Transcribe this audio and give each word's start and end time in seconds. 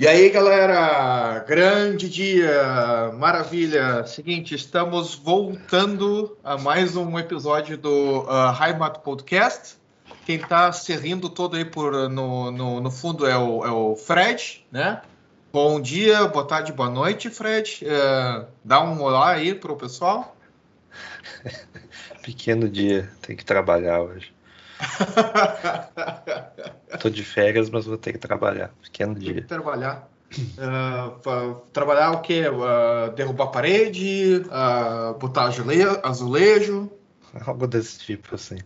E 0.00 0.06
aí, 0.06 0.30
galera, 0.30 1.40
grande 1.40 2.08
dia, 2.08 3.10
maravilha. 3.18 4.06
Seguinte, 4.06 4.54
estamos 4.54 5.16
voltando 5.16 6.38
a 6.44 6.56
mais 6.56 6.94
um 6.94 7.18
episódio 7.18 7.76
do 7.76 8.20
uh, 8.20 8.64
Heimat 8.64 9.00
Podcast. 9.00 9.76
Quem 10.24 10.36
está 10.36 10.70
se 10.70 10.94
rindo 10.94 11.28
todo 11.28 11.56
aí 11.56 11.64
por, 11.64 12.08
no, 12.08 12.48
no, 12.52 12.80
no 12.80 12.90
fundo 12.92 13.26
é 13.26 13.36
o, 13.36 13.66
é 13.66 13.72
o, 13.72 13.96
Fred, 13.96 14.64
né? 14.70 15.02
Bom 15.52 15.80
dia, 15.80 16.28
boa 16.28 16.46
tarde, 16.46 16.72
boa 16.72 16.88
noite, 16.88 17.28
Fred. 17.28 17.80
Uh, 17.82 18.46
dá 18.62 18.80
um 18.80 19.02
olá 19.02 19.30
aí 19.30 19.52
pro 19.52 19.74
pessoal. 19.74 20.36
Pequeno 22.22 22.68
dia, 22.68 23.10
tem 23.20 23.34
que 23.34 23.44
trabalhar 23.44 24.00
hoje. 24.00 24.32
Tô 27.00 27.10
de 27.10 27.24
férias, 27.24 27.70
mas 27.70 27.86
vou 27.86 27.98
ter 27.98 28.12
que 28.12 28.18
trabalhar. 28.18 28.70
Pequeno 28.82 29.14
dia. 29.14 29.34
Tem 29.34 29.42
que 29.42 29.48
trabalhar. 29.48 30.08
Uh, 30.36 31.54
trabalhar 31.72 32.12
o 32.12 32.20
quê? 32.20 32.44
Uh, 32.48 33.12
derrubar 33.14 33.44
a 33.44 33.48
parede, 33.48 34.42
uh, 34.46 35.18
botar 35.18 35.50
azulejo. 36.02 36.90
Algo 37.46 37.66
desse 37.66 37.98
tipo, 38.00 38.34
assim. 38.34 38.58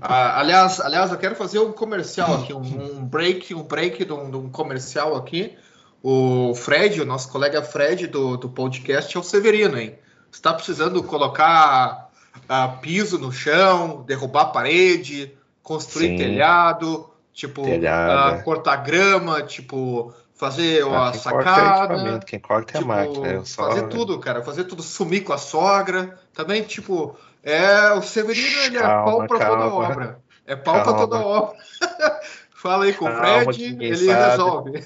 aliás, 0.00 0.80
aliás, 0.80 1.10
eu 1.10 1.18
quero 1.18 1.34
fazer 1.34 1.58
um 1.58 1.72
comercial 1.72 2.34
aqui, 2.34 2.52
um, 2.52 2.98
um 2.98 3.04
break, 3.04 3.54
um 3.54 3.62
break 3.62 4.04
de 4.04 4.12
um, 4.12 4.30
de 4.30 4.36
um, 4.36 4.48
comercial 4.48 5.16
aqui. 5.16 5.56
O 6.02 6.54
Fred, 6.54 7.00
o 7.00 7.04
nosso 7.04 7.30
colega 7.30 7.62
Fred 7.62 8.06
do, 8.06 8.36
do 8.36 8.48
podcast, 8.48 9.14
é 9.14 9.20
o 9.20 9.22
Severino, 9.22 9.78
hein? 9.78 9.98
Está 10.32 10.54
precisando 10.54 11.02
colocar 11.02 11.99
uh, 12.36 12.78
piso 12.80 13.18
no 13.18 13.32
chão, 13.32 14.02
derrubar 14.06 14.46
parede, 14.46 15.34
construir 15.62 16.08
Sim. 16.08 16.16
telhado, 16.16 17.10
tipo, 17.32 17.62
uh, 17.62 18.42
cortar 18.44 18.76
grama, 18.76 19.42
tipo, 19.42 20.12
fazer 20.34 20.84
ah, 20.86 21.08
a 21.08 21.12
sacada. 21.12 21.94
Corta 21.94 22.26
quem 22.26 22.38
corta 22.38 22.72
é 22.72 22.80
tipo, 22.80 22.92
a 22.92 22.96
máquina. 22.96 23.44
Só... 23.44 23.68
Fazer 23.68 23.88
tudo, 23.88 24.18
cara. 24.18 24.42
Fazer 24.42 24.64
tudo, 24.64 24.82
sumir 24.82 25.22
com 25.22 25.32
a 25.32 25.38
sogra. 25.38 26.18
Também, 26.32 26.62
tipo, 26.62 27.16
é 27.42 27.92
o 27.92 28.02
Severino, 28.02 28.60
ele 28.64 28.78
é 28.78 28.82
pau 28.82 29.26
para 29.26 29.46
toda 29.46 29.64
obra. 29.66 30.18
É 30.46 30.56
pau 30.56 30.82
para 30.82 30.94
toda 30.94 31.18
obra. 31.18 31.56
Fala 32.54 32.84
aí 32.84 32.92
com 32.92 33.06
o 33.06 33.10
Fred, 33.10 33.78
ele 33.80 33.96
sabe. 33.96 34.30
resolve. 34.30 34.84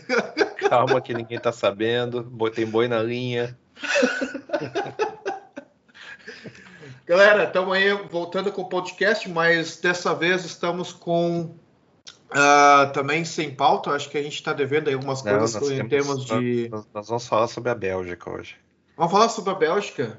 Calma 0.68 1.00
que 1.00 1.12
ninguém 1.12 1.40
tá 1.40 1.50
sabendo. 1.50 2.22
Tem 2.54 2.66
boi 2.66 2.86
na 2.86 3.02
linha. 3.02 3.56
Galera, 7.06 7.44
estamos 7.44 7.76
aí 7.76 7.92
voltando 8.10 8.50
com 8.50 8.62
o 8.62 8.68
podcast, 8.68 9.28
mas 9.28 9.76
dessa 9.76 10.14
vez 10.14 10.42
estamos 10.42 10.90
com 10.90 11.54
uh, 12.30 12.92
também 12.94 13.26
sem 13.26 13.54
pauta. 13.54 13.90
Acho 13.90 14.08
que 14.08 14.16
a 14.16 14.22
gente 14.22 14.36
está 14.36 14.54
devendo 14.54 14.88
aí 14.88 14.94
algumas 14.94 15.22
Não, 15.22 15.38
coisas 15.38 15.70
em 15.70 15.86
termos 15.86 16.24
de. 16.24 16.70
Nós, 16.94 17.08
vamos 17.08 17.26
falar 17.26 17.46
sobre 17.48 17.70
a 17.70 17.74
Bélgica 17.74 18.30
hoje. 18.30 18.56
Vamos 18.96 19.12
falar 19.12 19.28
sobre 19.28 19.50
a 19.50 19.54
Bélgica? 19.54 20.18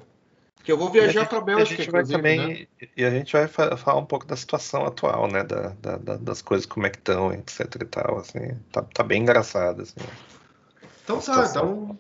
Que 0.64 0.72
eu 0.72 0.78
vou 0.78 0.92
viajar 0.92 1.28
para 1.28 1.40
a 1.40 1.42
Bélgica. 1.42 1.82
A 1.82 2.04
gente 2.04 2.12
também 2.12 2.68
né? 2.80 2.88
e 2.96 3.04
a 3.04 3.10
gente 3.10 3.34
vai 3.34 3.48
falar 3.48 3.98
um 3.98 4.06
pouco 4.06 4.28
da 4.28 4.36
situação 4.36 4.86
atual, 4.86 5.28
né? 5.28 5.44
Da, 5.44 5.70
da, 5.82 5.98
da, 5.98 6.18
das 6.18 6.44
coisas 6.44 6.68
como 6.68 6.86
é 6.86 6.92
que 6.92 6.98
estão, 6.98 7.34
etc 7.34 7.62
e 7.82 7.86
tal. 7.86 8.20
Assim, 8.20 8.60
tá, 8.72 8.84
tá 8.84 9.04
bem 9.04 9.24
engraçado. 9.24 9.82
Assim, 9.82 9.96
então 11.04 11.20
tá, 11.20 11.48
então 11.50 11.98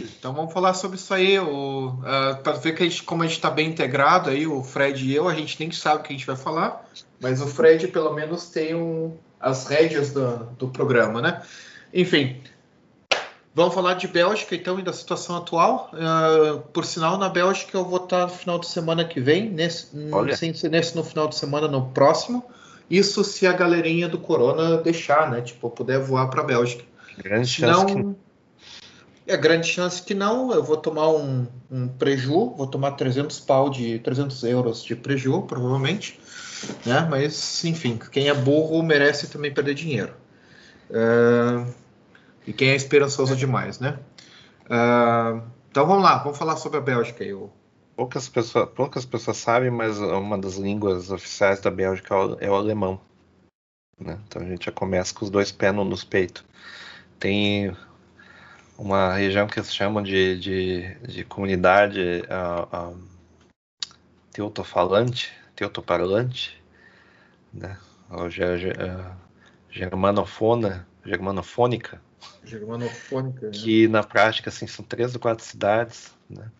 então 0.00 0.32
vamos 0.32 0.52
falar 0.52 0.74
sobre 0.74 0.96
isso 0.96 1.12
aí. 1.12 1.38
O, 1.38 1.88
uh, 1.88 2.42
para 2.42 2.52
ver 2.52 2.74
que 2.74 2.82
a 2.82 2.86
gente, 2.86 3.02
como 3.02 3.22
a 3.22 3.26
gente 3.26 3.36
está 3.36 3.50
bem 3.50 3.68
integrado 3.68 4.30
aí, 4.30 4.46
o 4.46 4.62
Fred 4.62 5.04
e 5.04 5.14
eu, 5.14 5.28
a 5.28 5.34
gente 5.34 5.58
nem 5.60 5.70
sabe 5.70 6.00
o 6.00 6.02
que 6.02 6.12
a 6.12 6.16
gente 6.16 6.26
vai 6.26 6.36
falar, 6.36 6.88
mas 7.20 7.40
o 7.40 7.46
Fred 7.46 7.88
pelo 7.88 8.12
menos 8.14 8.48
tem 8.48 8.74
um, 8.74 9.16
as 9.40 9.66
rédeas 9.66 10.10
do, 10.12 10.36
do 10.58 10.68
programa, 10.68 11.20
né? 11.20 11.42
Enfim, 11.92 12.40
vamos 13.54 13.74
falar 13.74 13.94
de 13.94 14.08
Bélgica 14.08 14.54
então 14.54 14.78
e 14.78 14.82
da 14.82 14.92
situação 14.92 15.36
atual. 15.36 15.90
Uh, 15.92 16.60
por 16.72 16.84
sinal, 16.84 17.18
na 17.18 17.28
Bélgica 17.28 17.76
eu 17.76 17.84
vou 17.84 18.02
estar 18.02 18.24
no 18.26 18.32
final 18.32 18.58
de 18.58 18.66
semana 18.66 19.04
que 19.04 19.20
vem, 19.20 19.48
nesse, 19.50 19.88
sem 20.36 20.52
ser 20.54 20.70
nesse 20.70 20.96
no 20.96 21.04
final 21.04 21.28
de 21.28 21.36
semana, 21.36 21.68
no 21.68 21.86
próximo. 21.90 22.44
Isso 22.90 23.24
se 23.24 23.46
a 23.46 23.52
galerinha 23.52 24.08
do 24.08 24.18
Corona 24.18 24.76
deixar, 24.78 25.30
né? 25.30 25.40
Tipo, 25.40 25.70
puder 25.70 25.98
voar 26.00 26.28
para 26.28 26.42
a 26.42 26.44
Bélgica. 26.44 26.84
Grande 27.16 27.48
chance 27.48 27.86
que 27.86 28.14
é 29.26 29.36
grande 29.36 29.66
chance 29.66 30.02
que 30.02 30.14
não. 30.14 30.52
Eu 30.52 30.62
vou 30.62 30.76
tomar 30.76 31.08
um, 31.10 31.46
um 31.70 31.88
preju, 31.88 32.50
vou 32.50 32.66
tomar 32.66 32.92
300 32.92 33.40
pau 33.40 33.70
de 33.70 33.98
300 34.00 34.42
euros 34.44 34.84
de 34.84 34.94
preju, 34.94 35.42
provavelmente. 35.42 36.20
Né? 36.84 37.06
Mas, 37.10 37.64
enfim, 37.64 37.98
quem 38.10 38.28
é 38.28 38.34
burro 38.34 38.82
merece 38.82 39.28
também 39.28 39.52
perder 39.52 39.74
dinheiro. 39.74 40.14
Uh, 40.90 41.72
e 42.46 42.52
quem 42.52 42.70
é 42.70 42.76
esperançoso 42.76 43.34
demais, 43.34 43.80
né? 43.80 43.98
Uh, 44.66 45.42
então 45.70 45.86
vamos 45.86 46.02
lá, 46.02 46.18
vamos 46.18 46.38
falar 46.38 46.56
sobre 46.56 46.78
a 46.78 46.82
Bélgica. 46.82 47.24
Eu... 47.24 47.50
Poucas, 47.96 48.28
pessoas, 48.28 48.68
poucas 48.70 49.04
pessoas 49.04 49.36
sabem, 49.36 49.70
mas 49.70 49.98
uma 49.98 50.36
das 50.36 50.54
línguas 50.54 51.10
oficiais 51.10 51.60
da 51.60 51.70
Bélgica 51.70 52.14
é 52.40 52.50
o 52.50 52.54
alemão. 52.54 53.00
Né? 53.98 54.18
Então 54.26 54.42
a 54.42 54.44
gente 54.44 54.66
já 54.66 54.72
começa 54.72 55.14
com 55.14 55.24
os 55.24 55.30
dois 55.30 55.52
pés 55.52 55.74
nos 55.74 56.02
peitos. 56.02 56.44
Tem 57.18 57.74
uma 58.76 59.14
região 59.14 59.46
que 59.46 59.58
eles 59.58 59.74
chamam 59.74 60.02
de, 60.02 60.38
de, 60.38 60.94
de 61.06 61.24
comunidade 61.24 62.22
uh, 62.28 62.92
uh, 62.92 62.98
teotofalante, 64.32 65.32
teotoparlante, 65.54 66.60
né? 67.52 67.78
Ou 68.10 68.26
uh, 68.26 69.16
germanofona, 69.70 70.86
germanofônica. 71.04 72.00
Germanofônica. 72.44 73.46
Né? 73.46 73.52
Que 73.52 73.88
na 73.88 74.02
prática 74.02 74.50
assim, 74.50 74.66
são 74.66 74.84
três 74.84 75.14
ou 75.14 75.20
quatro 75.20 75.44
cidades, 75.44 76.12
né? 76.28 76.50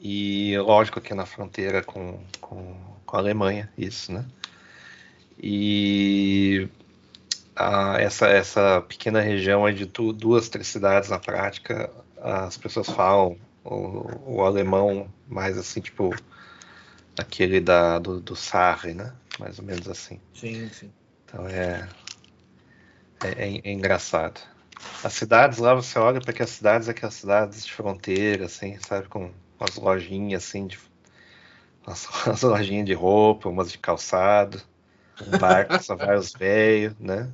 E 0.00 0.58
lógico 0.58 1.00
que 1.00 1.12
é 1.12 1.16
na 1.16 1.26
fronteira 1.26 1.82
com, 1.82 2.18
com, 2.40 2.76
com 3.06 3.16
a 3.16 3.20
Alemanha, 3.20 3.70
isso, 3.78 4.12
né? 4.12 4.24
E 5.40 6.68
a, 7.62 8.00
essa, 8.00 8.26
essa 8.26 8.80
pequena 8.82 9.20
região 9.20 9.66
é 9.66 9.72
de 9.72 9.86
tu, 9.86 10.12
duas, 10.12 10.48
três 10.48 10.66
cidades 10.66 11.08
na 11.10 11.18
prática, 11.18 11.90
as 12.20 12.56
pessoas 12.56 12.88
falam 12.88 13.36
o, 13.64 14.36
o 14.36 14.42
alemão 14.42 15.08
mais 15.28 15.56
assim, 15.56 15.80
tipo, 15.80 16.14
aquele 17.18 17.60
da, 17.60 17.98
do, 17.98 18.20
do 18.20 18.34
Sarre, 18.34 18.94
né? 18.94 19.12
Mais 19.38 19.58
ou 19.58 19.64
menos 19.64 19.88
assim. 19.88 20.20
Sim, 20.34 20.68
sim. 20.68 20.92
Então 21.24 21.46
é, 21.48 21.88
é, 23.24 23.28
é, 23.28 23.60
é 23.64 23.72
engraçado. 23.72 24.40
As 25.04 25.12
cidades 25.12 25.58
lá, 25.58 25.74
você 25.74 25.98
olha 25.98 26.20
para 26.20 26.32
que 26.32 26.42
as 26.42 26.50
cidades, 26.50 26.88
aquelas 26.88 27.14
cidades 27.14 27.64
de 27.64 27.72
fronteira, 27.72 28.46
assim, 28.46 28.76
sabe, 28.80 29.08
com, 29.08 29.30
com 29.56 29.64
as 29.64 29.76
lojinhas, 29.76 30.44
assim, 30.44 30.66
de, 30.66 30.78
as, 31.86 32.26
as 32.26 32.42
lojinhas 32.42 32.86
de 32.86 32.94
roupa, 32.94 33.48
umas 33.48 33.70
de 33.70 33.78
calçado 33.78 34.60
um 35.20 35.38
barco 35.38 35.82
só 35.82 35.94
vai 35.94 36.16
os 36.16 36.32
velhos, 36.32 36.94
né? 36.98 37.30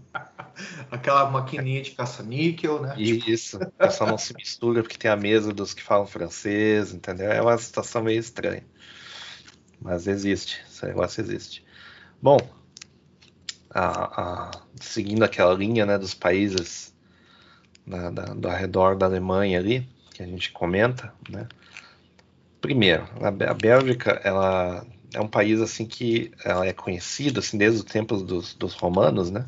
Aquela 0.91 1.31
maquininha 1.31 1.83
de 1.83 1.93
caça-níquel, 1.93 2.83
né? 2.83 2.94
Isso, 2.99 3.59
o 3.59 3.71
pessoal 3.72 4.11
não 4.11 4.19
se 4.19 4.34
mistura 4.34 4.83
porque 4.83 4.99
tem 4.99 5.11
a 5.11 5.16
mesa 5.16 5.53
dos 5.53 5.72
que 5.72 5.83
falam 5.83 6.06
francês, 6.06 6.93
entendeu? 6.93 7.31
É 7.31 7.41
uma 7.41 7.56
situação 7.56 8.03
meio 8.03 8.19
estranha. 8.19 8.65
Mas 9.81 10.09
existe, 10.09 10.61
esse 10.69 10.84
negócio 10.84 11.21
existe. 11.21 11.65
Bom, 12.21 12.39
a, 13.71 14.22
a, 14.22 14.50
seguindo 14.81 15.22
aquela 15.22 15.55
linha 15.55 15.87
né, 15.87 15.97
dos 15.97 16.15
países 16.15 16.93
da, 17.87 18.10
da, 18.10 18.25
do 18.34 18.49
arredor 18.49 18.97
da 18.97 19.06
Alemanha 19.06 19.59
ali, 19.59 19.89
que 20.12 20.22
a 20.22 20.27
gente 20.27 20.50
comenta, 20.50 21.12
né? 21.28 21.47
Primeiro, 22.60 23.05
a, 23.21 23.28
a 23.28 23.55
Bélgica, 23.55 24.21
ela 24.25 24.84
é 25.14 25.20
um 25.20 25.28
país 25.28 25.60
assim 25.60 25.86
que 25.86 26.30
é 26.44 26.72
conhecido 26.72 27.41
assim 27.41 27.56
desde 27.56 27.78
os 27.78 27.84
tempos 27.84 28.22
dos, 28.22 28.54
dos 28.54 28.74
romanos, 28.74 29.30
né? 29.30 29.46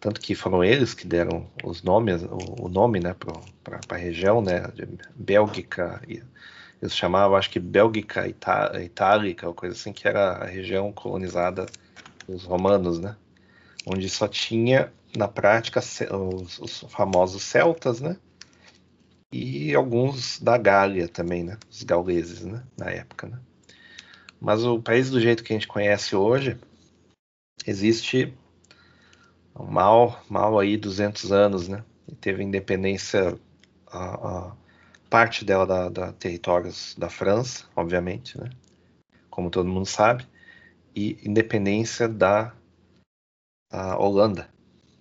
Tanto 0.00 0.20
que 0.20 0.34
foram 0.34 0.62
eles 0.62 0.92
que 0.92 1.06
deram 1.06 1.48
os 1.64 1.82
nomes, 1.82 2.22
o, 2.22 2.66
o 2.66 2.68
nome, 2.68 3.00
né, 3.00 3.14
para 3.14 3.80
a 3.88 3.96
região, 3.96 4.42
né, 4.42 4.60
de 4.74 4.86
Bélgica. 5.14 6.02
Eles 6.06 6.94
chamavam, 6.94 7.36
acho 7.36 7.48
que 7.48 7.58
Bélgica 7.58 8.28
Itá 8.28 8.70
Itálica, 8.82 9.48
ou 9.48 9.54
coisa 9.54 9.74
assim, 9.74 9.94
que 9.94 10.06
era 10.06 10.32
a 10.32 10.44
região 10.44 10.92
colonizada 10.92 11.64
dos 12.28 12.44
romanos, 12.44 12.98
né? 13.00 13.16
Onde 13.86 14.08
só 14.10 14.28
tinha 14.28 14.92
na 15.16 15.26
prática 15.26 15.80
os, 15.80 16.58
os 16.58 16.84
famosos 16.90 17.42
celtas, 17.42 18.00
né? 18.00 18.18
E 19.32 19.74
alguns 19.74 20.38
da 20.38 20.58
Gália 20.58 21.08
também, 21.08 21.42
né? 21.42 21.56
Os 21.70 21.82
gauleses, 21.82 22.44
né? 22.44 22.62
Na 22.76 22.90
época, 22.90 23.26
né? 23.26 23.38
Mas 24.40 24.64
o 24.64 24.80
país 24.80 25.10
do 25.10 25.20
jeito 25.20 25.42
que 25.42 25.52
a 25.52 25.56
gente 25.56 25.68
conhece 25.68 26.14
hoje 26.14 26.58
existe 27.66 28.34
mal, 29.58 30.22
mal 30.28 30.58
aí 30.58 30.76
200 30.76 31.32
anos, 31.32 31.68
né? 31.68 31.84
E 32.08 32.14
teve 32.14 32.42
independência, 32.42 33.38
a, 33.86 34.48
a 34.48 34.56
parte 35.08 35.44
dela 35.44 35.66
da, 35.66 35.88
da, 35.88 36.12
territórios 36.12 36.94
da 36.98 37.08
França, 37.08 37.64
obviamente, 37.74 38.38
né? 38.38 38.50
Como 39.30 39.50
todo 39.50 39.68
mundo 39.68 39.86
sabe, 39.86 40.26
e 40.94 41.18
independência 41.24 42.08
da 42.08 42.52
Holanda, 43.98 44.48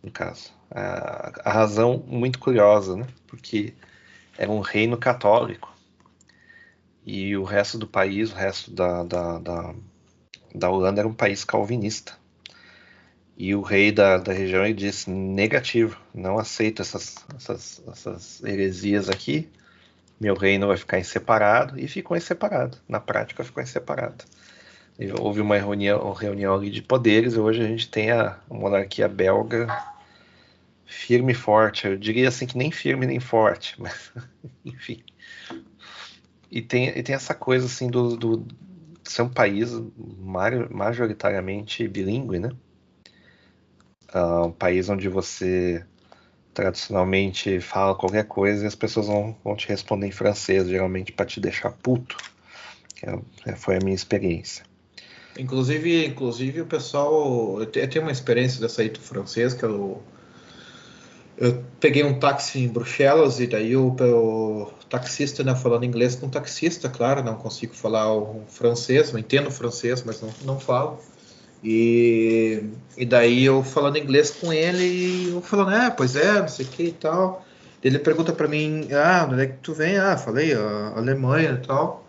no 0.01 0.11
caso. 0.11 0.51
A, 0.71 1.49
a 1.49 1.51
razão 1.51 2.03
muito 2.07 2.39
curiosa, 2.39 2.95
né? 2.95 3.07
Porque 3.27 3.73
era 4.37 4.49
um 4.51 4.61
reino 4.61 4.97
católico 4.97 5.72
e 7.05 7.35
o 7.35 7.43
resto 7.43 7.77
do 7.77 7.87
país, 7.87 8.31
o 8.31 8.35
resto 8.35 8.71
da, 8.71 9.03
da, 9.03 9.39
da, 9.39 9.75
da 10.55 10.69
Holanda 10.69 11.01
era 11.01 11.07
um 11.07 11.13
país 11.13 11.43
calvinista. 11.43 12.13
E 13.35 13.55
o 13.55 13.61
rei 13.61 13.91
da, 13.91 14.17
da 14.17 14.31
região 14.31 14.63
ele 14.63 14.73
disse 14.73 15.09
negativo, 15.09 15.99
não 16.13 16.37
aceito 16.37 16.81
essas, 16.81 17.15
essas, 17.35 17.83
essas 17.87 18.43
heresias 18.43 19.09
aqui. 19.09 19.49
Meu 20.19 20.35
reino 20.35 20.67
vai 20.67 20.77
ficar 20.77 20.99
em 20.99 21.03
separado 21.03 21.79
e 21.79 21.87
ficou 21.87 22.15
em 22.15 22.19
separado. 22.19 22.77
Na 22.87 22.99
prática 22.99 23.43
ficou 23.43 23.61
em 23.61 23.65
separado. 23.65 24.23
Houve 25.19 25.41
uma 25.41 25.57
reunião, 25.57 26.13
reunião 26.13 26.53
ali 26.53 26.69
de 26.69 26.81
poderes 26.81 27.33
e 27.33 27.39
hoje 27.39 27.61
a 27.63 27.67
gente 27.67 27.89
tem 27.89 28.11
a 28.11 28.37
monarquia 28.47 29.07
belga 29.07 29.67
firme 30.85 31.31
e 31.31 31.35
forte. 31.35 31.87
Eu 31.87 31.97
diria 31.97 32.27
assim 32.27 32.45
que 32.45 32.57
nem 32.57 32.71
firme 32.71 33.07
nem 33.07 33.19
forte, 33.19 33.75
mas 33.81 34.11
enfim. 34.63 35.03
E 36.53 36.61
tem, 36.61 36.89
e 36.89 37.01
tem 37.01 37.15
essa 37.15 37.33
coisa 37.33 37.65
assim 37.65 37.89
do, 37.89 38.15
do 38.15 38.45
ser 39.03 39.23
um 39.23 39.29
país 39.29 39.71
majoritariamente 40.69 41.87
bilíngue, 41.87 42.37
né? 42.37 42.51
Uh, 44.13 44.45
um 44.45 44.51
país 44.51 44.87
onde 44.87 45.09
você 45.09 45.83
tradicionalmente 46.53 47.59
fala 47.59 47.95
qualquer 47.95 48.27
coisa 48.27 48.63
e 48.63 48.67
as 48.67 48.75
pessoas 48.75 49.07
vão, 49.07 49.35
vão 49.43 49.55
te 49.55 49.67
responder 49.67 50.05
em 50.05 50.11
francês, 50.11 50.67
geralmente 50.67 51.11
para 51.11 51.25
te 51.25 51.39
deixar 51.39 51.71
puto. 51.71 52.15
É, 53.47 53.55
foi 53.55 53.77
a 53.77 53.79
minha 53.83 53.95
experiência. 53.95 54.63
Inclusive, 55.39 56.05
inclusive 56.05 56.61
o 56.61 56.67
pessoal, 56.67 57.59
eu 57.61 57.65
tenho 57.65 58.05
uma 58.05 58.11
experiência 58.11 58.61
dessa 58.61 58.83
aí 58.83 58.89
do 58.89 58.99
francês 58.99 59.55
que 59.55 59.63
eu 59.63 60.03
eu 61.37 61.63
peguei 61.79 62.03
um 62.03 62.19
táxi 62.19 62.59
em 62.59 62.67
Bruxelas 62.67 63.39
e 63.39 63.47
daí 63.47 63.75
o, 63.75 63.87
o 63.89 64.71
taxista, 64.89 65.43
né, 65.43 65.55
falando 65.55 65.85
inglês 65.85 66.15
com 66.15 66.27
o 66.27 66.29
taxista, 66.29 66.89
claro, 66.89 67.23
não 67.23 67.35
consigo 67.35 67.73
falar 67.73 68.13
o 68.13 68.43
francês, 68.47 69.11
não 69.11 69.19
entendo 69.19 69.49
francês, 69.49 70.03
mas 70.05 70.21
não, 70.21 70.29
não 70.45 70.59
falo. 70.59 70.99
E, 71.63 72.63
e 72.97 73.05
daí 73.05 73.45
eu 73.45 73.63
falando 73.63 73.97
inglês 73.97 74.29
com 74.31 74.51
ele 74.51 74.83
e 74.83 75.29
eu 75.29 75.41
falando, 75.41 75.71
é, 75.71 75.89
pois 75.89 76.15
é, 76.15 76.41
não 76.41 76.47
sei 76.47 76.65
o 76.65 76.69
que 76.69 76.83
e 76.83 76.91
tal. 76.91 77.45
Ele 77.83 77.99
pergunta 77.99 78.31
para 78.31 78.47
mim, 78.47 78.87
ah, 78.93 79.27
onde 79.29 79.41
é 79.41 79.47
que 79.47 79.57
tu 79.57 79.73
vem? 79.73 79.97
Ah, 79.97 80.17
falei, 80.17 80.53
a 80.53 80.93
Alemanha 80.95 81.59
e 81.61 81.65
tal. 81.65 82.07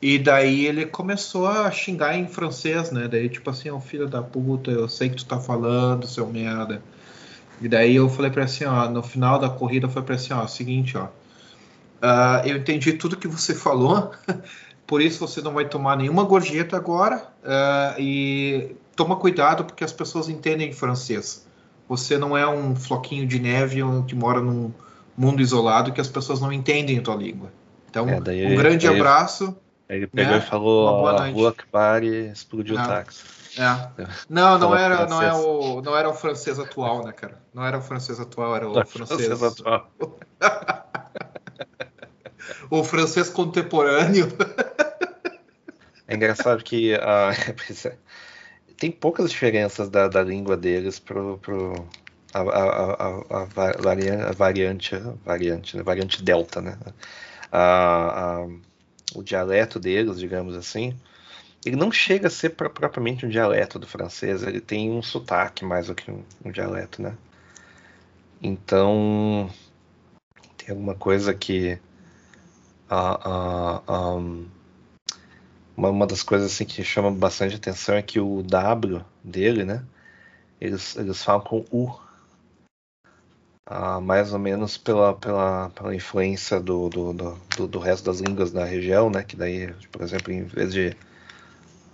E 0.00 0.18
daí 0.18 0.66
ele 0.66 0.86
começou 0.86 1.46
a 1.46 1.70
xingar 1.70 2.16
em 2.16 2.26
francês, 2.28 2.90
né? 2.90 3.08
Daí, 3.08 3.28
tipo 3.28 3.48
assim, 3.50 3.70
ó, 3.70 3.76
oh, 3.76 3.80
filho 3.80 4.08
da 4.08 4.22
puta, 4.22 4.70
eu 4.70 4.88
sei 4.88 5.08
que 5.08 5.16
tu 5.16 5.26
tá 5.26 5.38
falando, 5.40 6.06
seu 6.06 6.26
merda. 6.26 6.82
E 7.60 7.68
daí 7.68 7.96
eu 7.96 8.08
falei 8.08 8.30
para 8.30 8.44
assim, 8.44 8.64
ó, 8.64 8.88
no 8.88 9.02
final 9.02 9.38
da 9.38 9.48
corrida 9.48 9.88
foi 9.88 10.02
para 10.02 10.14
assim, 10.14 10.32
ó, 10.32 10.46
seguinte, 10.46 10.96
ó, 10.96 11.04
uh, 11.04 12.46
eu 12.46 12.56
entendi 12.56 12.92
tudo 12.92 13.16
que 13.16 13.26
você 13.26 13.54
falou, 13.54 14.12
por 14.86 15.00
isso 15.00 15.26
você 15.26 15.40
não 15.40 15.52
vai 15.52 15.64
tomar 15.64 15.96
nenhuma 15.96 16.24
gorjeta 16.24 16.76
agora 16.76 17.26
uh, 17.42 18.00
e 18.00 18.76
toma 18.94 19.16
cuidado 19.16 19.64
porque 19.64 19.84
as 19.84 19.92
pessoas 19.92 20.28
entendem 20.28 20.72
francês. 20.72 21.46
Você 21.88 22.18
não 22.18 22.36
é 22.36 22.46
um 22.46 22.74
floquinho 22.74 23.26
de 23.26 23.38
neve 23.38 23.80
que 24.06 24.14
mora 24.14 24.40
num 24.40 24.72
mundo 25.16 25.40
isolado 25.40 25.92
que 25.92 26.00
as 26.00 26.08
pessoas 26.08 26.40
não 26.40 26.52
entendem 26.52 26.98
a 26.98 27.02
tua 27.02 27.14
língua. 27.14 27.50
Então, 27.88 28.08
é, 28.08 28.18
um 28.18 28.56
grande 28.56 28.86
abraço. 28.86 29.56
Ele 29.88 30.06
pegou 30.06 30.32
né? 30.32 30.38
e 30.38 30.40
falou 30.40 31.04
Rua 31.32 31.50
Akbar 31.50 32.02
e 32.02 32.30
explodiu 32.30 32.74
o 32.74 32.78
táxi. 32.78 33.35
É. 33.56 34.02
é. 34.02 34.06
Não, 34.28 34.58
não 34.58 34.76
era, 34.76 35.06
não, 35.06 35.22
é 35.22 35.32
o, 35.32 35.80
não 35.80 35.96
era 35.96 36.08
o 36.08 36.14
francês 36.14 36.58
atual, 36.58 37.04
né, 37.04 37.12
cara? 37.12 37.40
Não 37.54 37.64
era 37.64 37.78
o 37.78 37.82
francês 37.82 38.20
atual, 38.20 38.54
era 38.54 38.68
o 38.68 38.74
não, 38.74 38.84
francês. 38.84 39.26
francês 39.26 39.42
atual. 39.42 39.90
o 42.70 42.84
francês 42.84 43.30
contemporâneo. 43.30 44.28
É 46.06 46.14
engraçado 46.14 46.62
que 46.62 46.94
uh, 46.94 47.96
tem 48.76 48.90
poucas 48.90 49.30
diferenças 49.30 49.88
da, 49.88 50.06
da 50.06 50.22
língua 50.22 50.56
deles 50.56 50.98
pro, 50.98 51.38
pro 51.38 51.86
a, 52.34 52.40
a, 52.40 52.92
a, 52.92 53.42
a, 53.42 53.44
variante, 53.80 54.94
variante, 55.24 55.76
né? 55.76 55.82
variante 55.82 56.22
delta, 56.22 56.60
né? 56.60 56.76
O 59.14 59.22
dialeto 59.22 59.80
deles, 59.80 60.18
digamos 60.18 60.54
assim, 60.54 60.94
ele 61.66 61.74
não 61.76 61.90
chega 61.90 62.28
a 62.28 62.30
ser 62.30 62.50
propriamente 62.50 63.26
um 63.26 63.28
dialeto 63.28 63.76
do 63.76 63.88
francês, 63.88 64.44
ele 64.44 64.60
tem 64.60 64.92
um 64.92 65.02
sotaque 65.02 65.64
mais 65.64 65.88
do 65.88 65.96
que 65.96 66.10
um, 66.10 66.22
um 66.44 66.52
dialeto, 66.52 67.02
né? 67.02 67.16
Então, 68.40 69.50
tem 70.56 70.70
alguma 70.70 70.94
coisa 70.94 71.34
que. 71.34 71.78
Uh, 72.88 73.82
uh, 73.88 74.16
um, 74.16 74.48
uma, 75.76 75.90
uma, 75.90 76.06
das 76.06 76.22
coisas 76.22 76.52
assim, 76.52 76.64
que 76.64 76.84
chama 76.84 77.10
bastante 77.10 77.56
atenção 77.56 77.96
é 77.96 78.02
que 78.02 78.20
o 78.20 78.44
W 78.44 79.04
dele, 79.24 79.64
né? 79.64 79.84
Eles, 80.60 80.96
eles 80.96 81.22
falam 81.22 81.40
com 81.40 81.64
U. 81.72 81.90
Uh, 83.68 84.00
mais 84.00 84.32
ou 84.32 84.38
menos 84.38 84.78
pela, 84.78 85.14
pela, 85.14 85.70
pela 85.70 85.92
influência 85.92 86.60
do, 86.60 86.88
do, 86.88 87.12
do, 87.12 87.66
do, 87.66 87.78
resto 87.80 88.04
das 88.04 88.20
línguas 88.20 88.52
da 88.52 88.64
região, 88.64 89.10
né? 89.10 89.24
Que 89.24 89.34
daí, 89.34 89.74
por 89.90 90.02
exemplo, 90.02 90.32
em 90.32 90.44
vez 90.44 90.72
de 90.72 90.96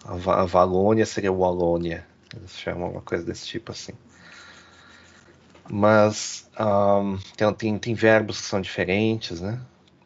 a, 0.04 0.44
Valônia 0.44 1.06
seria 1.06 1.32
Wallonia. 1.32 2.06
Eles 2.34 2.58
chamam 2.58 2.90
uma 2.90 3.00
coisa 3.00 3.24
desse 3.24 3.46
tipo 3.46 3.72
assim. 3.72 3.92
Mas 5.70 6.48
um, 6.58 7.18
tem, 7.36 7.52
tem, 7.54 7.78
tem, 7.78 7.94
verbos 7.94 8.40
que 8.40 8.46
são 8.46 8.60
diferentes, 8.60 9.40
né? 9.40 9.60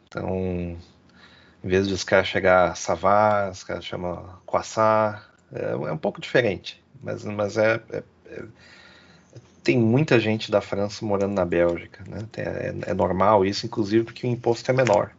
Então, 0.07 0.29
em 1.63 1.67
vez 1.67 1.87
de 1.87 1.93
os 1.93 2.03
caras 2.03 2.27
chegar 2.27 2.71
a 2.71 2.75
savar, 2.75 3.51
os 3.51 3.63
caras 3.63 3.85
chamam 3.85 4.23
quassar. 4.45 5.27
É, 5.51 5.71
é, 5.71 5.75
um 5.91 5.97
pouco 5.97 6.19
diferente, 6.19 6.83
mas, 7.01 7.23
mas 7.23 7.57
é, 7.57 7.81
é, 7.89 8.03
é, 8.25 8.43
tem 9.63 9.77
muita 9.77 10.19
gente 10.19 10.51
da 10.51 10.59
França 10.59 11.05
morando 11.05 11.33
na 11.33 11.45
Bélgica, 11.45 12.03
né? 12.07 12.19
É, 12.35 12.91
é, 12.91 12.93
normal 12.93 13.45
isso, 13.45 13.65
inclusive 13.65 14.03
porque 14.03 14.27
o 14.27 14.29
imposto 14.29 14.69
é 14.69 14.73
menor. 14.73 15.11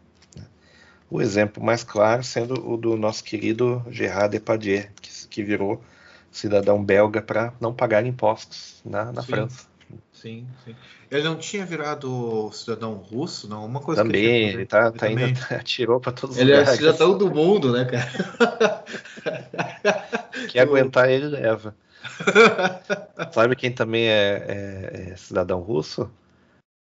O 1.10 1.22
exemplo 1.22 1.62
mais 1.62 1.82
claro 1.82 2.22
sendo 2.22 2.70
o 2.70 2.76
do 2.76 2.96
nosso 2.96 3.25
querido 3.25 3.82
Gerard 3.90 4.31
Depardieu, 4.31 4.84
que, 5.00 5.28
que 5.28 5.43
virou 5.43 5.82
cidadão 6.31 6.82
belga 6.82 7.22
para 7.22 7.52
não 7.60 7.72
pagar 7.72 8.05
impostos 8.05 8.81
na, 8.84 9.10
na 9.12 9.22
sim, 9.22 9.28
França. 9.28 9.66
Sim, 10.12 10.46
sim. 10.64 10.76
Ele 11.10 11.22
não 11.22 11.37
tinha 11.37 11.64
virado 11.64 12.50
cidadão 12.52 12.94
russo, 12.94 13.49
não? 13.49 13.64
Uma 13.64 13.81
coisa 13.81 14.02
também, 14.02 14.25
ele, 14.25 14.56
ele 14.56 14.66
tá, 14.66 14.90
tá 14.90 15.06
também. 15.06 15.30
indo, 15.30 15.40
atirou 15.50 15.99
para 15.99 16.12
todos 16.12 16.37
os 16.37 16.42
ele 16.42 16.50
lugares. 16.50 16.78
Ele 16.78 16.88
é 16.88 16.92
cidadão 16.92 17.16
do 17.16 17.30
mundo, 17.30 17.73
né, 17.73 17.85
cara? 17.85 18.85
Que 20.49 20.59
aguentar 20.59 21.11
ele 21.11 21.26
leva. 21.26 21.75
Sabe 23.33 23.56
quem 23.56 23.73
também 23.73 24.06
é, 24.09 24.44
é, 24.47 25.11
é 25.11 25.16
cidadão 25.16 25.61
russo? 25.61 26.11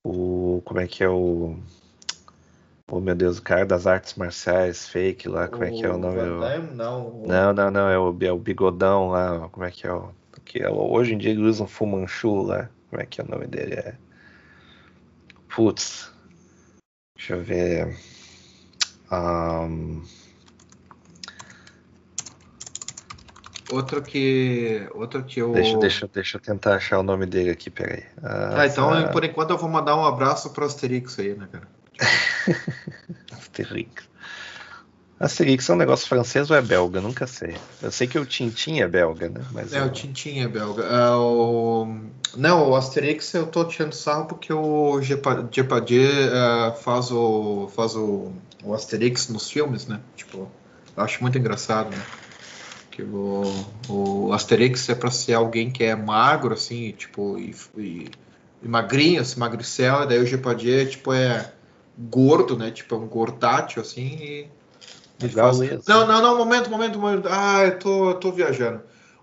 O 0.04 0.62
como 0.64 0.80
é 0.80 0.86
que 0.86 1.02
é 1.02 1.08
o 1.08 1.58
Oh, 2.92 2.98
meu 2.98 3.14
Deus, 3.14 3.38
o 3.38 3.42
cara 3.42 3.64
das 3.64 3.86
artes 3.86 4.14
marciais 4.14 4.88
fake 4.88 5.28
lá, 5.28 5.46
como 5.46 5.62
o 5.62 5.64
é 5.64 5.70
que 5.70 5.86
é 5.86 5.88
o 5.88 5.96
nome? 5.96 6.16
Damme, 6.16 6.74
não. 6.74 7.22
não, 7.24 7.52
não, 7.52 7.70
não, 7.70 7.88
é 7.88 7.96
o, 7.96 8.16
é 8.20 8.32
o 8.32 8.38
bigodão 8.38 9.10
lá, 9.10 9.48
como 9.50 9.64
é 9.64 9.70
que 9.70 9.86
é 9.86 9.92
o. 9.92 10.10
Que 10.44 10.60
é, 10.60 10.68
hoje 10.68 11.14
em 11.14 11.18
dia 11.18 11.30
ele 11.30 11.42
usa 11.42 11.62
um 11.62 11.68
Fumanchu 11.68 12.42
lá, 12.42 12.68
como 12.88 13.00
é 13.00 13.06
que 13.06 13.20
é 13.20 13.24
o 13.24 13.28
nome 13.28 13.46
dele? 13.46 13.74
É. 13.74 13.94
Putz. 15.54 16.10
Deixa 17.16 17.34
eu 17.34 17.42
ver. 17.44 17.96
Um... 19.12 20.02
Outro 23.70 24.02
que. 24.02 24.88
Outro 24.94 25.22
que 25.22 25.40
eu. 25.40 25.52
Deixa, 25.52 25.78
deixa, 25.78 26.08
deixa 26.12 26.36
eu 26.38 26.40
tentar 26.40 26.74
achar 26.74 26.98
o 26.98 27.04
nome 27.04 27.24
dele 27.24 27.50
aqui, 27.50 27.70
peraí. 27.70 28.02
Ah, 28.20 28.62
ah 28.62 28.66
então 28.66 28.92
ah, 28.92 29.08
por 29.08 29.24
enquanto 29.24 29.50
eu 29.50 29.58
vou 29.58 29.68
mandar 29.68 29.96
um 29.96 30.04
abraço 30.04 30.50
pro 30.50 30.64
Asterix 30.64 31.18
aí, 31.20 31.34
né, 31.34 31.48
cara? 31.52 31.68
Asterix. 33.32 34.10
Asterix 35.20 35.68
é 35.68 35.74
um 35.74 35.76
negócio 35.76 36.08
francês 36.08 36.50
ou 36.50 36.56
é 36.56 36.62
belga? 36.62 36.98
Nunca 36.98 37.26
sei. 37.26 37.54
Eu 37.82 37.90
sei 37.90 38.06
que 38.06 38.18
o 38.18 38.24
Tintin 38.24 38.80
é 38.80 38.88
belga, 38.88 39.28
né? 39.28 39.42
Mas 39.52 39.70
é, 39.74 39.80
eu... 39.80 39.84
o 39.84 39.90
Tintin 39.90 40.40
é 40.40 40.48
belga. 40.48 40.82
Uh, 40.82 41.18
o... 41.18 42.00
Não, 42.38 42.70
o 42.70 42.74
Asterix 42.74 43.34
eu 43.34 43.46
tô 43.46 43.64
tirando 43.66 43.92
sarro 43.92 44.24
porque 44.24 44.50
o 44.50 44.98
Depardieu 45.52 46.08
uh, 46.08 46.74
faz, 46.74 47.10
o, 47.10 47.70
faz 47.76 47.94
o, 47.94 48.32
o 48.64 48.72
Asterix 48.72 49.28
nos 49.28 49.50
filmes, 49.50 49.86
né? 49.86 50.00
Tipo, 50.16 50.50
eu 50.96 51.02
acho 51.02 51.20
muito 51.20 51.36
engraçado, 51.36 51.90
né? 51.90 52.02
Que 52.90 53.02
o, 53.02 53.42
o 53.90 54.32
Asterix 54.32 54.88
é 54.88 54.94
pra 54.94 55.10
ser 55.10 55.34
alguém 55.34 55.70
que 55.70 55.84
é 55.84 55.94
magro, 55.94 56.54
assim, 56.54 56.92
tipo, 56.92 57.38
e, 57.38 57.54
e, 57.76 58.10
e 58.62 58.68
magrinho, 58.68 59.20
assim, 59.20 59.38
magricela, 59.38 60.06
daí 60.06 60.18
o 60.18 60.24
Depardieu, 60.24 60.88
tipo, 60.88 61.12
é 61.12 61.52
gordo, 62.08 62.56
né? 62.56 62.70
Tipo, 62.70 62.94
é 62.94 62.98
um 62.98 63.06
gordátil, 63.06 63.82
assim, 63.82 64.16
e. 64.20 64.46
Legal 65.22 65.54
faz... 65.54 65.84
Não, 65.86 66.06
não, 66.06 66.22
não, 66.22 66.38
momento, 66.38 66.70
momento, 66.70 66.98
momento. 66.98 67.28
Ah, 67.30 67.64
eu 67.66 67.78
tô, 67.78 68.10
eu 68.10 68.14
tô 68.14 68.32
viajando. 68.32 68.80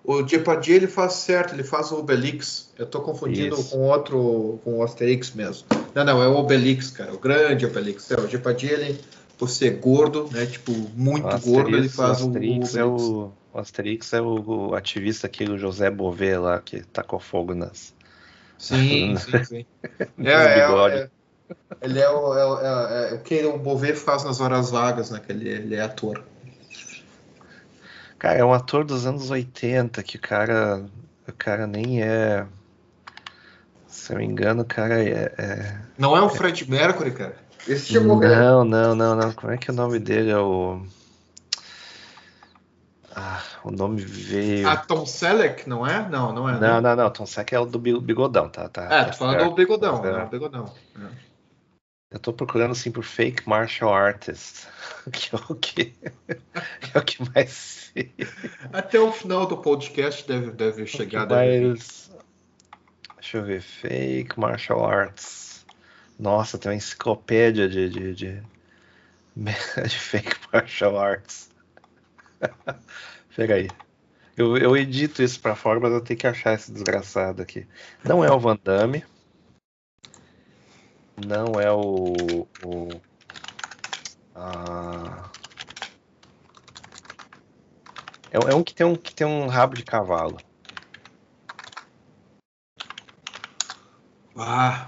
O 0.07 0.25
Jeopardy 0.25 0.72
ele 0.72 0.88
faz 0.88 1.13
certo, 1.13 1.53
ele 1.53 1.65
faz 1.65 1.91
o 1.91 2.00
Obelix. 2.00 2.72
Eu 2.79 2.86
tô 2.86 3.01
confundindo 3.01 3.55
Isso. 3.55 3.72
com 3.72 3.79
outro, 3.79 4.57
com 4.63 4.77
o 4.77 4.84
Asterix 4.84 5.31
mesmo. 5.31 5.67
Não, 5.93 6.05
não, 6.05 6.24
é 6.24 6.27
o 6.29 6.38
Obelix, 6.38 6.91
cara, 6.91 7.13
o 7.13 7.19
grande 7.19 7.65
Obelix. 7.65 8.10
É, 8.10 8.15
o 8.15 8.25
Jeopardy 8.25 8.67
ele, 8.67 9.00
por 9.38 9.50
ser 9.50 9.72
gordo, 9.79 10.29
né, 10.31 10.46
tipo, 10.46 10.72
muito 10.96 11.27
Asterix, 11.27 11.51
gordo, 11.51 11.75
ele 11.75 11.89
faz 11.89 12.22
o 12.22 12.27
Asterix. 12.27 12.74
O, 12.74 12.79
é 12.79 12.86
o, 12.86 13.31
o 13.53 13.60
Asterix 13.60 14.13
é 14.13 14.22
o, 14.22 14.69
o 14.69 14.75
ativista 14.75 15.27
aqui, 15.27 15.43
o 15.43 15.57
José 15.57 15.91
Bové 15.91 16.38
lá, 16.38 16.62
que 16.62 16.84
tacou 16.84 17.19
fogo 17.19 17.53
nas... 17.53 17.93
Sim, 18.57 19.17
sim, 19.19 19.43
sim. 19.43 19.65
é, 20.24 20.31
é, 20.31 20.60
é, 20.60 21.10
ele 21.82 22.00
é 22.00 22.10
o, 22.10 22.34
é, 22.34 22.42
é, 22.42 23.12
é, 23.12 23.13
o 23.16 23.20
que 23.20 23.46
o 23.46 23.58
Bové 23.58 23.94
faz 23.94 24.24
nas 24.24 24.39
horas 24.39 24.72
vagas, 24.72 25.12
né, 25.12 25.22
que 25.25 25.32
ele, 25.32 25.50
ele 25.50 25.75
é 25.75 25.82
ator. 25.82 26.24
Cara, 28.20 28.39
é 28.39 28.44
um 28.44 28.54
ator 28.54 28.84
dos 28.84 29.06
anos 29.06 29.30
80 29.30 30.01
que 30.04 30.18
o 30.18 30.22
cara. 30.22 30.84
O 31.27 31.34
cara 31.34 31.68
nem 31.68 32.01
é. 32.01 32.46
Se 33.88 34.13
eu 34.13 34.18
me 34.18 34.25
engano, 34.25 34.63
o 34.63 34.66
cara 34.66 35.04
é. 35.04 35.34
é 35.38 35.77
não 35.98 36.16
é 36.16 36.22
o 36.22 36.30
Fred 36.30 36.70
Mercury, 36.70 37.12
cara? 37.12 37.36
Esse 37.68 37.94
chegou 37.94 38.20
Não, 38.20 38.63
não, 38.63 38.96
não, 38.96 39.16
não. 39.16 39.34
Como 39.34 39.51
é 39.51 39.58
que 39.58 39.70
é 39.70 39.74
o 39.74 39.75
nome 39.75 40.00
dele? 40.00 40.32
É 40.32 40.38
o. 40.38 40.82
Ah, 43.16 43.42
o 43.63 43.72
nome 43.72 44.01
veio. 44.01 44.68
Ah, 44.68 44.77
Tom 44.77 45.06
Selleck, 45.06 45.68
não 45.68 45.86
é? 45.86 46.08
Não, 46.08 46.34
não 46.34 46.50
é. 46.50 46.54
Não, 46.54 46.60
né? 46.60 46.82
não, 46.82 46.96
não. 46.96 47.10
Tom 47.10 47.25
Selleck 47.25 47.54
é 47.54 47.60
o 47.60 47.66
do 47.66 47.80
bigodão, 47.80 48.50
tá? 48.50 48.70
tá 48.70 48.84
é, 48.89 49.06
tô 49.06 49.13
falando 49.13 49.44
do 49.44 49.56
bigodão. 49.56 50.04
É. 50.06 50.24
o 50.24 50.27
bigodão. 50.27 50.74
É. 50.96 51.26
Eu 52.09 52.19
tô 52.19 52.31
procurando 52.31 52.71
assim 52.71 52.89
por 52.89 53.03
fake 53.03 53.47
martial 53.47 53.93
artist, 53.93 54.67
que 55.11 55.35
é 55.35 55.39
o 55.49 55.55
que, 55.55 55.93
é 56.93 56.97
o 56.97 57.03
que 57.03 57.17
mais. 57.33 57.91
Até 58.71 58.99
o 58.99 59.11
final 59.11 59.45
do 59.45 59.57
podcast 59.57 60.25
deve, 60.25 60.51
deve 60.51 60.87
chegar. 60.87 61.27
Mais... 61.27 62.09
Deixa 63.15 63.37
eu 63.39 63.43
ver, 63.43 63.61
fake 63.61 64.39
martial 64.39 64.85
arts. 64.85 65.65
Nossa, 66.17 66.57
tem 66.57 66.71
uma 66.71 66.77
enciclopédia 66.77 67.67
de, 67.67 67.89
de, 67.89 68.15
de, 68.15 68.43
de 69.35 69.99
fake 69.99 70.35
martial 70.53 70.97
arts. 70.97 71.49
Peraí. 73.35 73.67
Eu, 74.37 74.55
eu 74.55 74.77
edito 74.77 75.21
isso 75.21 75.41
pra 75.41 75.55
fora, 75.55 75.79
mas 75.79 75.91
eu 75.91 75.99
tenho 75.99 76.19
que 76.19 76.27
achar 76.27 76.53
esse 76.53 76.71
desgraçado 76.71 77.41
aqui. 77.41 77.67
Não 78.03 78.23
é 78.23 78.31
o 78.31 78.39
Van 78.39 78.57
Damme. 78.63 79.03
Não 81.25 81.59
é 81.59 81.71
o. 81.71 82.13
o 82.63 82.89
ah, 84.36 85.29
é, 88.31 88.38
é, 88.38 88.55
um 88.55 88.63
que 88.63 88.75
tem 88.75 88.86
um 88.86 88.95
que 88.95 89.15
tem 89.15 89.25
um 89.25 89.47
rabo 89.47 89.75
de 89.75 89.83
cavalo. 89.83 90.38
Ah. 94.38 94.88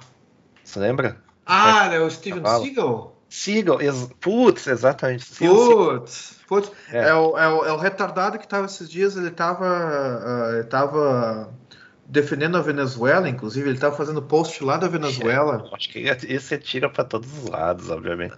Você 0.63 0.79
lembra? 0.79 1.19
Ah, 1.45 1.91
é, 1.91 1.95
é 1.95 2.00
o 2.00 2.12
Steven 2.12 2.43
Seagal? 2.45 3.15
Seagal, 3.27 3.81
ex 3.81 4.09
putz, 4.19 4.67
exatamente. 4.67 5.25
Putz, 5.36 6.38
putz. 6.48 6.71
É. 6.91 7.09
É, 7.09 7.13
o, 7.15 7.36
é, 7.36 7.48
o, 7.48 7.65
é 7.65 7.74
o 7.74 7.77
retardado 7.77 8.38
que 8.38 8.48
tava 8.48 8.67
esses 8.67 8.88
dias, 8.88 9.17
ele 9.17 9.31
tava, 9.31 9.65
uh, 9.65 10.53
ele 10.53 10.63
tava 10.65 11.51
defendendo 12.10 12.58
a 12.58 12.62
Venezuela, 12.62 13.30
inclusive, 13.30 13.70
ele 13.70 13.75
estava 13.75 13.96
fazendo 13.96 14.22
post 14.22 14.63
lá 14.63 14.78
da 14.78 14.88
Venezuela. 14.88 15.63
É, 15.70 15.75
acho 15.75 15.89
que 15.89 16.00
esse 16.00 16.58
tira 16.58 16.89
para 16.89 17.04
todos 17.04 17.32
os 17.38 17.50
lados, 17.50 17.89
obviamente. 17.89 18.36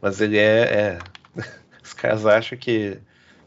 Mas 0.00 0.20
ele 0.20 0.38
é, 0.38 0.62
é, 0.62 0.98
Os 1.82 1.92
caras 1.92 2.24
acham 2.24 2.56
que. 2.56 2.98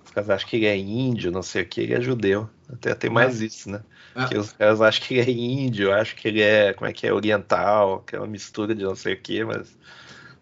Os 0.05 0.11
caras 0.11 0.29
acham 0.29 0.49
que 0.49 0.57
ele 0.57 0.65
é 0.65 0.77
índio, 0.77 1.31
não 1.31 1.41
sei 1.41 1.63
o 1.63 1.65
que, 1.65 1.81
ele 1.81 1.93
é 1.93 2.01
judeu. 2.01 2.49
Até 2.71 2.93
tem 2.93 3.09
mais 3.09 3.41
é. 3.41 3.45
isso, 3.45 3.69
né? 3.69 3.81
É. 4.15 4.25
Que 4.25 4.37
os 4.37 4.51
caras 4.51 4.81
acham 4.81 5.07
que 5.07 5.15
ele 5.15 5.31
é 5.31 5.33
índio, 5.33 5.93
acham 5.93 6.15
que 6.15 6.27
ele 6.27 6.41
é. 6.41 6.73
Como 6.73 6.89
é 6.89 6.93
que 6.93 7.07
é? 7.07 7.13
Oriental, 7.13 8.03
que 8.05 8.15
é 8.15 8.19
uma 8.19 8.27
mistura 8.27 8.75
de 8.75 8.83
não 8.83 8.95
sei 8.95 9.13
o 9.13 9.21
que, 9.21 9.43
mas. 9.43 9.77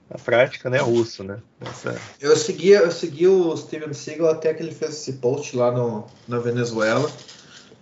Na 0.10 0.18
prática, 0.18 0.70
né, 0.70 0.78
russo, 0.80 1.24
né? 1.24 1.38
Essa... 1.62 1.98
Eu 2.20 2.36
segui, 2.36 2.72
eu 2.72 2.92
segui 2.92 3.28
o 3.28 3.56
Steven 3.56 3.94
Seagal 3.94 4.32
até 4.32 4.54
que 4.54 4.62
ele 4.62 4.74
fez 4.74 4.92
esse 4.92 5.14
post 5.14 5.56
lá 5.56 5.72
no, 5.72 6.06
na 6.28 6.38
Venezuela 6.38 7.10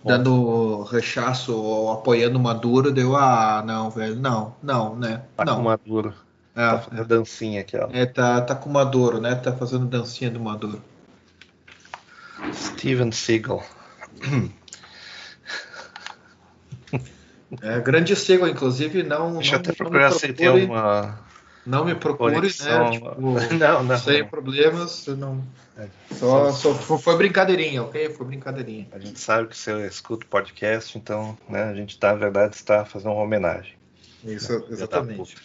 dando 0.04 0.82
rechaço 0.84 1.54
ou 1.54 1.92
apoiando 1.92 2.38
o 2.38 2.42
Maduro, 2.42 2.90
deu, 2.90 3.16
ah, 3.16 3.62
não, 3.66 3.90
velho, 3.90 4.16
não, 4.16 4.54
não, 4.62 4.96
né? 4.96 5.22
Tá 5.36 5.44
não. 5.44 5.56
com 5.56 5.62
Maduro. 5.62 6.14
É, 6.54 6.70
tá 6.70 6.78
fazendo 6.78 7.02
é. 7.02 7.04
dancinha 7.04 7.60
aqui, 7.60 7.76
ó. 7.76 7.88
É, 7.92 8.06
tá, 8.06 8.40
tá 8.40 8.54
com 8.54 8.70
Maduro, 8.70 9.20
né? 9.20 9.34
Tá 9.34 9.52
fazendo 9.52 9.86
dancinha 9.86 10.30
do 10.30 10.40
Maduro. 10.40 10.82
Steven 12.52 13.12
Seagal. 13.12 13.62
É, 17.62 17.80
grande 17.80 18.14
Seagal, 18.14 18.48
inclusive, 18.48 19.02
não. 19.02 19.34
Deixa 19.34 19.52
não, 19.52 19.58
eu 19.58 19.60
até 19.60 19.72
procurar 19.72 20.12
se 20.12 20.32
tem 20.32 20.48
uma 20.48 21.18
não 21.64 21.84
me 21.84 21.94
procure, 21.94 22.34
né? 22.34 22.90
Tipo, 22.90 23.20
não, 23.58 23.82
não. 23.84 23.98
Sem 23.98 24.24
problemas, 24.26 25.06
não. 25.08 25.44
É, 25.76 25.88
só, 26.14 26.52
só, 26.52 26.74
foi 26.74 27.16
brincadeirinha, 27.16 27.82
ok? 27.82 28.10
Foi 28.10 28.26
brincadeirinha. 28.26 28.88
A 28.92 28.98
gente 28.98 29.18
sabe 29.18 29.48
que 29.48 29.56
você 29.56 29.86
escuta 29.86 30.26
o 30.26 30.28
podcast, 30.28 30.96
então, 30.96 31.36
né? 31.48 31.64
A 31.64 31.74
gente 31.74 31.98
tá, 31.98 32.12
na 32.12 32.18
verdade, 32.18 32.56
está 32.56 32.84
fazendo 32.84 33.12
uma 33.12 33.22
homenagem. 33.22 33.74
Isso, 34.24 34.58
né? 34.58 34.66
exatamente. 34.70 35.36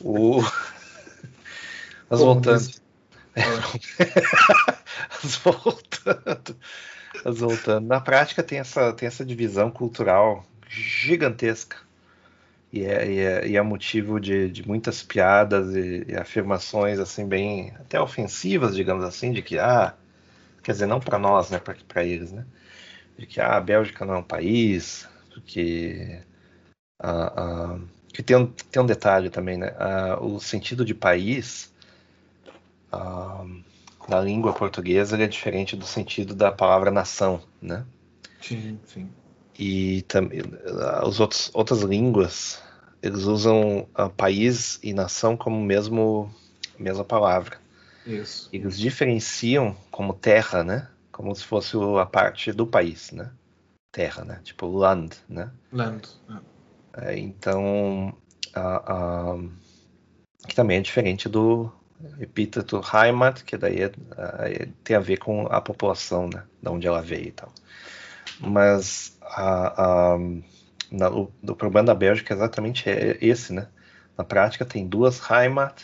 O... 0.00 0.40
Mas 2.08 2.20
voltando. 2.20 2.68
Mas 5.22 5.36
voltando. 5.36 6.56
Mas 7.24 7.38
voltando. 7.38 7.86
Na 7.86 8.00
prática 8.00 8.42
tem 8.42 8.58
essa, 8.58 8.92
tem 8.92 9.06
essa 9.06 9.24
divisão 9.24 9.70
cultural 9.70 10.44
gigantesca 10.68 11.76
e 12.74 12.84
é, 12.84 13.08
e 13.08 13.18
é, 13.20 13.48
e 13.50 13.56
é 13.56 13.62
motivo 13.62 14.18
de, 14.18 14.50
de, 14.50 14.66
muitas 14.66 15.00
piadas 15.00 15.76
e, 15.76 16.04
e, 16.08 16.16
afirmações 16.16 16.98
assim 16.98 17.24
bem 17.24 17.72
até 17.78 18.00
ofensivas, 18.00 18.74
digamos 18.74 19.04
assim, 19.04 19.32
de 19.32 19.42
que 19.42 19.56
ah, 19.60 19.94
quer 20.60 20.72
dizer 20.72 20.86
não 20.86 20.98
para 20.98 21.16
nós, 21.16 21.50
né, 21.50 21.60
para 21.60 22.04
eles, 22.04 22.32
né, 22.32 22.44
de 23.16 23.26
que 23.26 23.40
ah, 23.40 23.56
a 23.56 23.60
Bélgica 23.60 24.04
não 24.04 24.14
é 24.14 24.18
um 24.18 24.24
país, 24.24 25.08
porque 25.32 26.20
ah, 26.98 27.32
ah, 27.36 27.78
que 28.12 28.24
tem 28.24 28.36
um, 28.36 28.46
tem 28.46 28.82
um 28.82 28.86
detalhe 28.86 29.30
também, 29.30 29.56
né, 29.56 29.72
ah, 29.78 30.18
o 30.20 30.40
sentido 30.40 30.84
de 30.84 30.94
país 30.94 31.72
ah, 32.90 33.44
na 34.08 34.20
língua 34.20 34.52
portuguesa 34.52 35.16
é 35.16 35.28
diferente 35.28 35.76
do 35.76 35.86
sentido 35.86 36.34
da 36.34 36.50
palavra 36.50 36.90
nação, 36.90 37.40
né? 37.62 37.86
Sim, 38.40 38.80
sim 38.84 39.08
e 39.58 40.02
também 40.02 40.42
as 41.02 41.20
outros, 41.20 41.50
outras 41.54 41.82
línguas 41.82 42.60
eles 43.04 43.24
usam 43.24 43.86
a 43.94 44.08
país 44.08 44.78
e 44.82 44.94
nação 44.94 45.36
como 45.36 45.60
mesmo 45.60 46.34
mesma 46.78 47.04
palavra. 47.04 47.58
Isso. 48.06 48.48
Eles 48.50 48.78
diferenciam 48.78 49.76
como 49.90 50.14
terra, 50.14 50.64
né? 50.64 50.88
Como 51.12 51.34
se 51.34 51.44
fosse 51.44 51.76
a 52.00 52.06
parte 52.06 52.50
do 52.50 52.66
país, 52.66 53.12
né? 53.12 53.30
Terra, 53.92 54.24
né? 54.24 54.40
Tipo 54.42 54.66
land, 54.66 55.16
né? 55.28 55.50
Land. 55.70 56.08
É. 56.96 57.10
É, 57.10 57.18
então, 57.18 58.16
a, 58.54 58.92
a, 58.92 59.38
que 60.48 60.54
também 60.54 60.78
é 60.78 60.82
diferente 60.82 61.28
do 61.28 61.70
epíteto 62.18 62.80
Heimat, 62.80 63.42
que 63.42 63.56
daí 63.56 63.82
é, 63.82 63.92
é, 64.16 64.68
tem 64.82 64.96
a 64.96 65.00
ver 65.00 65.18
com 65.18 65.46
a 65.46 65.60
população, 65.60 66.28
né? 66.28 66.42
Da 66.62 66.70
onde 66.70 66.86
ela 66.86 67.02
veio 67.02 67.28
e 67.28 67.32
tal. 67.32 67.52
Mas 68.40 69.16
a, 69.20 70.14
a, 70.14 70.18
na, 70.94 71.10
o, 71.10 71.32
o, 71.42 71.56
problema 71.56 71.86
da 71.86 71.94
Bélgica 71.94 72.34
é 72.34 72.36
exatamente 72.36 72.84
esse, 73.20 73.52
né? 73.52 73.68
Na 74.16 74.24
prática 74.24 74.64
tem 74.64 74.86
duas 74.86 75.20
Heimat, 75.30 75.82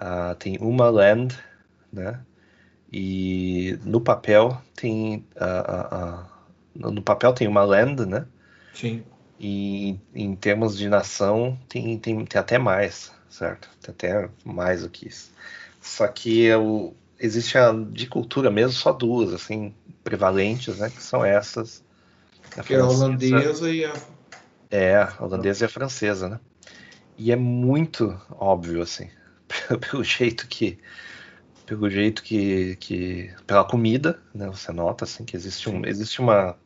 uh, 0.00 0.34
tem 0.38 0.58
uma 0.60 0.90
Land, 0.90 1.38
né? 1.92 2.20
E 2.92 3.78
no 3.84 4.00
papel 4.00 4.60
tem 4.74 5.26
uh, 5.36 6.24
uh, 6.24 6.90
no 6.92 7.02
papel 7.02 7.32
tem 7.32 7.48
uma 7.48 7.64
Land, 7.64 8.06
né? 8.06 8.26
Sim. 8.74 9.04
E 9.38 9.98
em 10.14 10.34
termos 10.36 10.76
de 10.76 10.88
nação 10.88 11.58
tem, 11.68 11.98
tem, 11.98 12.24
tem 12.24 12.40
até 12.40 12.58
mais, 12.58 13.12
certo? 13.28 13.68
Tem 13.80 13.92
até 13.92 14.30
mais 14.44 14.82
do 14.82 14.88
que 14.88 15.08
isso. 15.08 15.32
Só 15.80 16.06
que 16.08 16.48
existe 17.18 17.58
a 17.58 17.72
de 17.72 18.06
cultura 18.06 18.50
mesmo 18.50 18.72
só 18.72 18.92
duas, 18.92 19.32
assim, 19.32 19.74
prevalentes, 20.02 20.78
né? 20.78 20.90
Que 20.90 21.02
são 21.02 21.24
essas. 21.24 21.84
A 22.56 22.62
que 22.62 22.74
é 22.74 22.78
a 22.78 22.86
holandesa 22.86 23.70
e 23.70 23.84
a. 23.84 23.92
É, 24.70 24.96
a 24.96 25.16
holandesa 25.20 25.64
e 25.64 25.66
a 25.66 25.68
francesa, 25.68 26.28
né? 26.28 26.40
E 27.16 27.30
é 27.30 27.36
muito 27.36 28.20
óbvio, 28.30 28.82
assim, 28.82 29.08
pelo 29.90 30.02
jeito 30.02 30.46
que. 30.48 30.78
Pelo 31.66 31.88
jeito 31.88 32.22
que, 32.22 32.76
que. 32.76 33.30
Pela 33.46 33.64
comida, 33.64 34.20
né? 34.34 34.46
Você 34.48 34.72
nota, 34.72 35.04
assim, 35.04 35.24
que 35.24 35.36
existe, 35.36 35.68
um, 35.68 35.84
existe 35.86 36.20
uma 36.20 36.56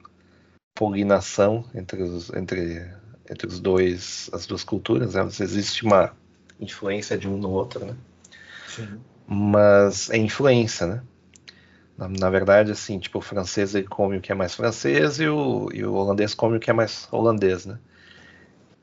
polinação 0.75 1.65
entre 1.75 2.03
os, 2.03 2.31
entre, 2.31 2.89
entre 3.31 3.47
os 3.47 3.61
dois, 3.61 4.31
as 4.33 4.47
duas 4.47 4.65
culturas, 4.65 5.15
né? 5.15 5.23
Existe 5.23 5.85
uma 5.85 6.17
influência 6.61 7.17
de 7.17 7.29
um 7.29 7.37
no 7.37 7.51
outro, 7.51 7.85
né? 7.85 7.97
Sim. 8.67 9.01
Mas 9.27 10.11
é 10.11 10.17
influência, 10.17 10.87
né? 10.87 11.03
Na, 11.99 12.09
na, 12.09 12.31
verdade, 12.31 12.71
assim, 12.71 12.99
tipo, 13.00 13.19
o 13.19 13.23
francês 13.23 13.75
ele 13.75 13.88
come 13.88 14.17
o 14.17 14.21
que 14.21 14.31
é 14.31 14.35
mais 14.35 14.55
francês 14.55 15.19
e 15.19 15.26
o, 15.26 15.69
e 15.75 15.85
o 15.85 15.95
holandês 15.95 16.33
come 16.33 16.57
o 16.57 16.61
que 16.61 16.71
é 16.71 16.73
mais 16.73 17.09
holandês, 17.11 17.67
né? 17.67 17.76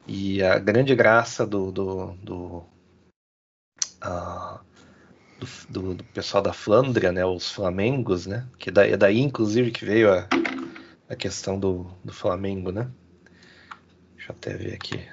E 0.05 0.43
a 0.43 0.59
grande 0.59 0.93
graça 0.93 1.47
do, 1.47 1.71
do, 1.71 2.11
do, 2.21 2.63
uh, 4.03 4.59
do, 5.69 5.93
do, 5.95 6.03
pessoal 6.03 6.43
da 6.43 6.53
Flandria, 6.53 7.11
né, 7.11 7.25
os 7.25 7.51
Flamengos, 7.51 8.27
né, 8.27 8.45
que 8.59 8.69
daí, 8.69 8.91
é 8.91 8.97
daí 8.97 9.19
inclusive 9.19 9.71
que 9.71 9.83
veio 9.83 10.13
a, 10.13 10.27
a 11.09 11.15
questão 11.15 11.59
do, 11.59 11.87
do 12.03 12.13
Flamengo, 12.13 12.71
né? 12.71 12.87
Deixa 14.15 14.31
eu 14.31 14.35
até 14.35 14.53
ver 14.55 14.73
aqui. 14.75 15.07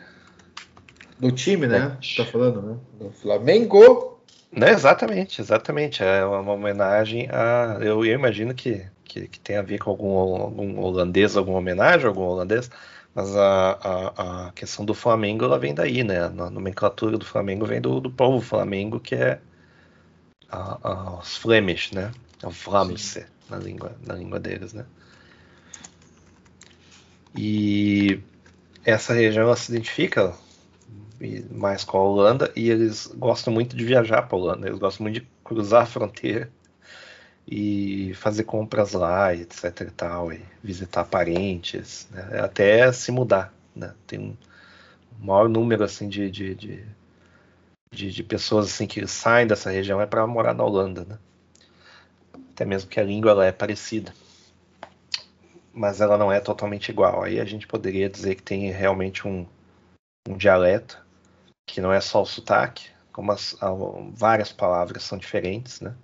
Do 1.18 1.30
time, 1.30 1.66
né? 1.66 1.96
Tá 2.16 2.24
falando, 2.24 2.60
né? 2.60 2.78
Do 2.98 3.12
Flamengo. 3.12 4.20
Né, 4.52 4.70
exatamente, 4.70 5.40
exatamente. 5.40 6.02
É 6.02 6.24
uma 6.24 6.52
homenagem 6.52 7.28
a. 7.30 7.78
Eu, 7.80 8.04
eu 8.04 8.14
imagino 8.14 8.54
que, 8.54 8.86
que, 9.04 9.26
que 9.28 9.40
tem 9.40 9.56
a 9.56 9.62
ver 9.62 9.78
com 9.78 9.90
algum, 9.90 10.10
algum 10.42 10.78
holandês, 10.80 11.36
alguma 11.36 11.58
homenagem 11.58 12.04
a 12.04 12.08
algum 12.08 12.22
holandês, 12.22 12.70
mas 13.14 13.34
a, 13.34 13.72
a, 13.72 14.48
a 14.48 14.52
questão 14.52 14.84
do 14.84 14.94
Flamengo 14.94 15.44
ela 15.44 15.58
vem 15.58 15.74
daí, 15.74 16.04
né? 16.04 16.24
A 16.24 16.28
nomenclatura 16.50 17.16
do 17.18 17.24
Flamengo 17.24 17.64
vem 17.66 17.80
do, 17.80 17.98
do 18.00 18.10
povo 18.10 18.40
Flamengo, 18.42 19.00
que 19.00 19.14
é 19.14 19.40
a, 20.50 20.78
a, 20.82 21.18
os 21.18 21.36
Flemish, 21.36 21.92
né? 21.92 22.12
É 22.42 22.46
o 22.46 22.50
Vlamse 22.50 23.26
na 23.48 23.56
língua, 23.58 23.96
na 24.06 24.14
língua 24.14 24.38
deles, 24.38 24.72
né? 24.72 24.84
E 27.36 28.20
essa 28.84 29.14
região 29.14 29.44
ela 29.44 29.56
se 29.56 29.72
identifica 29.72 30.34
mais 31.50 31.84
com 31.84 31.98
a 31.98 32.02
Holanda 32.02 32.52
e 32.56 32.68
eles 32.68 33.06
gostam 33.06 33.52
muito 33.52 33.76
de 33.76 33.84
viajar 33.84 34.22
para 34.22 34.36
a 34.36 34.40
Holanda, 34.40 34.66
eles 34.66 34.78
gostam 34.78 35.04
muito 35.04 35.20
de 35.20 35.28
cruzar 35.44 35.82
a 35.82 35.86
fronteira 35.86 36.50
e 37.46 38.12
fazer 38.14 38.44
compras 38.44 38.92
lá, 38.92 39.34
etc 39.34 39.64
e 39.82 39.90
tal, 39.90 40.32
e 40.32 40.42
visitar 40.62 41.04
parentes, 41.04 42.08
né? 42.10 42.40
até 42.40 42.90
se 42.92 43.12
mudar, 43.12 43.52
né? 43.74 43.94
Tem 44.06 44.18
um 44.18 44.36
maior 45.24 45.48
número 45.48 45.84
assim 45.84 46.08
de, 46.08 46.30
de, 46.30 46.54
de, 46.54 46.84
de, 47.92 48.10
de 48.10 48.22
pessoas 48.22 48.66
assim 48.66 48.86
que 48.86 49.06
saem 49.06 49.46
dessa 49.46 49.70
região 49.70 50.00
é 50.00 50.06
para 50.06 50.26
morar 50.26 50.54
na 50.54 50.64
Holanda, 50.64 51.04
né? 51.04 51.18
Até 52.52 52.64
mesmo 52.64 52.90
que 52.90 53.00
a 53.00 53.04
língua 53.04 53.30
ela 53.30 53.46
é 53.46 53.52
parecida, 53.52 54.12
mas 55.72 56.00
ela 56.00 56.18
não 56.18 56.30
é 56.32 56.40
totalmente 56.40 56.90
igual. 56.90 57.22
Aí 57.22 57.40
a 57.40 57.44
gente 57.44 57.66
poderia 57.66 58.08
dizer 58.08 58.34
que 58.34 58.42
tem 58.42 58.70
realmente 58.70 59.26
um, 59.26 59.46
um 60.28 60.36
dialeto 60.36 61.02
que 61.66 61.80
não 61.80 61.92
é 61.92 62.00
só 62.00 62.22
o 62.22 62.26
sotaque, 62.26 62.88
como 63.12 63.32
as, 63.32 63.56
várias 64.14 64.52
palavras 64.52 65.02
são 65.02 65.18
diferentes, 65.18 65.80
né? 65.80 65.94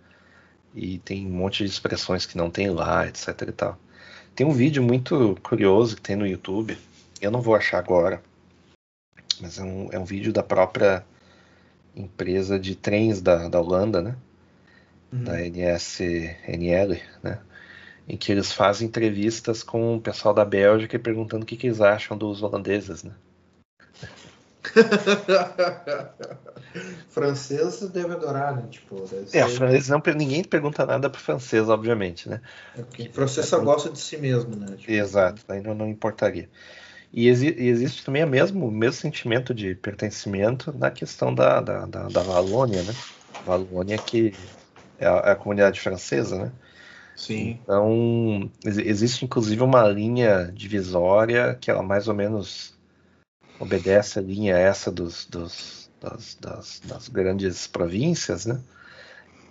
E 0.75 0.99
tem 0.99 1.27
um 1.27 1.31
monte 1.31 1.65
de 1.65 1.71
expressões 1.71 2.27
que 2.27 2.37
não 2.37 2.51
tem 2.51 2.71
lá, 2.71 3.07
etc 3.07 3.29
e 3.49 3.53
tal. 3.53 3.79
Tem 4.35 4.47
um 4.47 4.53
vídeo 4.53 4.83
muito 4.83 5.37
curioso 5.43 5.97
que 5.97 6.03
tem 6.03 6.17
no 6.17 6.27
YouTube, 6.27 6.79
eu 7.21 7.31
não 7.31 7.41
vou 7.41 7.57
achar 7.57 7.79
agora, 7.79 8.23
mas 9.41 9.59
é 9.59 9.65
um, 9.65 9.89
é 9.93 9.99
um 9.99 10.05
vídeo 10.05 10.33
da 10.33 10.43
própria 10.43 11.05
empresa 11.97 12.59
de 12.59 12.77
trens 12.77 13.21
da, 13.21 13.49
da 13.49 13.61
Holanda, 13.61 14.01
né? 14.01 14.17
Uhum. 15.13 15.25
Da 15.25 15.41
NSNL, 15.41 17.01
né? 17.23 17.41
Em 18.09 18.17
que 18.17 18.31
eles 18.31 18.53
fazem 18.53 18.89
entrevistas 18.89 19.63
com 19.63 19.97
o 19.97 20.01
pessoal 20.01 20.33
da 20.33 20.45
Bélgica 20.45 20.97
e 20.97 21.01
perguntando 21.01 21.43
o 21.43 21.47
que, 21.47 21.57
que 21.57 21.67
eles 21.67 21.81
acham 21.81 22.17
dos 22.17 22.43
holandeses, 22.43 23.03
né? 23.03 23.13
francês 27.09 27.81
deve 27.91 28.13
adorar, 28.13 28.57
né? 28.57 28.65
Tipo, 28.71 29.01
deve 29.07 29.29
ser... 29.29 29.39
É, 29.39 29.49
francês 29.49 29.89
não, 29.89 30.03
ninguém 30.17 30.45
pergunta 30.45 30.87
nada 30.87 31.11
pro 31.11 31.21
francês, 31.21 31.69
obviamente, 31.69 32.29
né? 32.29 32.41
É 32.77 32.83
porque 32.83 33.09
o 33.09 33.13
francês 33.13 33.47
só 33.47 33.59
gosta 33.61 33.91
de 33.91 33.99
si 33.99 34.17
mesmo, 34.17 34.57
né? 34.57 34.77
Tipo, 34.77 34.91
Exato, 34.91 35.43
aí 35.49 35.61
não, 35.61 35.75
não 35.75 35.89
importaria. 35.89 36.49
E, 37.13 37.29
exi 37.29 37.55
e, 37.59 37.69
existe 37.69 38.05
também 38.05 38.25
o 38.25 38.29
mesmo, 38.29 38.71
mesmo 38.71 39.01
sentimento 39.01 39.55
de 39.55 39.75
pertencimento 39.75 40.73
na 40.77 40.91
questão 40.91 41.35
da, 41.35 41.61
da, 41.61 41.87
da, 41.87 42.09
da 42.09 42.23
Valônia, 42.23 42.83
né? 42.83 42.95
Valônia 43.47 43.99
que 43.99 44.35
é 44.99 45.07
a, 45.07 45.23
é 45.27 45.31
a, 45.33 45.37
comunidade 45.37 45.81
francesa, 45.81 46.45
né? 46.45 46.53
Sim. 47.17 47.59
Então, 47.63 48.51
existe 48.65 49.25
inclusive 49.25 49.63
uma 49.63 49.89
linha 49.89 50.53
divisória 50.55 51.57
que 51.61 51.71
ela 51.71 51.83
mais 51.83 52.07
ou 52.07 52.15
menos 52.15 52.78
obedece 53.59 54.19
a 54.19 54.23
linha 54.23 54.57
essa 54.57 54.91
dos, 54.91 55.27
dos 55.27 55.79
das, 56.01 56.37
das, 56.41 56.81
das, 56.85 57.09
grandes 57.09 57.67
províncias, 57.67 58.47
né? 58.47 58.61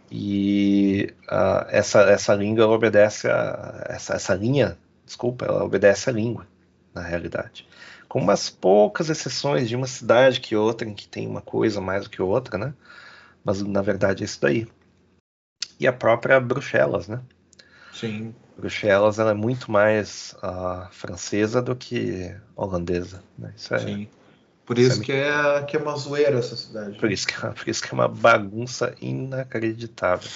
E 0.10 1.14
uh, 1.24 1.68
essa, 1.68 2.02
essa 2.04 2.34
língua 2.34 2.68
obedece 2.68 3.30
a 3.30 3.86
essa, 3.90 4.14
essa 4.14 4.34
linha, 4.34 4.78
desculpa, 5.06 5.46
ela 5.46 5.64
obedece 5.64 6.10
a 6.10 6.14
língua, 6.14 6.48
na 6.94 7.02
realidade. 7.02 7.68
Com 8.08 8.20
umas 8.20 8.50
poucas 8.50 9.10
exceções 9.10 9.68
de 9.68 9.76
uma 9.76 9.88
cidade 9.88 10.40
que 10.40 10.56
outra, 10.56 10.88
em 10.88 10.94
que 10.94 11.08
tem 11.08 11.28
uma 11.28 11.42
coisa 11.42 11.82
mais 11.82 12.04
do 12.04 12.10
que 12.10 12.22
outra, 12.22 12.58
né? 12.58 12.74
Mas 13.44 13.62
na 13.62 13.82
verdade 13.82 14.24
é 14.24 14.26
isso 14.26 14.40
daí. 14.42 14.68
E 15.78 15.86
a 15.86 15.94
própria 15.94 16.40
Bruxelas, 16.40 17.10
né? 17.10 17.22
Sim. 17.94 18.34
Bruxelas 18.58 19.20
ela 19.20 19.32
é 19.32 19.36
muito 19.36 19.72
mais 19.72 20.36
uh, 20.44 20.88
francesa 20.92 21.62
do 21.62 21.76
que 21.76 22.36
holandesa. 22.56 23.24
Né? 23.38 23.54
Isso 23.56 23.74
é, 23.74 23.80
Sim. 23.80 24.08
Por 24.66 24.78
isso, 24.78 24.94
isso 24.94 25.02
é 25.04 25.06
que, 25.06 25.12
é, 25.12 25.64
que 25.64 25.78
é 25.78 25.80
uma 25.80 25.96
zoeira 25.96 26.40
essa 26.40 26.56
cidade. 26.56 26.98
Por 26.98 27.12
isso 27.12 27.28
que, 27.28 27.34
é, 27.34 27.50
por 27.50 27.70
isso 27.70 27.82
que 27.82 27.90
é 27.90 27.94
uma 27.94 28.08
bagunça 28.08 28.94
inacreditável. 29.00 30.30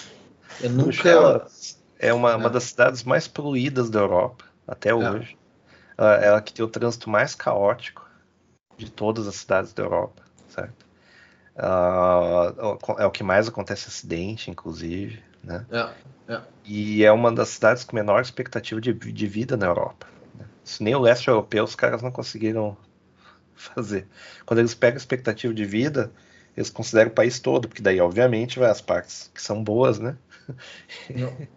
Eu 0.62 0.70
nunca... 0.70 0.84
Bruxelas 0.84 1.82
é 2.00 2.14
uma, 2.14 2.36
uma 2.36 2.50
das 2.50 2.64
cidades 2.64 3.04
mais 3.04 3.28
poluídas 3.28 3.90
da 3.90 4.00
Europa 4.00 4.46
até 4.68 4.90
é. 4.90 4.96
hoje. 4.96 5.38
Ela, 5.98 6.16
ela 6.16 6.42
que 6.42 6.54
tem 6.54 6.64
o 6.64 6.68
trânsito 6.68 7.10
mais 7.10 7.36
caótico 7.36 8.10
de 8.78 8.90
todas 8.90 9.28
as 9.28 9.36
cidades 9.36 9.74
da 9.74 9.84
Europa, 9.84 10.24
certo? 10.48 10.86
Uh, 11.56 12.98
é 12.98 13.06
o 13.06 13.12
que 13.12 13.24
mais 13.24 13.48
acontece 13.48 13.88
acidente, 13.88 14.50
inclusive, 14.50 15.22
né? 15.44 15.66
É. 15.72 16.12
É. 16.34 16.42
E 16.64 17.04
é 17.04 17.12
uma 17.12 17.32
das 17.32 17.50
cidades 17.50 17.84
com 17.84 17.96
menor 17.96 18.22
expectativa 18.22 18.80
de, 18.80 18.94
de 18.94 19.28
vida 19.28 19.58
na 19.58 19.66
Europa. 19.66 20.08
Né? 20.36 20.46
Isso 20.64 20.84
nem 20.84 20.96
o 20.96 21.00
leste 21.00 21.28
europeu 21.28 21.64
os 21.64 21.76
caras 21.76 22.02
não 22.02 22.12
conseguiram 22.12 22.78
fazer. 23.56 24.08
Quando 24.46 24.60
eles 24.60 24.74
pegam 24.74 24.96
a 24.96 24.98
expectativa 24.98 25.54
de 25.54 25.66
vida, 25.66 26.12
eles 26.56 26.70
consideram 26.70 27.12
o 27.12 27.14
país 27.14 27.40
todo, 27.40 27.68
porque 27.68 27.82
daí, 27.82 28.00
obviamente, 28.00 28.60
vai 28.60 28.70
as 28.70 28.82
partes 28.82 29.30
que 29.34 29.42
são 29.42 29.64
boas, 29.64 30.00
né? 30.00 30.18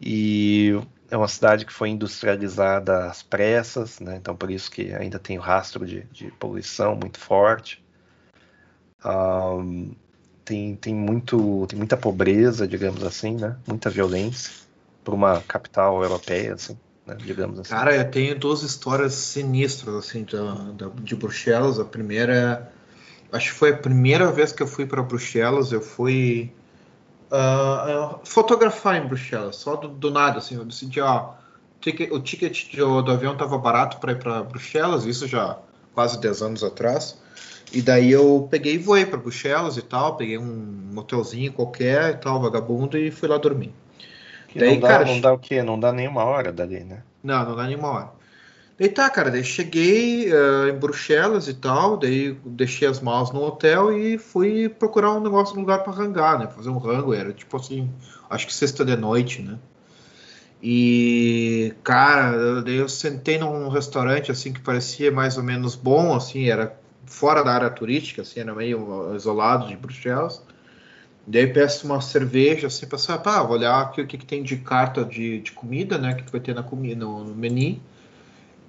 e 0.00 0.80
é 1.10 1.16
uma 1.16 1.28
cidade 1.28 1.64
que 1.64 1.72
foi 1.72 1.88
industrializada 1.88 3.06
às 3.06 3.22
pressas, 3.22 3.98
né? 4.00 4.16
Então, 4.16 4.36
por 4.36 4.50
isso 4.50 4.70
que 4.70 4.92
ainda 4.92 5.18
tem 5.18 5.38
o 5.38 5.40
rastro 5.40 5.86
de, 5.86 6.02
de 6.12 6.30
poluição 6.32 6.96
muito 6.96 7.18
forte. 7.18 7.82
Um, 9.04 9.94
tem, 10.48 10.74
tem, 10.76 10.94
muito, 10.94 11.66
tem 11.68 11.76
muita 11.78 11.96
pobreza, 11.96 12.66
digamos 12.66 13.04
assim, 13.04 13.36
né? 13.36 13.54
Muita 13.66 13.90
violência 13.90 14.50
para 15.04 15.14
uma 15.14 15.42
capital 15.42 16.02
europeia, 16.02 16.54
assim, 16.54 16.76
né? 17.06 17.14
digamos 17.18 17.60
assim. 17.60 17.68
Cara, 17.68 17.94
eu 17.94 18.10
tenho 18.10 18.38
duas 18.38 18.62
histórias 18.62 19.12
sinistras, 19.12 19.94
assim, 19.94 20.24
de 21.02 21.14
Bruxelas. 21.14 21.78
A 21.78 21.84
primeira, 21.84 22.72
acho 23.30 23.52
que 23.52 23.58
foi 23.58 23.72
a 23.72 23.76
primeira 23.76 24.32
vez 24.32 24.50
que 24.50 24.62
eu 24.62 24.66
fui 24.66 24.86
para 24.86 25.02
Bruxelas, 25.02 25.70
eu 25.70 25.82
fui 25.82 26.50
uh, 27.30 28.18
fotografar 28.24 28.96
em 28.96 29.06
Bruxelas, 29.06 29.56
só 29.56 29.76
do, 29.76 29.88
do, 29.88 30.10
nada, 30.10 30.38
assim, 30.38 30.54
eu 30.54 30.64
decidi, 30.64 30.98
ó, 30.98 31.34
ticket, 31.78 32.10
o 32.10 32.20
ticket 32.20 32.74
do, 32.74 33.02
do 33.02 33.12
avião 33.12 33.36
tava 33.36 33.58
barato 33.58 33.98
para 33.98 34.12
ir 34.12 34.18
para 34.18 34.42
Bruxelas, 34.42 35.04
isso 35.04 35.26
já 35.26 35.58
quase 35.98 36.20
10 36.20 36.42
anos 36.42 36.62
atrás. 36.62 37.18
E 37.72 37.82
daí 37.82 38.12
eu 38.12 38.46
peguei 38.48 38.74
e 38.74 38.78
voei 38.78 39.04
para 39.04 39.18
Bruxelas 39.18 39.76
e 39.76 39.82
tal, 39.82 40.16
peguei 40.16 40.38
um 40.38 40.92
hotelzinho 40.94 41.52
qualquer 41.52 42.10
e 42.10 42.16
tal, 42.18 42.40
vagabundo, 42.40 42.96
e 42.96 43.10
fui 43.10 43.28
lá 43.28 43.36
dormir. 43.36 43.72
Que 44.46 44.60
daí, 44.60 44.74
não, 44.74 44.80
dá, 44.80 44.88
cara, 44.88 45.04
não 45.04 45.20
dá 45.20 45.32
o 45.32 45.38
quê? 45.38 45.60
Não 45.60 45.78
dá 45.78 45.90
nenhuma 45.90 46.22
hora 46.22 46.52
dali, 46.52 46.84
né? 46.84 47.02
Não, 47.20 47.44
não 47.44 47.56
dá 47.56 47.64
nenhuma 47.64 47.88
hora. 47.88 48.10
Daí 48.78 48.88
tá, 48.88 49.10
cara, 49.10 49.28
daí 49.28 49.42
cheguei 49.42 50.32
uh, 50.32 50.68
em 50.68 50.78
Bruxelas 50.78 51.48
e 51.48 51.54
tal, 51.54 51.96
daí 51.96 52.38
deixei 52.44 52.86
as 52.86 53.00
malas 53.00 53.32
no 53.32 53.42
hotel 53.42 53.92
e 53.92 54.18
fui 54.18 54.68
procurar 54.68 55.14
um 55.14 55.20
negócio, 55.20 55.56
um 55.56 55.60
lugar 55.60 55.82
para 55.82 55.92
rangar, 55.92 56.38
né? 56.38 56.46
Fazer 56.46 56.70
um 56.70 56.78
rango, 56.78 57.12
era 57.12 57.32
tipo 57.32 57.56
assim, 57.56 57.90
acho 58.30 58.46
que 58.46 58.54
sexta 58.54 58.84
de 58.84 58.96
noite, 58.96 59.42
né? 59.42 59.58
E, 60.62 61.74
cara, 61.84 62.62
daí 62.62 62.76
eu 62.76 62.88
sentei 62.88 63.38
num 63.38 63.68
restaurante 63.68 64.32
assim 64.32 64.52
que 64.52 64.60
parecia 64.60 65.10
mais 65.12 65.36
ou 65.36 65.42
menos 65.44 65.76
bom, 65.76 66.14
assim, 66.14 66.48
era 66.48 66.78
fora 67.06 67.42
da 67.44 67.52
área 67.52 67.70
turística, 67.70 68.22
assim, 68.22 68.40
era 68.40 68.54
meio 68.54 69.14
isolado 69.14 69.68
de 69.68 69.76
Bruxelas. 69.76 70.42
Daí 71.26 71.46
peço 71.46 71.86
uma 71.86 72.00
cerveja, 72.00 72.66
assim, 72.66 72.86
para 72.86 72.98
saber, 72.98 73.28
ah, 73.28 73.42
vou 73.42 73.56
olhar 73.56 73.80
aqui 73.82 74.00
o 74.00 74.06
que, 74.06 74.18
que 74.18 74.26
tem 74.26 74.42
de 74.42 74.56
carta 74.56 75.04
de, 75.04 75.40
de 75.40 75.52
comida, 75.52 75.98
né, 75.98 76.14
que 76.14 76.30
vai 76.30 76.40
ter 76.40 76.54
na 76.54 76.62
comida, 76.62 77.04
no, 77.04 77.24
no 77.24 77.34
menu. 77.34 77.80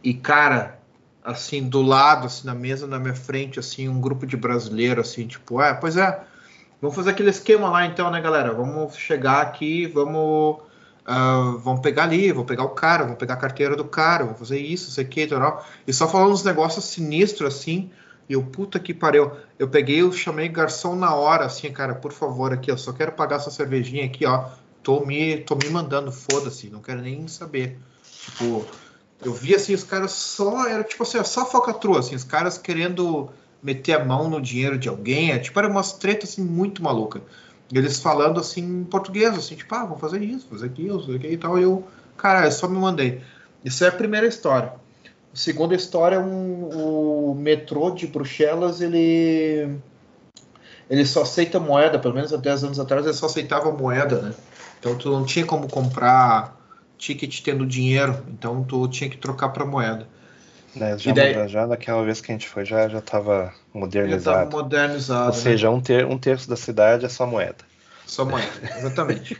E, 0.03 0.13
cara, 0.13 0.79
assim, 1.23 1.67
do 1.67 1.81
lado, 1.81 2.27
assim, 2.27 2.45
na 2.45 2.55
mesa, 2.55 2.85
na 2.85 2.99
minha 2.99 3.15
frente, 3.15 3.59
assim, 3.59 3.89
um 3.89 3.99
grupo 3.99 4.25
de 4.27 4.37
brasileiros, 4.37 5.09
assim, 5.09 5.25
tipo, 5.27 5.61
é, 5.61 5.73
pois 5.73 5.97
é, 5.97 6.23
Vamos 6.81 6.95
fazer 6.95 7.09
aquele 7.09 7.29
esquema 7.29 7.69
lá 7.69 7.85
então, 7.85 8.09
né, 8.09 8.21
galera? 8.21 8.53
Vamos 8.53 8.95
chegar 8.95 9.41
aqui, 9.41 9.85
vamos. 9.87 10.61
Uh, 11.09 11.57
vamos 11.57 11.81
pegar 11.81 12.03
ali, 12.03 12.31
vou 12.31 12.45
pegar 12.45 12.63
o 12.63 12.69
cara, 12.69 13.03
vamos 13.03 13.17
pegar 13.17 13.33
a 13.33 13.37
carteira 13.37 13.75
do 13.75 13.83
cara, 13.83 14.25
vamos 14.25 14.37
fazer 14.37 14.59
isso, 14.59 14.89
isso 14.89 15.01
aqui, 15.01 15.25
tal, 15.25 15.65
e 15.87 15.91
só 15.91 16.07
falando 16.07 16.33
uns 16.33 16.43
negócios 16.43 16.85
sinistros 16.85 17.55
assim. 17.55 17.89
E 18.29 18.33
eu, 18.33 18.43
puta 18.43 18.79
que 18.79 18.93
pariu. 18.93 19.31
Eu 19.57 19.67
peguei, 19.67 20.01
eu 20.01 20.11
chamei 20.11 20.47
garçom 20.47 20.95
na 20.95 21.15
hora, 21.15 21.45
assim, 21.45 21.71
cara, 21.71 21.95
por 21.95 22.11
favor, 22.11 22.53
aqui, 22.53 22.69
eu 22.69 22.77
só 22.77 22.93
quero 22.93 23.11
pagar 23.13 23.37
essa 23.37 23.49
cervejinha 23.49 24.05
aqui, 24.05 24.23
ó. 24.23 24.49
Tô 24.83 25.03
me, 25.03 25.37
tô 25.37 25.55
me 25.55 25.67
mandando, 25.71 26.11
foda-se, 26.11 26.69
não 26.69 26.79
quero 26.79 27.01
nem 27.01 27.27
saber. 27.27 27.79
Tipo, 28.03 28.63
eu 29.25 29.33
vi 29.33 29.55
assim, 29.55 29.73
os 29.73 29.83
caras 29.83 30.11
só, 30.11 30.67
era 30.67 30.83
tipo 30.83 31.01
assim, 31.01 31.23
só 31.23 31.43
falcatrua, 31.43 31.99
assim, 31.99 32.13
os 32.13 32.23
caras 32.23 32.59
querendo 32.59 33.31
meter 33.63 33.93
a 33.93 34.05
mão 34.05 34.29
no 34.29 34.39
dinheiro 34.39 34.77
de 34.77 34.87
alguém, 34.87 35.31
é, 35.31 35.39
tipo, 35.39 35.57
era 35.57 35.67
umas 35.67 35.93
tretas 35.93 36.29
assim, 36.29 36.43
muito 36.43 36.83
maluca. 36.83 37.21
Eles 37.71 37.99
falando 37.99 38.39
assim 38.39 38.61
em 38.61 38.83
português, 38.83 39.37
assim, 39.37 39.55
tipo, 39.55 39.73
ah, 39.75 39.85
vamos 39.85 39.99
fazer 39.99 40.21
isso, 40.21 40.47
fazer 40.49 40.67
aquilo, 40.67 40.99
fazer 41.01 41.17
aquilo 41.17 41.33
e 41.33 41.37
tal. 41.37 41.59
E 41.59 41.63
eu, 41.63 41.87
cara, 42.17 42.45
eu 42.45 42.51
só 42.51 42.67
me 42.67 42.77
mandei. 42.77 43.21
Isso 43.63 43.83
é 43.83 43.89
a 43.89 43.91
primeira 43.91 44.25
história. 44.25 44.73
A 45.31 45.37
segunda 45.37 45.75
história 45.75 46.15
é 46.15 46.19
um, 46.19 47.31
o 47.31 47.35
metrô 47.35 47.91
de 47.91 48.07
Bruxelas, 48.07 48.81
ele 48.81 49.77
ele 50.89 51.05
só 51.05 51.21
aceita 51.21 51.59
moeda, 51.59 51.99
pelo 51.99 52.15
menos 52.15 52.33
há 52.33 52.37
10 52.37 52.63
anos 52.63 52.79
atrás 52.79 53.05
ele 53.05 53.13
só 53.13 53.27
aceitava 53.27 53.71
moeda, 53.71 54.21
né? 54.21 54.33
Então 54.79 54.95
tu 54.97 55.11
não 55.11 55.23
tinha 55.23 55.45
como 55.45 55.69
comprar 55.69 56.57
ticket 56.97 57.41
tendo 57.41 57.65
dinheiro, 57.65 58.23
então 58.29 58.63
tu 58.63 58.87
tinha 58.87 59.07
que 59.07 59.17
trocar 59.17 59.49
para 59.49 59.65
moeda. 59.65 60.07
Já, 60.75 61.13
daí, 61.13 61.47
já 61.47 61.65
naquela 61.65 62.03
vez 62.03 62.21
que 62.21 62.31
a 62.31 62.35
gente 62.35 62.47
foi, 62.47 62.65
já 62.65 62.87
já 62.87 62.99
estava 62.99 63.53
modernizado. 63.73 64.51
Já 64.51 64.57
modernizado. 64.57 65.27
Ou 65.27 65.33
seja, 65.33 65.69
né? 65.69 65.75
um, 65.75 65.81
ter, 65.81 66.05
um 66.05 66.17
terço 66.17 66.49
da 66.49 66.55
cidade 66.55 67.05
é 67.05 67.09
só 67.09 67.25
moeda. 67.25 67.57
Só 68.05 68.25
moeda, 68.25 68.47
exatamente. 68.77 69.39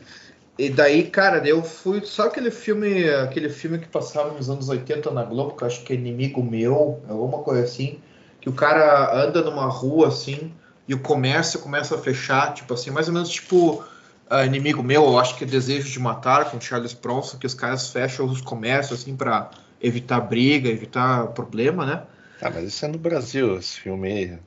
e 0.58 0.70
daí, 0.70 1.04
cara, 1.04 1.46
eu 1.46 1.62
fui. 1.62 2.00
Só 2.04 2.26
aquele 2.26 2.50
filme, 2.50 3.08
aquele 3.10 3.48
filme 3.48 3.78
que 3.78 3.88
passava 3.88 4.32
nos 4.32 4.48
anos 4.48 4.68
80 4.68 5.10
na 5.10 5.24
Globo, 5.24 5.56
que 5.56 5.64
eu 5.64 5.66
acho 5.66 5.82
que 5.82 5.92
é 5.92 5.96
Inimigo 5.96 6.42
Meu, 6.42 7.00
alguma 7.08 7.38
coisa 7.38 7.64
assim, 7.64 7.98
que 8.40 8.48
o 8.48 8.52
cara 8.52 9.14
anda 9.24 9.42
numa 9.42 9.66
rua 9.66 10.08
assim 10.08 10.52
e 10.86 10.94
o 10.94 11.00
comércio 11.00 11.58
começa 11.60 11.96
a 11.96 11.98
fechar, 11.98 12.54
tipo 12.54 12.72
assim, 12.72 12.90
mais 12.90 13.08
ou 13.08 13.14
menos 13.14 13.28
tipo 13.28 13.84
uh, 14.30 14.44
Inimigo 14.46 14.82
Meu, 14.82 15.04
eu 15.04 15.18
acho 15.18 15.36
que 15.36 15.44
é 15.44 15.46
Desejo 15.46 15.90
de 15.90 15.98
Matar, 15.98 16.50
com 16.50 16.60
Charles 16.60 16.94
Bronson, 16.94 17.36
que 17.36 17.46
os 17.46 17.54
caras 17.54 17.90
fecham 17.90 18.26
os 18.26 18.40
comércios 18.40 19.00
assim 19.00 19.16
para 19.16 19.50
evitar 19.80 20.20
briga, 20.20 20.68
evitar 20.68 21.28
problema, 21.28 21.86
né? 21.86 22.02
Ah, 22.40 22.50
mas 22.50 22.64
isso 22.64 22.84
é 22.84 22.88
no 22.88 22.98
Brasil, 22.98 23.58
esse 23.58 23.80
filme. 23.80 24.38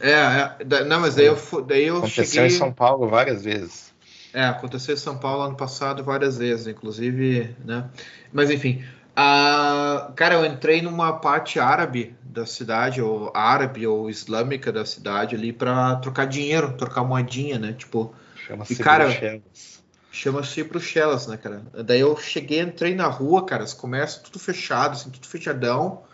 É, 0.00 0.10
é 0.10 0.84
não, 0.84 1.00
mas 1.00 1.14
daí 1.14 1.26
eu, 1.26 1.38
daí 1.66 1.84
eu 1.84 1.98
Aconteceu 1.98 2.24
cheguei... 2.24 2.46
em 2.46 2.50
São 2.50 2.72
Paulo 2.72 3.08
várias 3.08 3.44
vezes. 3.44 3.94
É, 4.32 4.44
aconteceu 4.44 4.94
em 4.94 4.98
São 4.98 5.16
Paulo 5.16 5.42
ano 5.42 5.56
passado 5.56 6.04
várias 6.04 6.36
vezes, 6.38 6.66
inclusive, 6.66 7.54
né? 7.64 7.88
Mas 8.32 8.50
enfim, 8.50 8.84
a... 9.14 10.12
cara, 10.14 10.34
eu 10.34 10.44
entrei 10.44 10.82
numa 10.82 11.14
parte 11.14 11.58
árabe 11.58 12.14
da 12.22 12.44
cidade, 12.44 13.00
ou 13.00 13.32
árabe 13.34 13.86
ou 13.86 14.10
islâmica 14.10 14.70
da 14.70 14.84
cidade 14.84 15.34
ali 15.34 15.52
para 15.52 15.96
trocar 15.96 16.26
dinheiro, 16.26 16.74
trocar 16.74 17.02
moedinha, 17.02 17.58
né? 17.58 17.72
Tipo, 17.72 18.14
chama-se 18.46 18.76
cara, 18.76 19.06
Bruxelas. 19.06 19.82
Chama-se 20.16 20.64
Bruxelas, 20.64 21.26
né, 21.26 21.36
cara? 21.36 21.60
Daí 21.84 22.00
eu 22.00 22.16
cheguei, 22.16 22.60
entrei 22.60 22.94
na 22.94 23.06
rua, 23.06 23.44
cara, 23.44 23.62
os 23.62 23.74
comércios 23.74 24.22
tudo 24.22 24.38
fechado, 24.38 24.92
assim, 24.92 25.10
tudo 25.10 25.26
fechadão. 25.26 26.04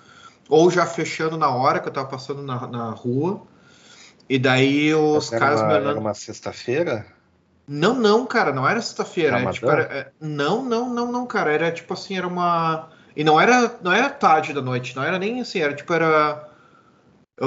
Ou 0.48 0.68
já 0.72 0.84
fechando 0.84 1.38
na 1.38 1.48
hora 1.48 1.78
que 1.78 1.88
eu 1.88 1.92
tava 1.92 2.08
passando 2.08 2.42
na, 2.42 2.66
na 2.66 2.90
rua. 2.90 3.42
E 4.28 4.40
daí 4.40 4.92
os 4.92 5.32
era 5.32 5.38
caras 5.40 5.60
uma. 5.60 5.72
Era 5.74 6.00
uma 6.00 6.14
sexta-feira? 6.14 7.06
Não, 7.64 7.94
não, 7.94 8.26
cara, 8.26 8.52
não 8.52 8.68
era 8.68 8.82
sexta-feira. 8.82 9.38
Era, 9.38 9.52
tipo, 9.52 9.70
era, 9.70 9.82
é, 9.82 10.10
não, 10.20 10.64
não, 10.64 10.92
não, 10.92 11.12
não, 11.12 11.24
cara. 11.24 11.52
Era 11.52 11.70
tipo 11.70 11.94
assim, 11.94 12.18
era 12.18 12.26
uma. 12.26 12.88
E 13.14 13.22
não 13.22 13.40
era, 13.40 13.72
não 13.82 13.92
era 13.92 14.10
tarde 14.10 14.52
da 14.52 14.60
noite, 14.60 14.96
não 14.96 15.04
era 15.04 15.16
nem 15.16 15.40
assim, 15.40 15.60
era 15.60 15.74
tipo, 15.74 15.94
era 15.94 16.51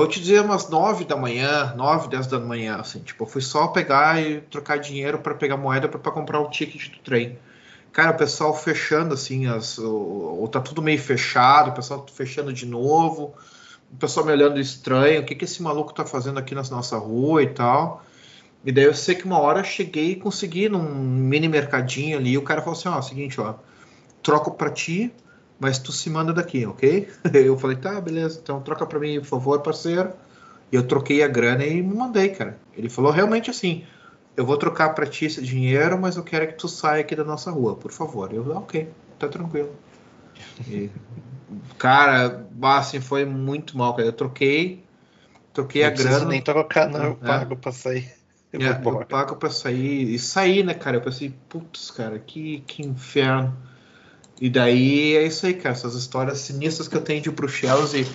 eu 0.01 0.07
te 0.07 0.19
dizer 0.19 0.41
umas 0.41 0.69
9 0.69 1.05
da 1.05 1.15
manhã, 1.15 1.73
9, 1.75 2.09
10 2.09 2.27
da 2.27 2.39
manhã, 2.39 2.77
assim, 2.77 2.99
tipo, 2.99 3.23
eu 3.23 3.27
fui 3.27 3.41
só 3.41 3.67
pegar 3.67 4.21
e 4.21 4.41
trocar 4.41 4.77
dinheiro 4.77 5.19
para 5.19 5.33
pegar 5.33 5.55
moeda 5.55 5.87
para 5.87 6.11
comprar 6.11 6.39
o 6.41 6.49
ticket 6.49 6.89
do 6.89 6.99
trem. 6.99 7.39
Cara, 7.93 8.11
o 8.11 8.17
pessoal 8.17 8.53
fechando, 8.53 9.13
assim, 9.13 9.47
as, 9.47 9.77
ou 9.79 10.45
tá 10.49 10.59
tudo 10.59 10.81
meio 10.81 10.99
fechado, 10.99 11.69
o 11.69 11.73
pessoal 11.73 12.05
fechando 12.13 12.51
de 12.51 12.65
novo, 12.65 13.33
o 13.89 13.95
pessoal 13.95 14.25
me 14.25 14.33
olhando 14.33 14.59
estranho, 14.59 15.21
o 15.21 15.25
que, 15.25 15.33
que 15.33 15.45
esse 15.45 15.63
maluco 15.63 15.93
tá 15.93 16.05
fazendo 16.05 16.39
aqui 16.39 16.53
na 16.53 16.63
nossa 16.63 16.97
rua 16.97 17.41
e 17.41 17.47
tal. 17.47 18.03
E 18.65 18.71
daí 18.73 18.83
eu 18.83 18.93
sei 18.93 19.15
que 19.15 19.23
uma 19.23 19.39
hora 19.39 19.63
cheguei 19.63 20.11
e 20.11 20.15
consegui 20.17 20.67
num 20.67 20.83
mini 20.83 21.47
mercadinho 21.47 22.17
ali, 22.17 22.37
o 22.37 22.41
cara 22.41 22.61
falou 22.61 22.77
assim, 22.77 22.89
ó, 22.89 23.01
seguinte, 23.01 23.39
ó, 23.39 23.53
troco 24.21 24.51
para 24.51 24.71
ti, 24.71 25.13
mas 25.59 25.79
tu 25.79 25.91
se 25.91 26.09
manda 26.09 26.33
daqui, 26.33 26.65
ok? 26.65 27.07
Eu 27.33 27.57
falei, 27.57 27.77
tá, 27.77 27.99
beleza, 27.99 28.39
então 28.41 28.61
troca 28.61 28.85
para 28.85 28.99
mim, 28.99 29.19
por 29.19 29.27
favor, 29.27 29.61
parceiro. 29.61 30.11
E 30.71 30.75
eu 30.75 30.87
troquei 30.87 31.21
a 31.21 31.27
grana 31.27 31.63
e 31.63 31.81
me 31.81 31.93
mandei, 31.95 32.29
cara. 32.29 32.57
Ele 32.75 32.89
falou 32.89 33.11
realmente 33.11 33.51
assim: 33.51 33.85
eu 34.35 34.45
vou 34.45 34.57
trocar 34.57 34.89
para 34.89 35.05
ti 35.05 35.25
esse 35.25 35.41
dinheiro, 35.41 35.99
mas 35.99 36.17
eu 36.17 36.23
quero 36.23 36.47
que 36.47 36.53
tu 36.53 36.67
saia 36.67 37.01
aqui 37.01 37.15
da 37.15 37.23
nossa 37.23 37.51
rua, 37.51 37.75
por 37.75 37.91
favor. 37.91 38.33
Eu 38.33 38.43
falei, 38.43 38.57
ok, 38.57 38.89
tá 39.17 39.27
tranquilo. 39.27 39.71
E, 40.67 40.89
cara, 41.77 42.45
assim, 42.61 42.99
foi 42.99 43.25
muito 43.25 43.77
mal, 43.77 43.95
cara. 43.95 44.07
Eu 44.07 44.13
troquei, 44.13 44.83
troquei 45.53 45.83
não 45.83 45.89
a 45.89 45.91
grana. 45.91 46.25
nem 46.25 46.41
trocar, 46.41 46.89
não, 46.89 47.03
eu 47.03 47.19
é. 47.21 47.25
pago 47.25 47.55
pra 47.55 47.71
sair. 47.71 48.11
Eu, 48.51 48.61
é, 48.61 48.81
eu 48.83 49.05
pago 49.05 49.35
pra 49.35 49.49
sair. 49.49 50.13
E 50.13 50.19
sair, 50.19 50.63
né, 50.63 50.73
cara? 50.73 50.97
Eu 50.97 51.01
pensei, 51.01 51.33
putz, 51.47 51.91
cara, 51.91 52.19
que, 52.19 52.61
que 52.67 52.81
inferno. 52.81 53.55
E 54.39 54.49
daí 54.49 55.15
é 55.15 55.25
isso 55.25 55.45
aí, 55.45 55.53
cara. 55.53 55.75
Essas 55.75 55.95
histórias 55.95 56.39
sinistras 56.39 56.87
que 56.87 56.95
eu 56.95 57.01
tenho 57.01 57.21
de 57.21 57.31
Bruxelas. 57.31 57.93
E, 57.93 58.05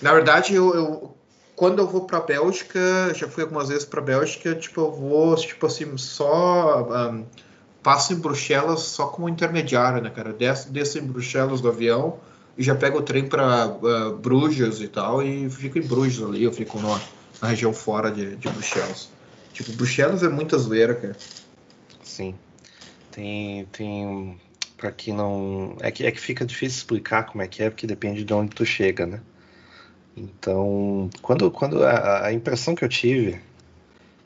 na 0.00 0.12
verdade, 0.12 0.54
eu, 0.54 0.74
eu 0.74 1.14
quando 1.54 1.78
eu 1.78 1.86
vou 1.86 2.02
para 2.02 2.20
Bélgica, 2.20 3.12
já 3.14 3.28
fui 3.28 3.44
algumas 3.44 3.68
vezes 3.68 3.84
para 3.84 4.00
Bélgica, 4.00 4.54
tipo, 4.54 4.80
eu 4.80 4.90
vou, 4.90 5.36
tipo 5.36 5.66
assim, 5.66 5.96
só 5.96 6.82
um, 7.12 7.24
passo 7.82 8.12
em 8.12 8.16
Bruxelas 8.16 8.80
só 8.80 9.06
como 9.06 9.28
intermediário, 9.28 10.02
né, 10.02 10.10
cara? 10.10 10.32
Desço, 10.32 10.70
desço 10.70 10.98
em 10.98 11.02
Bruxelas 11.02 11.60
do 11.60 11.68
avião 11.68 12.18
e 12.56 12.62
já 12.62 12.74
pego 12.74 12.98
o 12.98 13.02
trem 13.02 13.28
para 13.28 13.68
uh, 13.68 14.16
Bruges 14.16 14.80
e 14.80 14.88
tal, 14.88 15.22
e 15.22 15.48
fico 15.50 15.78
em 15.78 15.82
Bruges 15.82 16.22
ali, 16.22 16.42
eu 16.42 16.52
fico 16.52 16.80
na, 16.80 17.00
na 17.40 17.48
região 17.48 17.72
fora 17.72 18.10
de, 18.10 18.36
de 18.36 18.48
Bruxelas. 18.48 19.08
Tipo, 19.52 19.72
Bruxelas 19.72 20.22
é 20.22 20.28
muita 20.28 20.58
zoeira, 20.58 20.94
cara. 20.94 21.16
Sim. 22.02 22.34
Tem, 23.10 23.66
tem 23.66 24.40
para 24.82 24.90
que 24.90 25.12
não. 25.12 25.76
É 25.80 25.92
que, 25.92 26.04
é 26.04 26.10
que 26.10 26.18
fica 26.18 26.44
difícil 26.44 26.78
explicar 26.78 27.22
como 27.22 27.40
é 27.40 27.46
que 27.46 27.62
é, 27.62 27.70
porque 27.70 27.86
depende 27.86 28.24
de 28.24 28.34
onde 28.34 28.52
tu 28.52 28.66
chega, 28.66 29.06
né? 29.06 29.20
Então, 30.16 31.08
quando, 31.22 31.52
quando 31.52 31.84
a, 31.84 32.26
a 32.26 32.32
impressão 32.32 32.74
que 32.74 32.84
eu 32.84 32.88
tive. 32.88 33.38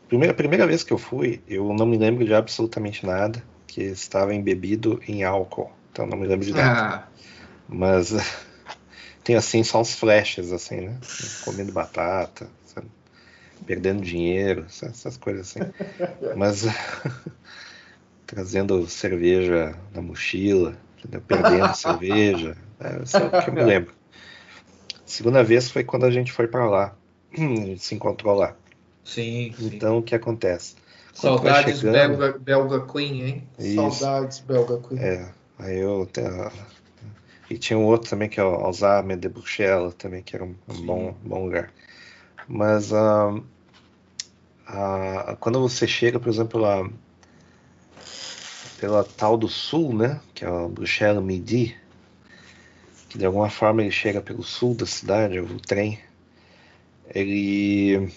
Primeira, 0.09 0.33
primeira 0.33 0.67
vez 0.67 0.83
que 0.83 0.95
eu 0.95 0.99
fui, 0.99 1.43
eu 1.47 1.75
não 1.75 1.85
me 1.85 1.99
lembro 1.99 2.25
de 2.25 2.33
absolutamente 2.33 3.05
nada, 3.05 3.43
que 3.67 3.83
estava 3.83 4.35
embebido 4.35 4.99
em 5.07 5.25
álcool. 5.25 5.71
Então 5.93 6.07
não 6.07 6.17
me 6.17 6.27
lembro 6.27 6.47
de 6.47 6.55
nada. 6.55 6.81
Ah. 6.81 7.09
Mas 7.69 8.15
tem 9.23 9.37
assim 9.37 9.63
só 9.63 9.83
uns 9.83 9.95
flashes, 9.95 10.53
assim, 10.53 10.81
né? 10.81 10.97
Comendo 11.45 11.71
batata, 11.71 12.49
sabe? 12.65 12.89
perdendo 13.67 14.01
dinheiro, 14.01 14.65
essas 14.69 15.19
coisas 15.19 15.51
assim. 15.51 15.61
Mas 16.35 16.65
trazendo 18.27 18.87
cerveja 18.89 19.79
na 19.95 20.03
mochila, 20.03 20.77
entendeu? 20.99 21.21
perdendo 21.21 21.73
cerveja. 21.77 22.57
É, 22.81 23.03
isso 23.03 23.17
é 23.17 23.25
o 23.25 23.43
que 23.43 23.51
eu 23.51 23.55
me 23.55 23.63
lembro. 23.63 23.95
Segunda 25.05 25.45
vez 25.45 25.71
foi 25.71 25.85
quando 25.85 26.05
a 26.05 26.11
gente 26.11 26.33
foi 26.33 26.49
para 26.49 26.69
lá. 26.69 26.95
A 27.33 27.41
gente 27.41 27.83
se 27.83 27.95
encontrou 27.95 28.35
lá. 28.35 28.57
Sim. 29.05 29.55
Então 29.61 29.95
sim. 29.95 29.99
o 29.99 30.03
que 30.03 30.15
acontece? 30.15 30.75
Quando 31.19 31.39
Saudades 31.39 31.81
chegando, 31.81 32.19
belga, 32.19 32.39
belga 32.39 32.93
Queen, 32.93 33.23
hein? 33.23 33.49
Isso, 33.59 33.91
Saudades 33.93 34.41
belga 34.41 34.79
Queen. 34.79 35.01
É. 35.01 35.29
Aí 35.59 35.79
eu. 35.79 36.07
E 37.49 37.57
tinha 37.57 37.79
um 37.79 37.85
outro 37.85 38.11
também 38.11 38.29
que 38.29 38.41
é 38.41 38.45
o 38.45 38.55
Alzheimer 38.55 39.17
de 39.17 39.29
Bruxelas, 39.29 39.95
também, 39.95 40.23
que 40.23 40.35
era 40.35 40.45
um, 40.45 40.55
um 40.69 40.85
bom, 40.85 41.15
bom 41.23 41.45
lugar. 41.45 41.73
Mas 42.49 42.91
uh, 42.91 43.41
uh, 44.69 45.37
quando 45.39 45.61
você 45.61 45.87
chega, 45.87 46.19
por 46.19 46.29
exemplo, 46.29 46.61
lá 46.61 46.87
pela 48.79 49.05
tal 49.05 49.37
do 49.37 49.49
sul, 49.49 49.95
né? 49.95 50.21
Que 50.35 50.45
é 50.45 50.49
a 50.49 50.69
Bruxelas 50.69 51.23
Midi, 51.23 51.77
que 53.09 53.19
de 53.19 53.25
alguma 53.25 53.51
forma 53.51 53.83
ele 53.83 53.91
chega 53.91 54.21
pelo 54.21 54.43
sul 54.43 54.75
da 54.75 54.87
cidade, 54.87 55.39
o 55.39 55.61
trem. 55.61 55.99
Ele 57.15 58.13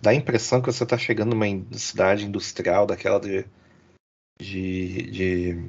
dá 0.00 0.10
a 0.10 0.14
impressão 0.14 0.60
que 0.60 0.72
você 0.72 0.82
está 0.82 0.98
chegando 0.98 1.30
numa 1.30 1.46
cidade 1.72 2.26
industrial 2.26 2.86
daquela 2.86 3.20
de, 3.20 3.44
de, 4.40 5.10
de 5.10 5.64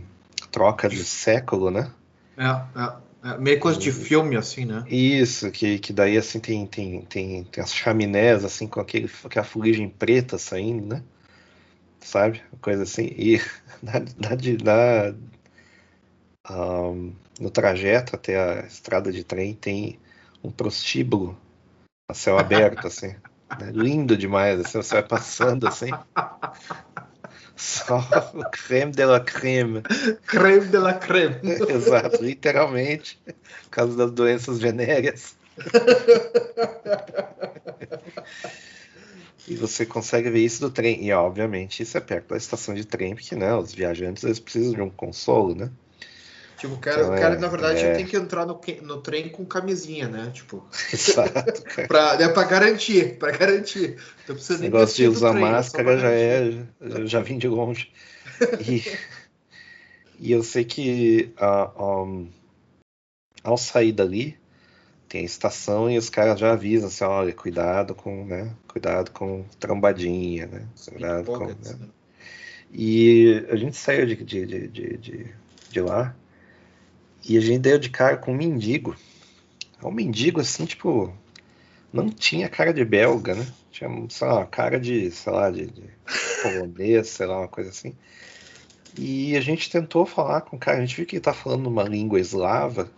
troca 0.51 0.89
de 0.89 1.03
século, 1.03 1.69
né? 1.69 1.91
É, 2.37 2.47
é. 2.47 3.11
É, 3.23 3.37
meio 3.37 3.59
coisa 3.59 3.79
de 3.79 3.91
filme, 3.91 4.35
assim, 4.35 4.65
né? 4.65 4.83
Isso, 4.87 5.51
que, 5.51 5.77
que 5.77 5.93
daí 5.93 6.17
assim 6.17 6.39
tem, 6.39 6.65
tem, 6.65 7.01
tem, 7.01 7.43
tem 7.43 7.63
as 7.63 7.71
chaminés 7.71 8.43
assim 8.43 8.67
com 8.67 8.79
aquele, 8.79 9.07
aquela 9.23 9.45
fuligem 9.45 9.87
preta 9.87 10.39
saindo, 10.39 10.87
né? 10.87 11.03
Sabe? 12.01 12.41
Coisa 12.61 12.83
assim. 12.83 13.05
E 13.17 13.41
na, 13.81 13.99
na, 13.99 14.35
na 14.63 15.15
um, 16.49 17.13
no 17.39 17.49
trajeto 17.49 18.15
até 18.15 18.37
a 18.37 18.65
estrada 18.65 19.11
de 19.11 19.23
trem 19.23 19.53
tem 19.53 19.99
um 20.43 20.51
prostíbulo 20.51 21.37
a 22.09 22.13
céu 22.13 22.37
aberto, 22.37 22.87
assim. 22.87 23.15
Né? 23.59 23.71
Lindo 23.73 24.17
demais, 24.17 24.59
assim, 24.59 24.81
você 24.81 24.95
vai 24.95 25.03
passando 25.03 25.67
assim. 25.67 25.91
Só 27.55 27.99
o 28.33 28.43
creme 28.49 28.91
de 28.91 29.05
la 29.05 29.19
creme. 29.19 29.83
Creme 30.25 30.67
de 30.67 30.77
la 30.77 30.95
creme. 30.95 31.35
Exato, 31.69 32.23
literalmente. 32.23 33.21
Por 33.25 33.69
causa 33.69 33.95
das 33.95 34.11
doenças 34.11 34.59
venéreas. 34.59 35.35
e 39.47 39.55
você 39.55 39.85
consegue 39.85 40.29
ver 40.29 40.39
isso 40.39 40.61
do 40.61 40.69
trem. 40.69 41.03
E 41.03 41.11
obviamente 41.11 41.83
isso 41.83 41.97
é 41.97 42.01
perto 42.01 42.29
da 42.29 42.37
estação 42.37 42.73
de 42.73 42.85
trem, 42.85 43.15
porque 43.15 43.35
né, 43.35 43.53
os 43.55 43.73
viajantes 43.73 44.23
eles 44.23 44.39
precisam 44.39 44.73
de 44.73 44.81
um 44.81 44.89
consolo, 44.89 45.55
né? 45.55 45.71
Tipo, 46.61 46.75
o 46.75 46.77
cara, 46.77 47.01
então, 47.01 47.15
o 47.15 47.19
cara 47.19 47.35
é, 47.35 47.39
na 47.39 47.47
verdade, 47.47 47.83
é... 47.83 47.95
tem 47.95 48.05
que 48.05 48.15
entrar 48.15 48.45
no, 48.45 48.61
no 48.83 49.01
trem 49.01 49.29
com 49.29 49.43
camisinha, 49.43 50.07
né? 50.07 50.29
Tipo. 50.31 50.63
Exato. 50.93 51.63
pra, 51.87 52.17
né, 52.17 52.29
pra 52.29 52.43
garantir, 52.43 53.17
pra 53.17 53.31
garantir. 53.31 53.97
Então, 54.23 54.35
Esse 54.35 54.59
negócio 54.59 54.95
de 54.95 55.07
usar 55.07 55.31
trem, 55.31 55.41
máscara 55.41 55.97
já 55.97 56.11
é. 56.11 56.51
Já, 56.79 57.05
já 57.05 57.19
vim 57.19 57.37
de 57.37 57.47
longe. 57.47 57.91
E, 58.67 58.83
e 60.19 60.31
eu 60.31 60.41
sei 60.41 60.65
que 60.65 61.31
uh, 61.39 62.03
um, 62.03 62.29
ao 63.43 63.55
sair 63.55 63.91
dali, 63.91 64.35
tem 65.11 65.23
a 65.23 65.25
estação 65.25 65.91
e 65.91 65.97
os 65.97 66.09
caras 66.09 66.39
já 66.39 66.53
avisam 66.53 66.87
assim, 66.87 67.03
olha, 67.03 67.33
cuidado 67.33 67.93
com, 67.93 68.23
né? 68.23 68.49
Cuidado 68.65 69.11
com 69.11 69.43
trombadinha, 69.59 70.45
né? 70.45 70.65
Cuidado 70.89 71.25
com. 71.25 71.47
Né? 71.47 71.55
né? 71.65 71.87
E 72.71 73.45
a 73.49 73.57
gente 73.57 73.75
saiu 73.75 74.05
de, 74.05 74.15
de, 74.15 74.45
de, 74.45 74.97
de, 74.97 75.25
de 75.69 75.81
lá 75.81 76.15
e 77.27 77.37
a 77.37 77.41
gente 77.41 77.59
deu 77.59 77.77
de 77.77 77.89
cara 77.89 78.15
com 78.15 78.31
um 78.31 78.37
mendigo. 78.37 78.95
É 79.83 79.85
um 79.85 79.91
mendigo 79.91 80.39
assim, 80.39 80.63
tipo. 80.63 81.13
Não 81.91 82.07
tinha 82.07 82.47
cara 82.47 82.73
de 82.73 82.85
belga, 82.85 83.35
né? 83.35 83.45
Tinha, 83.69 83.89
sei 84.07 84.27
lá, 84.29 84.45
cara 84.45 84.79
de, 84.79 85.11
sei 85.11 85.33
lá, 85.33 85.51
de, 85.51 85.65
de 85.65 85.83
polonês, 86.41 87.09
sei 87.09 87.25
lá, 87.25 87.39
uma 87.39 87.49
coisa 87.49 87.69
assim. 87.69 87.93
E 88.97 89.35
a 89.35 89.41
gente 89.41 89.69
tentou 89.69 90.05
falar 90.05 90.39
com 90.39 90.55
o 90.55 90.59
cara, 90.59 90.77
a 90.77 90.85
gente 90.85 90.95
viu 90.95 91.05
que 91.05 91.17
ele 91.17 91.21
tá 91.21 91.33
falando 91.33 91.67
uma 91.67 91.83
língua 91.83 92.17
eslava. 92.17 92.89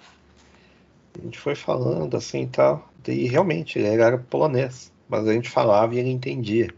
A 1.18 1.22
gente 1.22 1.40
foi 1.40 1.56
falando 1.56 2.18
assim 2.18 2.44
e 2.44 2.48
tal. 2.48 2.92
E 3.08 3.28
realmente, 3.28 3.78
ele 3.78 3.88
era 3.88 4.18
polonês. 4.18 4.92
Mas 5.08 5.28
a 5.28 5.34
gente 5.34 5.50
falava 5.50 5.94
e 5.94 6.00
ele 6.00 6.10
entendia. 6.10 6.74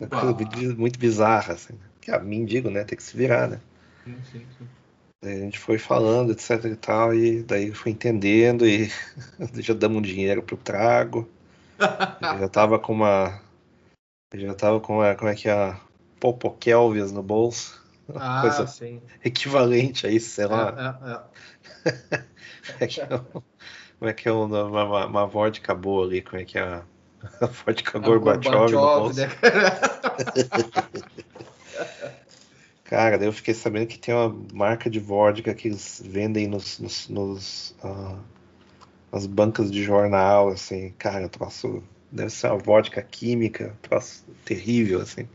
Uma 0.00 0.08
coisa 0.08 0.30
ah. 0.30 0.74
muito 0.76 0.98
bizarra, 0.98 1.54
assim. 1.54 1.74
Que 2.00 2.10
é 2.10 2.18
mendigo, 2.18 2.70
né? 2.70 2.84
Tem 2.84 2.96
que 2.96 3.02
se 3.02 3.16
virar, 3.16 3.48
né? 3.48 3.60
Sim, 4.04 4.16
sim, 4.30 4.46
sim. 4.58 4.68
A 5.22 5.28
gente 5.28 5.58
foi 5.58 5.78
falando, 5.78 6.32
etc 6.32 6.64
e 6.66 6.76
tal, 6.76 7.14
e 7.14 7.42
daí 7.42 7.72
foi 7.72 7.92
entendendo 7.92 8.66
e 8.66 8.90
já 9.54 9.72
damos 9.72 9.98
um 9.98 10.02
dinheiro 10.02 10.42
pro 10.42 10.56
trago. 10.56 11.28
já 12.20 12.48
tava 12.48 12.78
com 12.78 12.92
uma. 12.92 13.40
Já 14.34 14.54
tava 14.54 14.80
com 14.80 14.98
uma. 14.98 15.14
Como 15.14 15.30
é 15.30 15.34
que 15.34 15.48
é? 15.48 15.76
Popokelvis 16.20 17.10
no 17.10 17.22
bolso. 17.22 17.83
Ah, 18.14 18.40
coisa 18.42 18.66
sim. 18.66 19.00
equivalente 19.24 20.06
a 20.06 20.10
isso, 20.10 20.30
sei 20.30 20.46
lá. 20.46 20.98
É, 21.86 21.90
é, 21.90 21.92
é. 21.92 22.24
é 22.84 22.86
que 22.86 23.00
é 23.00 23.06
como 23.06 24.10
é 24.10 24.12
que 24.12 24.28
é 24.28 24.32
uma, 24.32 24.64
uma, 24.64 25.06
uma 25.06 25.26
vodka 25.26 25.74
boa 25.74 26.04
ali? 26.04 26.20
Como 26.20 26.40
é 26.40 26.44
que 26.44 26.58
é 26.58 26.62
a, 26.62 26.82
a 27.40 27.46
vodka 27.46 27.98
Gorbachev 27.98 28.72
no 28.72 28.80
bolso? 28.80 29.20
Né, 29.20 29.28
Cara, 32.84 33.16
daí 33.16 33.26
eu 33.26 33.32
fiquei 33.32 33.54
sabendo 33.54 33.86
que 33.86 33.98
tem 33.98 34.14
uma 34.14 34.36
marca 34.52 34.90
de 34.90 35.00
vodka 35.00 35.54
que 35.54 35.68
eles 35.68 36.02
vendem 36.04 36.46
nos, 36.46 36.78
nos, 36.78 37.08
nos 37.08 37.70
uh, 37.82 38.18
nas 39.10 39.26
bancas 39.26 39.70
de 39.70 39.82
jornal, 39.82 40.48
assim. 40.48 40.92
Cara, 40.98 41.28
troço. 41.28 41.82
Deve 42.10 42.30
ser 42.30 42.48
uma 42.48 42.58
vodka 42.58 43.02
química, 43.02 43.76
troço 43.82 44.24
terrível, 44.44 45.00
assim. 45.00 45.28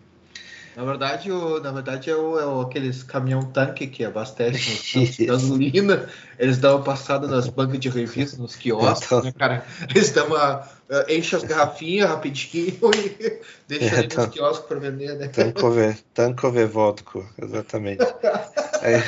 Na 0.79 0.85
verdade, 0.85 1.29
o, 1.29 1.59
na 1.59 1.73
verdade 1.73 2.09
é, 2.09 2.15
o, 2.15 2.39
é 2.39 2.45
o, 2.45 2.61
aqueles 2.61 3.03
caminhão-tanque 3.03 3.85
que 3.85 4.05
abastecem 4.05 4.77
gasolina. 5.27 6.07
Eles 6.37 6.57
dão 6.57 6.77
uma 6.77 6.83
passada 6.85 7.27
nas 7.27 7.49
bancas 7.49 7.81
de 7.81 7.89
revista, 7.89 8.41
nos 8.41 8.55
quiosques, 8.55 9.07
então... 9.07 9.21
né, 9.21 9.33
cara? 9.37 9.65
Eles 9.93 10.09
dão 10.11 10.27
uma. 10.27 10.59
Uh, 10.89 11.11
enchem 11.11 11.37
as 11.37 11.43
garrafinhas 11.43 12.09
rapidinho 12.09 12.79
e 12.95 13.41
deixam 13.67 13.89
é, 13.89 13.99
ali 13.99 14.15
nos 14.15 14.27
quiosques 14.27 14.67
para 14.69 14.79
vender, 14.79 15.17
né? 15.17 15.27
Tankove, 15.27 15.97
tankove 16.13 16.63
vodka, 16.63 17.25
exatamente. 17.41 18.05
Aí... 18.79 19.03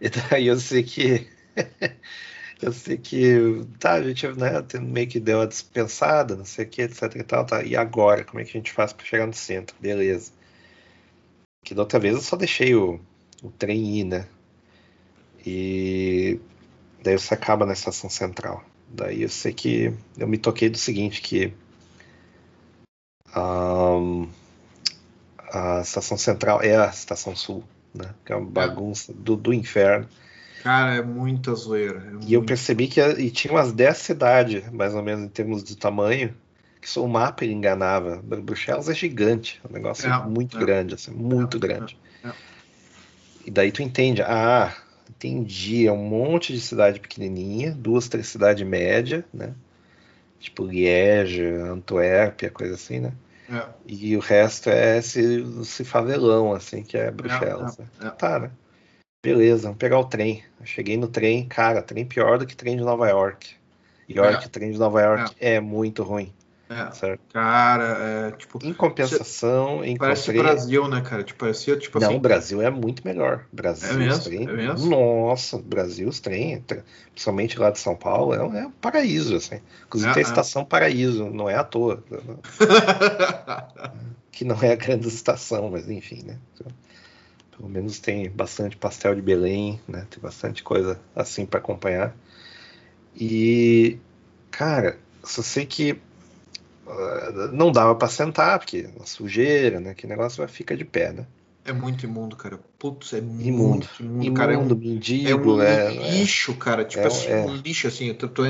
e 0.00 0.08
daí 0.08 0.46
eu 0.46 0.60
sei 0.60 0.84
que. 0.84 1.26
Eu 2.60 2.72
sei 2.72 2.96
que 2.96 3.66
tá, 3.78 3.94
a 3.94 4.02
gente 4.02 4.26
né, 4.28 4.50
meio 4.80 5.06
que 5.06 5.20
deu 5.20 5.38
uma 5.38 5.46
dispensada, 5.46 6.34
não 6.34 6.44
sei 6.44 6.64
o 6.64 6.68
que, 6.68 6.82
etc 6.82 7.02
e 7.16 7.22
tal, 7.22 7.44
tá. 7.44 7.62
E 7.62 7.76
agora, 7.76 8.24
como 8.24 8.40
é 8.40 8.44
que 8.44 8.50
a 8.50 8.52
gente 8.52 8.72
faz 8.72 8.92
para 8.92 9.04
chegar 9.04 9.26
no 9.26 9.34
centro? 9.34 9.76
Beleza. 9.78 10.32
Que 11.62 11.74
da 11.74 11.82
outra 11.82 11.98
vez 11.98 12.14
eu 12.14 12.22
só 12.22 12.36
deixei 12.36 12.74
o, 12.74 12.98
o 13.42 13.50
trem 13.50 13.98
ir, 14.00 14.04
né? 14.04 14.26
E 15.44 16.40
daí 17.02 17.18
você 17.18 17.34
acaba 17.34 17.66
na 17.66 17.74
estação 17.74 18.08
central. 18.08 18.64
Daí 18.88 19.22
eu 19.22 19.28
sei 19.28 19.52
que 19.52 19.92
eu 20.16 20.26
me 20.26 20.38
toquei 20.38 20.70
do 20.70 20.78
seguinte, 20.78 21.20
que 21.20 21.52
um, 23.36 24.28
a 25.52 25.80
estação 25.80 26.16
central 26.16 26.62
é 26.62 26.76
a 26.76 26.86
estação 26.86 27.36
sul, 27.36 27.62
né? 27.94 28.14
Que 28.24 28.32
é 28.32 28.36
uma 28.36 28.48
é. 28.48 28.50
bagunça 28.50 29.12
do, 29.12 29.36
do 29.36 29.52
inferno. 29.52 30.08
Cara, 30.66 30.96
é 30.96 31.00
muita 31.00 31.54
zoeira. 31.54 32.00
É 32.00 32.24
e 32.26 32.34
eu 32.34 32.42
percebi 32.42 32.88
que 32.88 33.00
e 33.00 33.30
tinha 33.30 33.52
umas 33.52 33.72
10 33.72 33.96
cidades, 33.98 34.68
mais 34.72 34.96
ou 34.96 35.02
menos, 35.02 35.24
em 35.24 35.28
termos 35.28 35.62
de 35.62 35.76
tamanho, 35.76 36.34
que 36.82 36.98
o 36.98 37.06
mapa 37.06 37.44
ele 37.44 37.54
enganava. 37.54 38.20
Bruxelas 38.20 38.88
é 38.88 38.94
gigante, 38.94 39.60
é 39.62 39.68
um 39.68 39.72
negócio 39.72 40.10
é, 40.10 40.26
muito 40.26 40.56
é. 40.56 40.60
grande, 40.60 40.94
assim, 40.96 41.12
muito 41.12 41.58
é, 41.58 41.60
grande. 41.60 41.96
É, 42.24 42.30
e 43.46 43.50
daí 43.52 43.70
tu 43.70 43.80
entende, 43.80 44.22
ah, 44.22 44.74
entendi, 45.08 45.86
é 45.86 45.92
um 45.92 46.04
monte 46.04 46.52
de 46.52 46.60
cidade 46.60 46.98
pequenininha, 46.98 47.70
duas, 47.70 48.08
três 48.08 48.26
cidades 48.26 48.66
média, 48.66 49.24
né? 49.32 49.54
Tipo 50.40 50.66
Liege, 50.66 51.44
Antuérpia, 51.44 52.50
coisa 52.50 52.74
assim, 52.74 52.98
né? 52.98 53.12
E 53.86 54.16
o 54.16 54.20
resto 54.20 54.68
é 54.68 54.98
esse, 54.98 55.44
esse 55.62 55.84
favelão, 55.84 56.52
assim, 56.52 56.82
que 56.82 56.96
é 56.96 57.08
Bruxelas. 57.08 57.78
Né? 57.78 58.10
Tá, 58.18 58.40
né? 58.40 58.50
Beleza, 59.26 59.64
vamos 59.64 59.78
pegar 59.78 59.98
o 59.98 60.04
trem. 60.04 60.44
Eu 60.60 60.66
cheguei 60.66 60.96
no 60.96 61.08
trem, 61.08 61.48
cara, 61.48 61.82
trem 61.82 62.04
pior 62.04 62.38
do 62.38 62.46
que 62.46 62.54
trem 62.54 62.76
de 62.76 62.84
Nova 62.84 63.08
York. 63.08 63.56
York, 64.08 64.44
é. 64.44 64.48
trem 64.48 64.70
de 64.70 64.78
Nova 64.78 65.00
York 65.02 65.34
é, 65.40 65.54
é 65.54 65.60
muito 65.60 66.04
ruim. 66.04 66.32
É. 66.70 67.16
Cara, 67.32 67.98
é, 68.00 68.30
tipo. 68.32 68.60
Em 68.64 68.72
compensação, 68.72 69.84
em 69.84 69.96
Parece 69.96 70.30
o 70.30 70.32
Brasil, 70.32 70.88
né, 70.88 71.00
cara? 71.00 71.24
Tipo, 71.24 71.40
parecia, 71.40 71.76
tipo 71.76 71.98
Não, 71.98 72.06
assim... 72.06 72.16
o 72.16 72.20
Brasil 72.20 72.62
é 72.62 72.70
muito 72.70 73.04
melhor. 73.04 73.44
Brasil, 73.52 73.90
é 73.90 73.94
mesmo? 73.94 74.22
Trem, 74.22 74.48
é 74.48 74.52
mesmo? 74.52 74.90
Nossa, 74.90 75.58
Brasil, 75.58 76.08
os 76.08 76.20
trem, 76.20 76.64
principalmente 77.12 77.58
lá 77.58 77.70
de 77.70 77.80
São 77.80 77.96
Paulo, 77.96 78.32
é, 78.32 78.40
um, 78.40 78.54
é 78.56 78.66
um 78.66 78.70
paraíso, 78.70 79.34
assim. 79.34 79.60
Inclusive 79.86 80.10
é, 80.10 80.14
tem 80.14 80.22
a 80.22 80.26
é. 80.26 80.28
estação 80.28 80.64
Paraíso, 80.64 81.30
não 81.30 81.50
é 81.50 81.56
à 81.56 81.64
toa. 81.64 82.02
que 84.30 84.44
não 84.44 84.60
é 84.62 84.72
a 84.72 84.76
grande 84.76 85.08
estação, 85.08 85.70
mas 85.70 85.90
enfim, 85.90 86.22
né? 86.24 86.38
Pelo 87.56 87.68
menos 87.68 87.98
tem 87.98 88.28
bastante 88.28 88.76
pastel 88.76 89.14
de 89.14 89.22
Belém, 89.22 89.80
né? 89.88 90.06
Tem 90.10 90.20
bastante 90.20 90.62
coisa 90.62 91.00
assim 91.14 91.46
para 91.46 91.58
acompanhar. 91.58 92.14
E, 93.18 93.98
cara, 94.50 94.98
só 95.24 95.40
sei 95.40 95.64
que 95.64 95.92
uh, 96.86 97.52
não 97.52 97.72
dava 97.72 97.94
para 97.94 98.08
sentar, 98.08 98.58
porque 98.58 98.88
a 99.00 99.06
sujeira, 99.06 99.80
né? 99.80 99.94
Que 99.94 100.06
negócio 100.06 100.38
vai 100.38 100.48
ficar 100.48 100.76
de 100.76 100.84
pé, 100.84 101.12
né? 101.12 101.26
É 101.64 101.72
muito 101.72 102.04
imundo, 102.04 102.36
cara. 102.36 102.60
Putz, 102.78 103.14
é 103.14 103.18
imundo. 103.18 103.42
Imundo, 103.42 103.88
imundo, 103.98 104.32
cara. 104.34 104.52
É 104.52 104.58
um, 104.58 104.66
mendigo, 104.66 105.28
é 105.28 105.34
um 105.34 105.62
é, 105.62 105.92
lixo, 105.92 106.54
cara. 106.54 106.84
Tipo 106.84 107.04
é, 107.04 107.06
assim, 107.06 107.32
um 107.32 107.56
lixo, 107.56 107.88
assim. 107.88 108.14
Tu, 108.14 108.28
tu, 108.28 108.42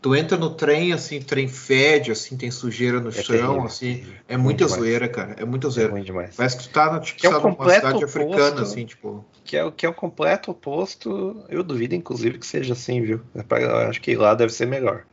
tu 0.00 0.14
entra 0.14 0.36
no 0.36 0.50
trem, 0.50 0.92
assim, 0.92 1.20
trem 1.20 1.46
fede, 1.46 2.10
assim, 2.10 2.36
tem 2.36 2.50
sujeira 2.50 3.00
no 3.00 3.10
é 3.10 3.12
chão, 3.12 3.24
terrível, 3.24 3.62
assim. 3.64 4.06
É 4.26 4.36
muita 4.36 4.66
zoeira, 4.66 5.08
cara. 5.08 5.36
É 5.38 5.44
muita 5.44 5.68
zoeira. 5.68 5.98
É 5.98 6.02
demais. 6.02 6.36
Parece 6.36 6.56
que 6.56 6.62
tu 6.64 6.70
tá, 6.70 6.92
no, 6.92 7.00
tipo, 7.00 7.20
que 7.20 7.26
é 7.26 7.30
um 7.30 7.40
numa 7.40 7.74
cidade 7.74 7.96
oposto, 7.96 8.04
africana, 8.04 8.62
assim, 8.62 8.86
tipo. 8.86 9.24
Que 9.44 9.56
é, 9.56 9.70
que 9.70 9.84
é 9.84 9.88
o 9.88 9.94
completo 9.94 10.50
oposto. 10.50 11.44
Eu 11.48 11.62
duvido, 11.62 11.94
inclusive, 11.94 12.38
que 12.38 12.46
seja 12.46 12.72
assim, 12.72 13.02
viu? 13.02 13.20
Eu 13.34 13.76
acho 13.88 14.00
que 14.00 14.14
lá 14.16 14.34
deve 14.34 14.52
ser 14.52 14.66
melhor. 14.66 15.04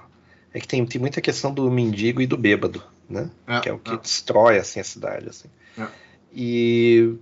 É 0.53 0.61
que 0.61 0.67
tem, 0.67 0.85
tem 0.85 1.01
muita 1.01 1.21
questão 1.21 1.53
do 1.53 1.71
mendigo 1.71 2.21
e 2.21 2.27
do 2.27 2.37
bêbado, 2.37 2.83
né? 3.09 3.31
É, 3.47 3.61
que 3.61 3.69
é 3.69 3.73
o 3.73 3.79
que 3.79 3.93
é. 3.93 3.97
destrói, 3.97 4.59
assim, 4.59 4.81
a 4.81 4.85
cidade, 4.85 5.29
assim. 5.29 5.49
É. 5.79 5.87
E 6.33 7.15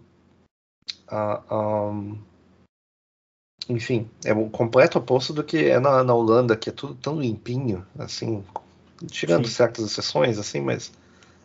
um, 1.13 2.19
enfim, 3.69 4.09
é 4.25 4.33
o 4.33 4.49
completo 4.51 4.99
oposto 4.99 5.33
do 5.33 5.43
que 5.43 5.57
é 5.69 5.81
na, 5.81 6.05
na 6.05 6.15
Holanda, 6.15 6.57
que 6.57 6.69
é 6.69 6.73
tudo 6.73 6.95
tão 6.95 7.21
limpinho, 7.21 7.85
assim, 7.99 8.45
tirando 9.07 9.47
Sim. 9.47 9.55
certas 9.55 9.85
exceções, 9.85 10.39
assim, 10.39 10.61
mas 10.61 10.93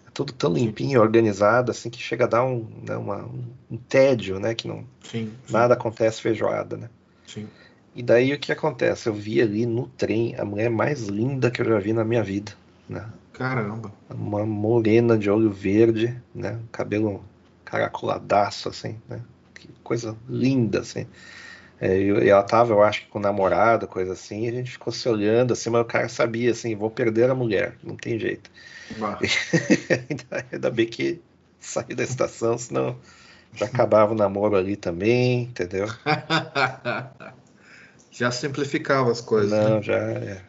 é 0.07 0.11
tudo 0.11 0.33
tão 0.33 0.53
limpinho, 0.53 1.01
organizado, 1.01 1.71
assim, 1.71 1.89
que 1.89 1.99
chega 1.99 2.25
a 2.25 2.27
dar 2.27 2.43
um, 2.43 2.67
né, 2.87 2.95
uma, 2.97 3.29
um 3.71 3.77
tédio, 3.77 4.39
né, 4.39 4.53
que 4.53 4.67
não 4.67 4.85
sim, 5.03 5.31
sim. 5.45 5.53
nada 5.53 5.73
acontece 5.73 6.21
feijoada, 6.21 6.77
né. 6.77 6.89
Sim. 7.25 7.47
E 7.95 8.03
daí 8.03 8.33
o 8.33 8.39
que 8.39 8.51
acontece? 8.51 9.09
Eu 9.09 9.13
vi 9.13 9.41
ali 9.41 9.65
no 9.65 9.87
trem 9.87 10.35
a 10.37 10.45
mulher 10.45 10.69
mais 10.69 11.07
linda 11.07 11.49
que 11.49 11.61
eu 11.61 11.65
já 11.65 11.79
vi 11.79 11.93
na 11.93 12.03
minha 12.03 12.23
vida, 12.23 12.51
né. 12.87 13.07
Caramba. 13.33 13.93
Uma 14.09 14.45
morena 14.45 15.17
de 15.17 15.29
olho 15.29 15.49
verde, 15.49 16.21
né, 16.35 16.59
cabelo 16.71 17.23
caracoladaço, 17.63 18.67
assim, 18.67 18.97
né, 19.07 19.21
que 19.53 19.69
coisa 19.83 20.17
linda, 20.27 20.81
assim. 20.81 21.05
É, 21.81 21.97
e 21.97 22.29
ela 22.29 22.43
tava, 22.43 22.73
eu 22.73 22.83
acho 22.83 23.07
com 23.07 23.19
namorado, 23.19 23.87
coisa 23.87 24.13
assim, 24.13 24.45
e 24.45 24.49
a 24.49 24.51
gente 24.51 24.71
ficou 24.71 24.91
se 24.91 25.07
olhando 25.07 25.53
assim, 25.53 25.69
mas 25.69 25.81
o 25.81 25.85
cara 25.85 26.09
sabia 26.09 26.51
assim, 26.51 26.75
vou 26.75 26.89
perder 26.89 27.29
a 27.29 27.35
mulher, 27.35 27.75
não 27.81 27.95
tem 27.95 28.19
jeito. 28.19 28.51
ainda, 30.51 30.69
bem 30.69 30.87
que 30.87 31.21
saí 31.59 31.95
da 31.95 32.03
estação, 32.03 32.57
senão 32.57 32.97
já 33.53 33.65
acabava 33.65 34.13
o 34.13 34.17
namoro 34.17 34.55
ali 34.55 34.75
também, 34.75 35.43
entendeu? 35.43 35.87
já 38.11 38.31
simplificava 38.31 39.11
as 39.11 39.21
coisas. 39.21 39.51
Não, 39.51 39.75
né? 39.75 39.81
já 39.81 39.95
é. 39.95 40.41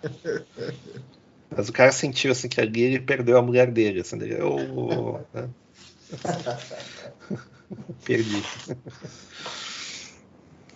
Mas 1.57 1.69
o 1.69 1.73
cara 1.73 1.93
sentiu 1.93 2.33
assim 2.33 2.49
que 2.49 2.61
ali 2.61 2.83
ele 2.83 3.01
perdeu 3.01 3.39
a 3.39 3.43
mulher 3.43 3.71
dele, 3.71 4.01
assim, 4.01 4.19
eu, 4.25 5.25
né? 5.33 5.49
perdi. 8.05 8.43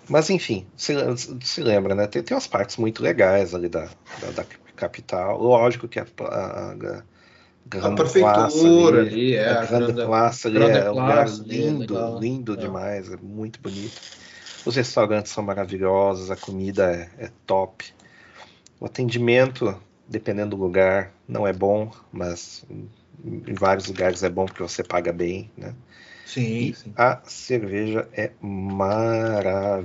Mas 0.08 0.28
enfim, 0.30 0.66
se, 0.76 0.94
se 1.42 1.60
lembra, 1.62 1.94
né? 1.94 2.06
Tem, 2.06 2.22
tem 2.22 2.34
umas 2.34 2.46
partes 2.46 2.76
muito 2.76 3.02
legais 3.02 3.54
ali 3.54 3.68
da, 3.68 3.88
da, 4.20 4.30
da 4.34 4.44
capital. 4.76 5.40
Lógico 5.40 5.88
que 5.88 5.98
a, 5.98 6.06
a, 6.20 6.72
a, 6.72 7.88
a 7.88 7.94
prefeitura 7.94 9.00
ali, 9.00 9.08
ali, 9.08 9.34
é, 9.34 9.50
a 9.50 9.64
Grande 9.64 9.92
Plaza 9.92 10.48
ali 10.48 10.58
é 10.58 10.90
um 10.90 10.94
lugar 10.94 11.28
lindo, 11.28 11.98
é 11.98 12.20
lindo 12.20 12.54
é. 12.54 12.56
demais, 12.56 13.10
é 13.10 13.16
muito 13.16 13.60
bonito. 13.60 14.00
Os 14.66 14.76
restaurantes 14.76 15.32
são 15.32 15.44
maravilhosos, 15.44 16.30
a 16.30 16.36
comida 16.36 16.90
é, 16.90 17.24
é 17.26 17.30
top. 17.46 17.84
O 18.80 18.86
atendimento, 18.86 19.78
dependendo 20.08 20.56
do 20.56 20.62
lugar, 20.62 21.12
não 21.28 21.46
é 21.46 21.52
bom, 21.52 21.90
mas 22.12 22.64
em 23.24 23.54
vários 23.54 23.86
lugares 23.86 24.22
é 24.22 24.28
bom 24.28 24.46
porque 24.46 24.62
você 24.62 24.82
paga 24.82 25.12
bem, 25.12 25.50
né? 25.56 25.74
Sim, 26.24 26.72
sim. 26.72 26.92
A 26.96 27.20
cerveja 27.26 28.08
é 28.12 28.30
maravilhosa. 28.40 29.84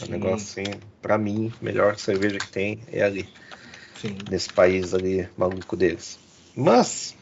É 0.00 0.04
um 0.04 0.08
negócio 0.08 0.62
assim, 0.62 0.64
pra 1.00 1.16
mim, 1.16 1.52
melhor 1.60 1.96
cerveja 1.98 2.38
que 2.38 2.48
tem 2.48 2.80
é 2.92 3.02
ali. 3.02 3.28
Sim. 3.94 4.16
Nesse 4.28 4.48
país 4.50 4.92
ali 4.94 5.28
maluco 5.36 5.76
deles. 5.76 6.18
Mas, 6.56 7.14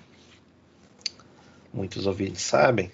muitos 1.73 2.07
ouvintes 2.07 2.43
sabem 2.43 2.91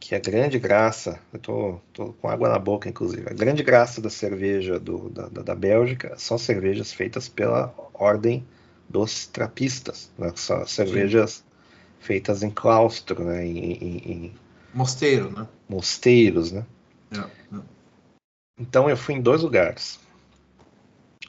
que 0.00 0.14
a 0.14 0.20
grande 0.20 0.58
graça, 0.58 1.20
eu 1.32 1.38
tô, 1.38 1.80
tô, 1.92 2.12
com 2.14 2.28
água 2.28 2.48
na 2.48 2.58
boca, 2.58 2.88
inclusive, 2.88 3.28
a 3.28 3.34
grande 3.34 3.62
graça 3.62 4.00
da 4.00 4.08
cerveja 4.08 4.78
do, 4.78 5.10
da, 5.10 5.28
da, 5.28 5.54
Bélgica 5.54 6.14
são 6.16 6.38
cervejas 6.38 6.92
feitas 6.92 7.28
pela 7.28 7.74
ordem 7.92 8.46
dos 8.88 9.26
trapistas, 9.26 10.10
né? 10.16 10.32
são 10.36 10.64
cervejas 10.66 11.44
feitas 12.00 12.42
em 12.42 12.50
claustro, 12.50 13.24
né? 13.24 13.44
Em, 13.46 13.74
em, 13.74 14.32
mosteiro, 14.72 15.30
né? 15.30 15.46
Mosteiros, 15.68 16.52
né? 16.52 16.64
É, 17.10 17.18
é. 17.18 17.60
Então 18.58 18.88
eu 18.88 18.96
fui 18.96 19.14
em 19.14 19.20
dois 19.20 19.42
lugares. 19.42 19.98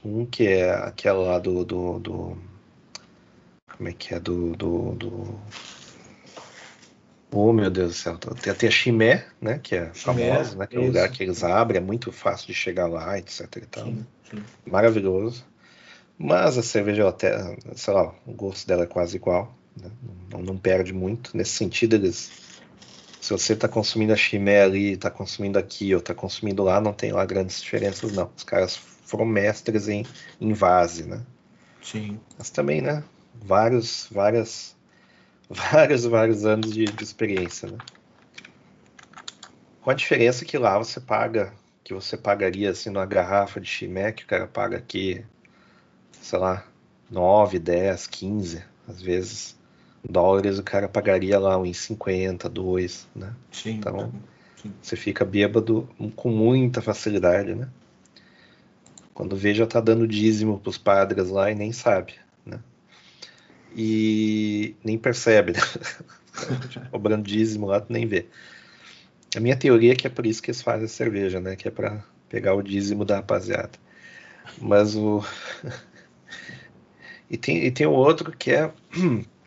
Um 0.04 0.26
que 0.26 0.48
é 0.48 0.72
aquela 0.72 1.32
lá 1.32 1.40
do, 1.40 1.66
do, 1.66 2.00
do 2.00 2.38
como 3.80 3.88
é 3.88 3.94
que 3.94 4.14
é 4.14 4.20
do, 4.20 4.56
do, 4.58 4.92
do... 4.96 5.40
Oh 7.32 7.54
meu 7.54 7.70
Deus 7.70 7.92
do 7.92 7.94
céu, 7.94 8.18
tem, 8.18 8.54
tem 8.54 8.68
a 8.68 8.72
Chimé, 8.72 9.26
né? 9.40 9.60
Que 9.62 9.76
é 9.76 9.94
famoso, 9.94 10.58
né? 10.58 10.68
Que 10.68 10.76
é 10.76 10.80
o 10.80 10.88
lugar 10.88 11.10
que 11.10 11.24
eles 11.24 11.44
abrem, 11.44 11.82
é 11.82 11.84
muito 11.84 12.12
fácil 12.12 12.48
de 12.48 12.54
chegar 12.54 12.88
lá, 12.88 13.18
etc. 13.18 13.42
E 13.56 13.66
tal. 13.68 13.86
Sim, 13.86 14.06
sim. 14.30 14.44
Maravilhoso. 14.66 15.46
Mas 16.18 16.58
a 16.58 16.64
cerveja 16.64 17.08
até, 17.08 17.56
sei 17.76 17.94
lá, 17.94 18.14
o 18.26 18.34
gosto 18.34 18.68
dela 18.68 18.84
é 18.84 18.88
quase 18.88 19.16
igual. 19.16 19.56
Né? 19.82 19.90
Não, 20.32 20.42
não, 20.42 20.58
perde 20.58 20.94
muito. 20.94 21.36
Nesse 21.36 21.52
sentido, 21.52 21.96
eles, 21.96 22.32
se 23.20 23.32
você 23.32 23.54
está 23.54 23.68
consumindo 23.68 24.14
a 24.14 24.18
chimé 24.18 24.62
ali, 24.62 24.94
está 24.94 25.10
consumindo 25.10 25.58
aqui 25.58 25.94
ou 25.94 26.00
está 26.00 26.14
consumindo 26.14 26.64
lá, 26.64 26.80
não 26.80 26.94
tem 26.94 27.12
lá 27.12 27.26
grandes 27.26 27.62
diferenças, 27.62 28.12
não. 28.12 28.30
Os 28.36 28.44
caras 28.44 28.76
foram 28.76 29.26
mestres 29.26 29.88
em, 29.88 30.06
em 30.40 30.54
vase, 30.54 31.04
né? 31.04 31.22
Sim. 31.82 32.20
Mas 32.38 32.50
também, 32.50 32.82
né? 32.82 33.04
Vários, 33.34 34.08
várias, 34.12 34.76
vários, 35.50 36.06
vários 36.06 36.46
anos 36.46 36.72
de, 36.72 36.86
de 36.86 37.04
experiência, 37.04 37.70
né? 37.70 37.78
Com 39.82 39.90
a 39.90 39.94
diferença 39.94 40.46
que 40.46 40.58
lá 40.58 40.78
você 40.78 41.00
paga, 41.00 41.54
que 41.84 41.94
você 41.94 42.18
pagaria 42.18 42.70
assim 42.70 42.90
numa 42.90 43.06
garrafa 43.06 43.60
de 43.60 43.68
chimé, 43.68 44.12
que 44.12 44.24
o 44.24 44.28
cara 44.28 44.46
paga 44.46 44.78
aqui, 44.78 45.26
sei 46.22 46.38
lá, 46.38 46.66
9, 47.10 47.58
10, 47.58 48.06
15, 48.08 48.64
às 48.88 49.02
vezes 49.02 49.59
dólares 50.08 50.60
o 50.60 50.64
cara 50.64 50.88
pagaria 50.88 51.40
lá 51.40 51.58
uns 51.58 51.78
50, 51.78 52.50
2, 52.50 53.08
né? 53.16 53.34
Sim, 53.52 53.72
então 53.72 54.12
sim. 54.62 54.72
você 54.82 54.96
fica 54.96 55.26
bêbado 55.26 55.90
com 56.16 56.30
muita 56.30 56.82
facilidade, 56.82 57.56
né? 57.56 57.68
Quando 59.14 59.36
vê 59.36 59.54
já 59.54 59.68
tá 59.68 59.82
dando 59.82 60.08
dízimo 60.08 60.60
pros 60.60 60.78
padres 60.78 61.30
lá 61.30 61.52
e 61.52 61.56
nem 61.56 61.72
sabe, 61.72 62.14
né? 62.46 62.60
E 63.76 64.76
nem 64.84 64.98
percebe, 64.98 65.54
né? 65.54 65.60
Cobrando 66.90 67.24
dízimo 67.24 67.66
lá, 67.66 67.82
tu 67.82 67.92
nem 67.92 68.08
vê. 68.08 68.28
A 69.36 69.40
minha 69.40 69.56
teoria 69.56 69.92
é 69.92 69.96
que 69.96 70.08
é 70.08 70.10
por 70.10 70.26
isso 70.26 70.42
que 70.42 70.50
eles 70.50 70.62
fazem 70.62 70.86
a 70.86 70.90
cerveja, 70.90 71.40
né? 71.40 71.56
Que 71.56 71.68
é 71.68 71.72
para 71.72 72.04
pegar 72.30 72.54
o 72.56 72.64
dízimo 72.64 73.04
da 73.04 73.18
rapaziada. 73.18 73.72
Mas 74.60 74.96
o. 74.96 75.24
e, 77.30 77.38
tem, 77.38 77.66
e 77.66 77.72
tem 77.72 77.86
o 77.86 77.92
outro 77.92 78.32
que 78.32 78.52
é 78.52 78.72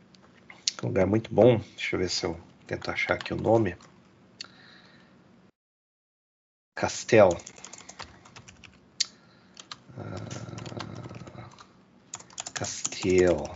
lugar 0.87 1.07
muito 1.07 1.33
bom. 1.33 1.59
Deixa 1.77 1.97
eu 1.97 2.01
ver 2.01 2.11
se 2.11 2.25
eu 2.25 2.39
tento 2.67 2.91
achar 2.91 3.15
aqui 3.15 3.33
o 3.33 3.37
nome. 3.37 3.77
Castel. 6.75 7.31
Uh, 9.97 11.43
Castel. 12.53 13.55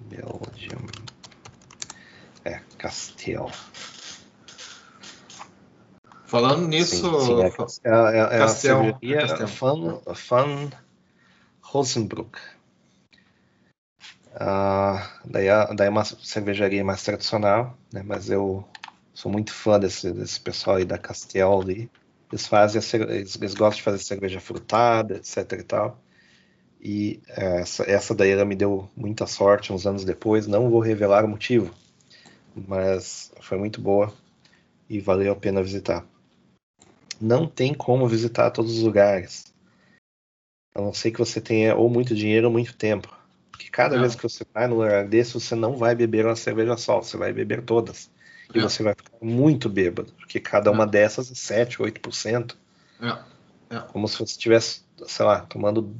Belgium. 0.00 0.86
É, 2.44 2.60
Castel. 2.78 3.50
Falando 6.26 6.66
nisso. 6.66 7.20
Sim, 7.20 7.26
sim, 7.26 7.42
é, 7.42 7.46
é, 7.46 7.48
é, 7.48 7.50
Castel, 7.50 8.42
a 8.42 8.48
cervejaria 8.48 9.20
é 9.20 9.46
Van, 9.46 10.00
Van 10.28 10.70
Rosenbruck. 11.62 12.38
Uh, 14.34 14.98
daí, 15.26 15.46
daí 15.76 15.86
é 15.86 15.90
uma 15.90 16.04
cervejaria 16.04 16.82
mais 16.82 17.02
tradicional, 17.02 17.76
né? 17.92 18.02
Mas 18.02 18.30
eu 18.30 18.66
sou 19.12 19.30
muito 19.30 19.52
fã 19.52 19.78
desse, 19.78 20.10
desse 20.10 20.40
pessoal 20.40 20.76
aí 20.76 20.84
da 20.84 20.98
Castiel 20.98 21.60
ali. 21.60 21.90
Eles 22.30 22.46
fazem 22.46 22.80
eles, 23.10 23.36
eles, 23.36 23.54
gostam 23.54 23.76
de 23.76 23.82
fazer 23.82 23.98
cerveja 23.98 24.40
frutada, 24.40 25.16
etc 25.16 25.52
e 25.52 25.62
tal. 25.62 25.98
E 26.80 27.20
essa, 27.28 27.88
essa 27.88 28.14
daí 28.14 28.30
ela 28.30 28.44
me 28.44 28.56
deu 28.56 28.88
muita 28.96 29.26
sorte 29.26 29.72
uns 29.72 29.86
anos 29.86 30.04
depois. 30.04 30.46
Não 30.46 30.70
vou 30.70 30.80
revelar 30.80 31.24
o 31.24 31.28
motivo, 31.28 31.72
mas 32.56 33.30
foi 33.40 33.58
muito 33.58 33.80
boa 33.80 34.12
e 34.88 34.98
valeu 34.98 35.32
a 35.32 35.36
pena 35.36 35.62
visitar. 35.62 36.04
Não 37.20 37.46
tem 37.46 37.74
como 37.74 38.08
visitar 38.08 38.50
todos 38.50 38.78
os 38.78 38.82
lugares. 38.82 39.52
A 40.74 40.80
não 40.80 40.94
ser 40.94 41.10
que 41.10 41.18
você 41.18 41.40
tenha 41.40 41.76
ou 41.76 41.90
muito 41.90 42.14
dinheiro 42.14 42.46
ou 42.46 42.52
muito 42.52 42.74
tempo 42.74 43.21
que 43.62 43.70
cada 43.70 43.94
não. 43.94 44.02
vez 44.02 44.14
que 44.14 44.22
você 44.22 44.44
vai 44.52 44.66
no 44.66 44.76
lugar 44.76 45.06
desse, 45.06 45.34
você 45.34 45.54
não 45.54 45.76
vai 45.76 45.94
beber 45.94 46.26
uma 46.26 46.36
cerveja 46.36 46.76
só, 46.76 47.00
você 47.00 47.16
vai 47.16 47.32
beber 47.32 47.62
todas. 47.62 48.10
E 48.54 48.58
é. 48.58 48.62
você 48.62 48.82
vai 48.82 48.94
ficar 48.94 49.16
muito 49.20 49.68
bêbado, 49.68 50.12
porque 50.14 50.38
cada 50.40 50.70
uma 50.70 50.84
é. 50.84 50.88
dessas 50.88 51.30
é 51.30 51.34
7, 51.34 51.78
8%. 51.78 52.54
É. 53.00 53.76
é. 53.76 53.80
Como 53.92 54.06
se 54.08 54.18
você 54.18 54.24
estivesse, 54.24 54.82
sei 55.06 55.24
lá, 55.24 55.40
tomando 55.40 55.94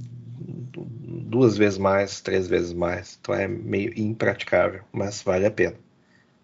duas 1.32 1.56
vezes 1.56 1.78
mais, 1.78 2.20
três 2.20 2.46
vezes 2.46 2.72
mais. 2.72 3.18
Então 3.20 3.34
é 3.34 3.48
meio 3.48 3.92
impraticável, 3.98 4.82
mas 4.92 5.22
vale 5.22 5.46
a 5.46 5.50
pena. 5.50 5.76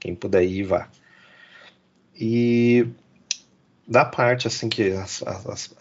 Quem 0.00 0.14
puder 0.14 0.44
ir, 0.44 0.62
vá. 0.64 0.88
E 2.14 2.88
da 3.86 4.04
parte 4.04 4.46
assim 4.46 4.68
que 4.68 4.90
as, 4.90 5.22
as, 5.22 5.46
as, 5.46 5.76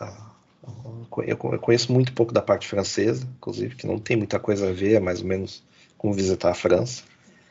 eu 1.25 1.37
conheço 1.37 1.91
muito 1.91 2.13
pouco 2.13 2.33
da 2.33 2.41
parte 2.41 2.67
francesa, 2.67 3.27
inclusive, 3.37 3.75
que 3.75 3.87
não 3.87 3.99
tem 3.99 4.17
muita 4.17 4.39
coisa 4.39 4.69
a 4.69 4.73
ver, 4.73 4.95
é 4.95 4.99
mais 4.99 5.21
ou 5.21 5.27
menos 5.27 5.63
como 5.97 6.13
visitar 6.13 6.51
a 6.51 6.53
França. 6.53 7.03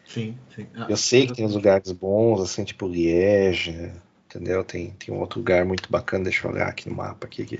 Sim, 0.05 0.37
sim. 0.55 0.67
Ah, 0.75 0.87
eu 0.89 0.97
sei 0.97 1.27
que 1.27 1.35
tem 1.35 1.45
uns 1.45 1.55
lugares 1.55 1.91
bons, 1.93 2.41
assim, 2.41 2.65
tipo 2.65 2.87
Liège, 2.87 3.93
entendeu? 4.27 4.63
Tem, 4.63 4.91
tem 4.93 5.15
um 5.15 5.19
outro 5.19 5.41
lugar 5.41 5.65
muito 5.65 5.91
bacana, 5.91 6.25
deixa 6.25 6.47
eu 6.47 6.53
olhar 6.53 6.69
aqui 6.69 6.89
no 6.89 6.95
mapa 6.95 7.27
aqui. 7.27 7.45
Que 7.45 7.57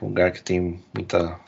é 0.00 0.04
um 0.04 0.08
lugar 0.08 0.32
que 0.32 0.42
tem 0.42 0.82
muita 0.94 1.38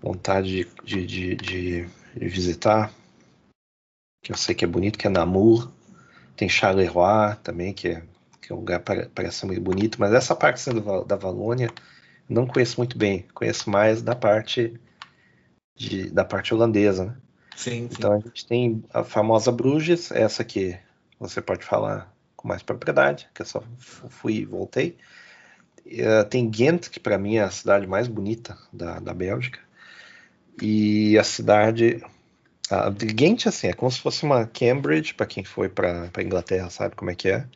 vontade 0.00 0.64
de, 0.84 1.06
de, 1.06 1.36
de, 1.36 1.86
de 2.16 2.28
visitar, 2.28 2.92
que 4.22 4.32
eu 4.32 4.36
sei 4.36 4.54
que 4.54 4.64
é 4.64 4.68
bonito, 4.68 4.98
que 4.98 5.06
é 5.06 5.10
Namur. 5.10 5.70
Tem 6.36 6.48
Charleroi 6.48 7.36
também, 7.42 7.72
que 7.72 7.88
é, 7.88 8.02
que 8.48 8.52
é 8.52 8.56
um 8.56 8.60
lugar 8.60 8.80
que 8.80 9.08
parece 9.14 9.44
muito 9.44 9.60
bonito, 9.60 10.00
mas 10.00 10.10
essa 10.14 10.34
parte 10.34 10.64
da 11.06 11.16
Valônia 11.16 11.70
não 12.26 12.46
conheço 12.46 12.80
muito 12.80 12.96
bem, 12.96 13.26
conheço 13.34 13.68
mais 13.68 14.00
da 14.00 14.16
parte 14.16 14.72
de, 15.76 16.08
da 16.08 16.24
parte 16.24 16.54
holandesa, 16.54 17.04
né? 17.04 17.16
Sim, 17.54 17.70
sim. 17.70 17.88
Então 17.92 18.14
a 18.14 18.18
gente 18.18 18.46
tem 18.46 18.82
a 18.92 19.04
famosa 19.04 19.52
Bruges, 19.52 20.10
essa 20.10 20.42
que 20.44 20.78
você 21.20 21.42
pode 21.42 21.62
falar 21.62 22.10
com 22.36 22.48
mais 22.48 22.62
propriedade, 22.62 23.28
que 23.34 23.42
eu 23.42 23.46
só 23.46 23.62
fui 23.78 24.36
e 24.36 24.44
voltei. 24.46 24.96
Uh, 25.84 26.24
tem 26.30 26.48
Ghent, 26.48 26.88
que 26.88 26.98
para 26.98 27.18
mim 27.18 27.36
é 27.36 27.42
a 27.42 27.50
cidade 27.50 27.86
mais 27.86 28.08
bonita 28.08 28.56
da, 28.72 28.98
da 28.98 29.12
Bélgica. 29.12 29.58
E 30.62 31.18
a 31.18 31.24
cidade. 31.24 32.02
A 32.70 32.88
Ghent, 32.90 33.46
assim, 33.46 33.66
é 33.68 33.72
como 33.74 33.90
se 33.90 34.00
fosse 34.00 34.24
uma 34.24 34.46
Cambridge, 34.46 35.12
para 35.12 35.26
quem 35.26 35.44
foi 35.44 35.68
para 35.68 36.10
Inglaterra, 36.22 36.70
sabe 36.70 36.94
como 36.96 37.10
é 37.10 37.14
que 37.14 37.28
é. 37.28 37.46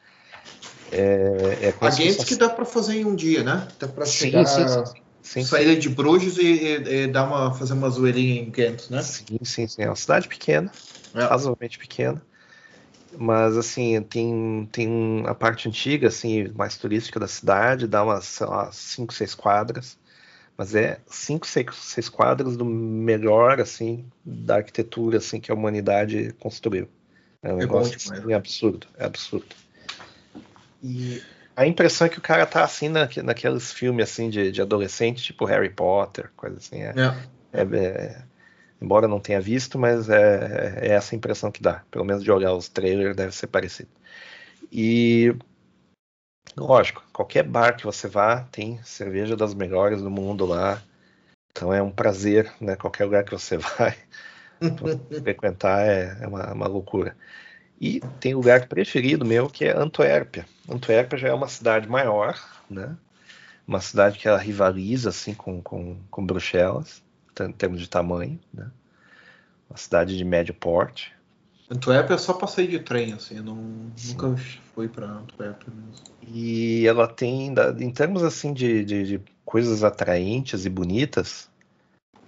É, 0.93 1.69
é 1.69 1.75
a 1.81 1.91
Ghent 1.91 2.17
fosse... 2.17 2.27
que 2.27 2.37
dá 2.37 2.51
para 2.51 2.67
fazer 2.67 2.97
em 2.97 3.05
um 3.07 3.15
dia, 3.15 3.43
né? 3.43 3.67
Dá 3.79 3.89
para 3.89 4.05
chegar. 4.05 4.47
Sim, 4.47 4.69
sim, 4.69 4.85
sim. 4.85 5.03
Sim, 5.23 5.45
sair 5.45 5.79
de 5.79 5.89
Bruges 5.89 6.37
e, 6.37 6.43
e, 6.43 7.03
e, 7.05 7.07
dar 7.07 7.25
uma, 7.25 7.55
fazer 7.55 7.75
uma 7.75 7.89
zoeirinha 7.89 8.43
em 8.43 8.51
Ghent, 8.51 8.91
né? 8.91 9.01
Sim, 9.03 9.39
sim, 9.43 9.69
sim. 9.69 9.83
É 9.83 9.87
uma 9.87 9.97
cidade 9.97 10.27
pequena, 10.27 10.71
é. 11.15 11.23
razoavelmente 11.23 11.79
pequena. 11.79 12.21
Mas, 13.17 13.57
assim, 13.57 14.03
tem, 14.03 14.69
tem 14.73 15.23
a 15.27 15.35
parte 15.35 15.69
antiga, 15.69 16.09
assim, 16.09 16.49
mais 16.57 16.77
turística 16.77 17.21
da 17.21 17.29
cidade, 17.29 17.87
dá 17.87 18.03
umas, 18.03 18.25
sei 18.25 18.47
lá, 18.47 18.71
5, 18.73 19.15
6 19.15 19.35
quadras. 19.35 19.97
Mas 20.59 20.75
é 20.75 20.99
5, 21.07 21.47
6 21.47 22.09
quadras 22.09 22.57
do 22.57 22.65
melhor, 22.65 23.61
assim, 23.61 24.05
da 24.25 24.57
arquitetura, 24.57 25.19
assim, 25.19 25.41
que 25.41 25.53
a 25.53 25.55
humanidade 25.55 26.35
construiu. 26.41 26.89
É 27.43 27.53
um 27.53 27.59
é 27.59 27.61
negócio 27.61 27.97
assim, 27.97 28.33
absurdo, 28.33 28.87
é 28.97 29.05
absurdo. 29.05 29.55
E 30.83 31.23
a 31.57 31.67
impressão 31.67 32.07
é 32.07 32.11
que 32.11 32.19
o 32.19 32.23
cara 32.23 32.45
tá 32.47 32.65
assim 32.65 32.89
na, 32.89 33.09
naqueles 33.23 33.73
filmes 33.73 34.11
assim 34.11 34.29
de, 34.29 34.51
de 34.51 34.61
adolescente, 34.61 35.23
tipo 35.23 35.45
Harry 35.45 35.71
Potter, 35.71 36.31
coisa 36.37 36.57
assim. 36.57 36.83
É, 36.83 36.95
é. 37.53 37.61
é, 37.61 37.63
é 37.63 38.23
embora 38.83 39.07
não 39.07 39.21
tenha 39.21 39.41
visto, 39.41 39.79
mas 39.79 40.09
é, 40.09 40.81
é, 40.83 40.89
essa 40.89 41.15
impressão 41.15 41.53
que 41.53 41.63
dá. 41.63 41.85
Pelo 41.91 42.05
menos 42.05 42.25
de 42.25 42.33
olhar 42.33 42.53
os 42.53 42.69
trailers 42.69 43.15
deve 43.15 43.33
ser 43.33 43.47
parecido. 43.47 43.91
E 44.71 45.35
lógico, 46.57 47.05
qualquer 47.13 47.45
bar 47.45 47.77
que 47.77 47.85
você 47.85 48.09
vá 48.09 48.41
tem 48.41 48.83
cerveja 48.83 49.37
das 49.37 49.55
melhores 49.55 50.03
do 50.03 50.11
mundo 50.11 50.45
lá. 50.45 50.83
Então 51.53 51.73
é 51.73 51.81
um 51.81 51.91
prazer, 51.91 52.53
né? 52.61 52.75
Qualquer 52.75 53.05
lugar 53.05 53.25
que 53.25 53.31
você 53.31 53.57
vai 53.79 53.97
frequentar 55.23 55.87
é, 55.87 56.19
é 56.21 56.27
uma, 56.27 56.53
uma 56.53 56.67
loucura. 56.67 57.17
E 57.83 57.99
tem 58.21 58.33
lugar 58.33 58.69
preferido 58.69 59.25
meu 59.25 59.49
que 59.51 59.65
é 59.65 59.77
Antuérpia. 59.77 60.47
Antuérpia 60.71 61.19
já 61.19 61.29
é 61.31 61.35
uma 61.35 61.49
cidade 61.49 61.89
maior, 61.89 62.39
né? 62.71 62.97
Uma 63.67 63.81
cidade 63.81 64.21
que 64.21 64.29
ela 64.29 64.39
rivaliza 64.39 65.09
assim 65.09 65.35
com, 65.35 65.61
com, 65.61 65.97
com 66.09 66.25
Bruxelas, 66.25 67.03
em 67.41 67.51
termos 67.51 67.81
de 67.81 67.89
tamanho, 67.89 68.39
né? 68.55 68.71
Uma 69.69 69.77
cidade 69.77 70.17
de 70.17 70.25
médio 70.25 70.55
porte. 70.55 71.13
Antuérpia 71.69 72.15
é 72.15 72.19
só 72.19 72.35
passei 72.35 72.69
de 72.69 72.79
trem, 72.79 73.15
assim, 73.15 73.39
eu 73.39 73.43
não, 73.43 73.57
nunca 73.57 74.37
fui 74.75 74.87
para 74.87 75.07
Antuérpia 75.07 75.73
mesmo. 75.75 76.05
E 76.29 76.87
ela 76.87 77.09
tem, 77.09 77.53
em 77.81 77.91
termos 77.91 78.23
assim 78.23 78.53
de, 78.53 78.85
de, 78.85 79.05
de 79.05 79.21
coisas 79.45 79.83
atraentes 79.83 80.65
e 80.65 80.71
bonitas, 80.71 81.51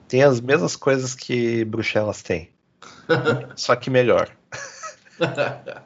tem 0.08 0.24
as 0.24 0.40
mesmas 0.40 0.74
coisas 0.74 1.14
que 1.14 1.64
Bruxelas 1.64 2.22
tem, 2.22 2.50
só 3.54 3.76
que 3.76 3.88
melhor. 3.88 4.34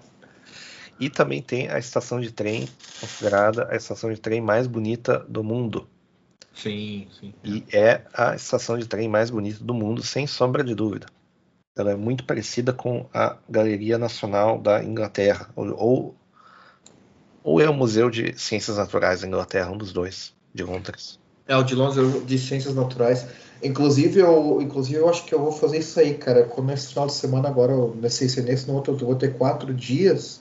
e 0.98 1.08
também 1.08 1.42
tem 1.42 1.68
a 1.68 1.78
estação 1.78 2.20
de 2.20 2.32
trem, 2.32 2.68
considerada 3.00 3.68
a 3.70 3.76
estação 3.76 4.12
de 4.12 4.20
trem 4.20 4.40
mais 4.40 4.66
bonita 4.66 5.18
do 5.28 5.44
mundo. 5.44 5.88
Sim, 6.54 7.08
sim. 7.18 7.32
E 7.44 7.64
é 7.72 8.04
a 8.12 8.34
estação 8.34 8.76
de 8.76 8.86
trem 8.86 9.08
mais 9.08 9.30
bonita 9.30 9.62
do 9.62 9.72
mundo, 9.72 10.02
sem 10.02 10.26
sombra 10.26 10.64
de 10.64 10.74
dúvida. 10.74 11.06
Ela 11.76 11.92
é 11.92 11.96
muito 11.96 12.24
parecida 12.24 12.72
com 12.72 13.08
a 13.14 13.36
Galeria 13.48 13.96
Nacional 13.96 14.60
da 14.60 14.82
Inglaterra, 14.82 15.48
ou, 15.54 16.16
ou 17.44 17.60
é 17.60 17.70
o 17.70 17.74
Museu 17.74 18.10
de 18.10 18.36
Ciências 18.36 18.76
Naturais 18.76 19.20
da 19.20 19.28
Inglaterra, 19.28 19.70
um 19.70 19.78
dos 19.78 19.92
dois, 19.92 20.34
de 20.52 20.64
Londres. 20.64 21.20
É, 21.48 21.56
o 21.56 21.62
de 21.62 21.74
Londres 21.74 22.26
de 22.26 22.38
Ciências 22.38 22.74
Naturais. 22.74 23.26
Inclusive 23.62 24.20
eu, 24.20 24.60
inclusive, 24.62 24.98
eu 24.98 25.08
acho 25.08 25.24
que 25.24 25.34
eu 25.34 25.40
vou 25.40 25.50
fazer 25.50 25.78
isso 25.78 25.98
aí, 25.98 26.14
cara. 26.14 26.44
Como 26.44 26.70
esse 26.70 26.88
final 26.88 27.06
de 27.06 27.14
semana 27.14 27.48
agora, 27.48 27.74
não 27.74 28.10
sei 28.10 28.28
se 28.28 28.40
é 28.40 28.42
nesse, 28.42 28.68
no 28.68 28.74
outro, 28.74 28.92
eu 28.92 28.98
vou 28.98 29.16
ter 29.16 29.34
quatro 29.34 29.72
dias. 29.72 30.40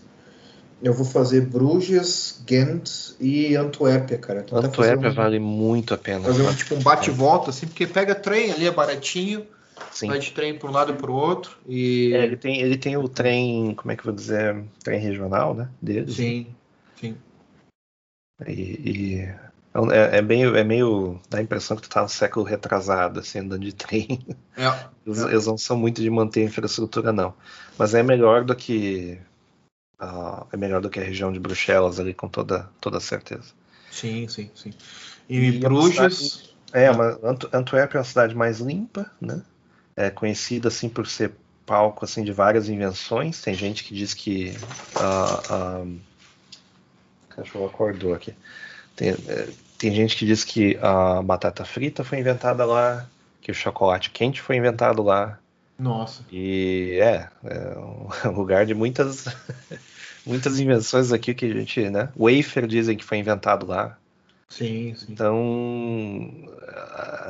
Eu 0.84 0.94
vou 0.94 1.06
fazer 1.06 1.42
Bruges, 1.42 2.40
Ghent 2.46 3.16
e 3.20 3.56
Antuérpia, 3.56 4.18
cara. 4.20 4.42
Então, 4.46 4.60
Antuérpia 4.60 5.10
um, 5.10 5.14
vale 5.14 5.40
muito 5.40 5.94
a 5.94 5.98
pena. 5.98 6.26
Fazer 6.26 6.44
um, 6.44 6.54
tipo 6.54 6.76
um 6.76 6.84
bate-volta, 6.84 7.50
assim, 7.50 7.66
porque 7.66 7.88
pega 7.88 8.14
trem 8.14 8.52
ali, 8.52 8.68
é 8.68 8.72
baratinho. 8.72 9.44
Sim. 9.92 10.08
Vai 10.08 10.20
de 10.20 10.32
trem 10.32 10.58
para 10.58 10.70
um 10.70 10.72
lado 10.72 10.92
e 10.92 10.96
para 10.96 11.10
o 11.10 11.16
outro. 11.16 11.58
E... 11.68 12.14
É, 12.14 12.24
ele, 12.24 12.38
tem, 12.38 12.62
ele 12.62 12.78
tem 12.78 12.96
o 12.98 13.08
trem, 13.08 13.74
como 13.76 13.92
é 13.92 13.96
que 13.96 14.02
eu 14.02 14.06
vou 14.06 14.14
dizer? 14.14 14.64
Trem 14.84 15.00
regional, 15.00 15.56
né? 15.56 15.70
Dele. 15.82 16.12
Sim, 16.12 16.48
sim. 17.00 17.16
E, 18.46 18.52
e 18.52 19.30
é, 19.92 20.18
é, 20.18 20.22
meio, 20.22 20.56
é 20.56 20.64
meio. 20.64 21.20
dá 21.30 21.38
a 21.38 21.42
impressão 21.42 21.78
que 21.78 21.84
tu 21.84 21.90
tá 21.90 22.02
no 22.02 22.10
século 22.10 22.46
retrasado, 22.46 23.20
assim, 23.20 23.40
andando 23.40 23.64
de 23.64 23.74
trem. 23.74 24.20
É, 24.56 24.66
eles, 25.06 25.20
é. 25.22 25.26
eles, 25.26 25.46
não 25.46 25.58
são 25.58 25.78
muito 25.78 26.02
de 26.02 26.10
manter 26.10 26.42
a 26.42 26.46
infraestrutura, 26.46 27.14
não. 27.14 27.34
Mas 27.78 27.94
é 27.94 28.02
melhor 28.02 28.44
do 28.44 28.56
que. 28.56 29.20
Uh, 30.02 30.46
é 30.52 30.58
melhor 30.58 30.82
do 30.82 30.90
que 30.90 31.00
a 31.00 31.04
região 31.04 31.32
de 31.32 31.40
Bruxelas 31.40 32.00
ali, 32.00 32.14
com 32.14 32.28
toda, 32.28 32.70
toda 32.80 33.00
certeza. 33.00 33.54
Sim, 33.92 34.28
sim, 34.28 34.50
sim. 34.56 34.74
E, 35.30 35.38
e 35.38 35.60
Bruges. 35.60 36.56
É, 36.74 36.92
uma, 36.92 37.18
Antuérpia 37.54 37.98
é 37.98 38.00
uma 38.00 38.04
cidade 38.04 38.36
mais 38.36 38.60
limpa, 38.60 39.10
né? 39.22 39.42
É 39.96 40.10
conhecida 40.10 40.68
assim 40.68 40.90
por 40.90 41.08
ser 41.08 41.32
palco 41.66 42.06
assim 42.06 42.24
de 42.24 42.32
várias 42.32 42.70
invenções. 42.70 43.42
Tem 43.42 43.54
gente 43.54 43.84
que 43.84 43.94
diz 43.94 44.14
que 44.14 44.54
uh, 44.96 45.84
uh, 45.84 46.00
cachorro 47.30 47.68
acordou 47.68 48.14
aqui. 48.14 48.34
Tem, 48.96 49.10
é, 49.10 49.50
tem 49.78 49.94
gente 49.94 50.18
que 50.18 50.26
diz 50.26 50.44
que 50.44 50.78
a 50.82 51.22
batata 51.22 51.64
frita 51.64 52.04
foi 52.04 52.20
inventada 52.20 52.66
lá, 52.66 53.08
que 53.42 53.52
o 53.52 53.56
chocolate 53.56 54.10
quente 54.10 54.42
foi 54.42 54.58
inventado 54.58 55.04
lá. 55.04 55.40
Nossa. 55.78 56.26
E 56.32 56.98
é, 57.00 57.30
é 57.44 57.78
um 58.28 58.32
lugar 58.36 58.66
de 58.66 58.74
muitas 58.74 59.26
muitas 60.26 60.60
invenções 60.60 61.12
aqui 61.12 61.34
que 61.34 61.46
a 61.46 61.54
gente, 61.54 61.90
né? 61.90 62.10
Wafer 62.18 62.66
dizem 62.66 62.98
que 62.98 63.06
foi 63.06 63.18
inventado 63.20 63.66
lá. 63.68 63.98
Sim, 64.50 64.96
sim. 64.96 65.12
Então 65.12 65.36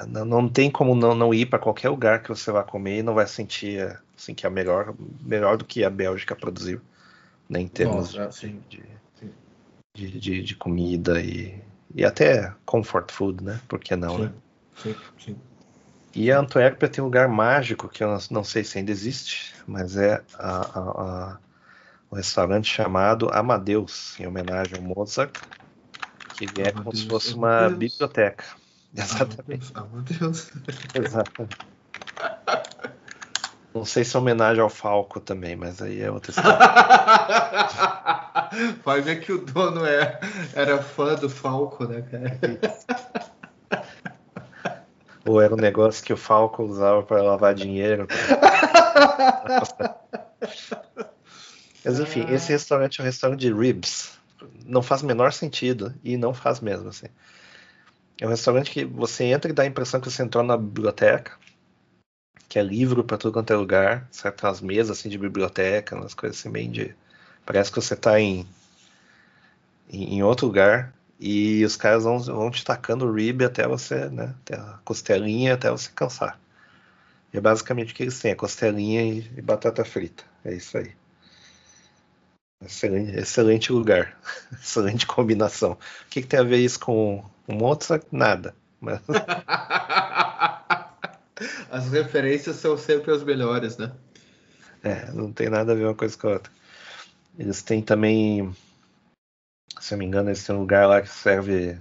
não, 0.07 0.23
não 0.23 0.49
tem 0.49 0.69
como 0.69 0.95
não, 0.95 1.15
não 1.15 1.33
ir 1.33 1.47
para 1.47 1.59
qualquer 1.59 1.89
lugar 1.89 2.21
que 2.21 2.29
você 2.29 2.51
vá 2.51 2.63
comer 2.63 2.99
e 2.99 3.03
não 3.03 3.13
vai 3.13 3.27
sentir 3.27 3.99
assim 4.15 4.33
que 4.33 4.45
é 4.45 4.49
melhor 4.49 4.93
melhor 5.21 5.57
do 5.57 5.65
que 5.65 5.83
a 5.83 5.89
Bélgica 5.89 6.35
produziu, 6.35 6.79
né, 7.49 7.59
em 7.59 7.67
termos 7.67 8.13
Nossa, 8.13 8.47
de, 8.47 8.59
de, 8.69 8.83
de, 9.95 10.19
de, 10.19 10.43
de 10.43 10.55
comida 10.55 11.19
e, 11.19 11.59
e 11.93 12.05
até 12.05 12.53
comfort 12.65 13.11
food, 13.11 13.43
né? 13.43 13.59
Por 13.67 13.79
que 13.79 13.95
não, 13.95 14.15
sim, 14.15 14.21
né? 14.23 14.33
Sim, 14.75 14.95
sim. 15.19 15.41
E 16.15 16.31
a 16.31 16.39
Antuérpia 16.39 16.89
tem 16.89 17.01
um 17.03 17.07
lugar 17.07 17.27
mágico 17.27 17.88
que 17.88 18.03
eu 18.03 18.17
não 18.31 18.43
sei 18.43 18.63
se 18.63 18.77
ainda 18.77 18.91
existe, 18.91 19.53
mas 19.67 19.95
é 19.97 20.15
a, 20.35 20.61
a, 20.61 20.79
a, 21.33 21.39
um 22.11 22.15
restaurante 22.15 22.65
chamado 22.65 23.29
Amadeus, 23.31 24.19
em 24.19 24.25
homenagem 24.25 24.75
ao 24.75 24.81
Mozart, 24.81 25.31
que 26.33 26.49
é 26.59 26.71
como 26.71 26.95
se 26.95 27.07
fosse 27.07 27.33
uma 27.33 27.69
biblioteca. 27.69 28.43
Exatamente. 28.95 29.71
Amadeus. 29.75 30.51
Exatamente. 30.95 31.57
Não 33.78 33.86
sei 33.86 34.03
se 34.03 34.15
é 34.15 34.19
homenagem 34.19 34.59
ao 34.59 34.69
Falco 34.69 35.19
também, 35.19 35.55
mas 35.55 35.80
aí 35.84 36.01
é 36.01 36.09
outra 36.09 36.32
história. 36.32 36.57
Vai 38.84 39.01
ver 39.01 39.19
que 39.19 39.32
o 39.32 39.38
dono 39.38 39.86
é, 39.86 40.19
era 40.55 40.82
fã 40.82 41.13
do 41.13 41.30
Falco, 41.30 41.86
né, 41.86 42.01
cara? 42.01 42.39
Ou 45.28 45.39
era 45.39 45.53
um 45.53 45.57
negócio 45.57 46.03
que 46.03 46.11
o 46.11 46.17
Falco 46.17 46.63
usava 46.63 47.03
para 47.03 47.21
lavar 47.21 47.53
dinheiro. 47.53 48.07
Mas 51.86 51.99
enfim, 51.99 52.25
ah. 52.28 52.34
esse 52.34 52.51
restaurante 52.51 52.99
é 52.99 53.03
um 53.03 53.05
restaurante 53.05 53.41
de 53.41 53.53
ribs. 53.53 54.17
Não 54.65 54.82
faz 54.82 55.03
o 55.03 55.05
menor 55.05 55.32
sentido 55.32 55.93
e 56.03 56.17
não 56.17 56.34
faz 56.34 56.61
mesmo 56.61 56.89
assim. 56.89 57.09
É 58.19 58.25
um 58.25 58.30
restaurante 58.30 58.71
que 58.71 58.84
você 58.84 59.25
entra 59.25 59.51
e 59.51 59.53
dá 59.53 59.61
a 59.61 59.67
impressão 59.67 60.01
que 60.01 60.09
você 60.09 60.23
entrou 60.23 60.43
na 60.43 60.57
biblioteca 60.57 61.34
que 62.47 62.59
é 62.59 62.63
livro 62.63 63.03
para 63.03 63.17
tudo 63.17 63.33
quanto 63.33 63.51
é 63.51 63.55
lugar, 63.55 64.07
certo? 64.11 64.47
As 64.47 64.61
mesas 64.61 64.97
assim 64.97 65.09
de 65.09 65.17
biblioteca, 65.17 65.95
umas 65.95 66.13
coisas 66.13 66.39
assim 66.39 66.49
bem 66.49 66.71
de 66.71 66.95
Parece 67.47 67.71
que 67.71 67.79
você 67.79 67.93
está 67.93 68.19
em, 68.19 68.45
em, 69.89 70.15
em, 70.15 70.23
outro 70.23 70.47
lugar 70.47 70.93
e 71.17 71.63
os 71.63 71.77
caras 71.77 72.03
vão, 72.03 72.19
vão 72.19 72.51
te 72.51 72.61
tacando 72.61 73.09
rib 73.09 73.41
até 73.41 73.65
você, 73.65 74.09
né? 74.09 74.35
Até 74.41 74.55
a 74.55 74.79
costelinha 74.83 75.53
até 75.53 75.71
você 75.71 75.89
cansar. 75.95 76.37
E 77.33 77.37
é 77.37 77.41
basicamente 77.41 77.93
o 77.93 77.95
que 77.95 78.03
eles 78.03 78.19
têm, 78.19 78.31
é 78.31 78.35
costelinha 78.35 79.01
e, 79.01 79.31
e 79.37 79.41
batata 79.41 79.85
frita. 79.85 80.25
É 80.43 80.53
isso 80.55 80.77
aí. 80.77 80.93
Excelente, 82.61 83.17
excelente 83.17 83.71
lugar. 83.71 84.19
excelente 84.51 85.07
combinação. 85.07 85.71
O 85.71 86.09
que, 86.09 86.21
que, 86.21 86.27
tem 86.27 86.41
a 86.41 86.43
ver 86.43 86.57
isso 86.57 86.81
com 86.81 87.23
um 87.47 87.55
Mozart? 87.55 88.03
Nada. 88.11 88.53
Mas... 88.81 88.99
As 91.78 91.91
referências 91.91 92.55
são 92.55 92.75
sempre 92.75 93.11
as 93.11 93.23
melhores, 93.23 93.78
né? 93.78 93.91
É, 94.84 95.11
não 95.11 95.32
tem 95.32 95.47
nada 95.47 95.73
a 95.73 95.75
ver 95.75 95.84
uma 95.84 95.93
coisa 95.93 96.17
com 96.17 96.28
a 96.28 96.32
outra. 96.32 96.51
Eles 97.38 97.61
têm 97.61 97.84
também, 97.84 98.51
se 99.80 99.93
eu 99.93 99.97
me 99.99 100.05
engano, 100.05 100.30
eles 100.30 100.43
têm 100.43 100.55
um 100.55 100.61
lugar 100.61 100.88
lá 100.88 101.03
que 101.03 101.07
serve 101.07 101.80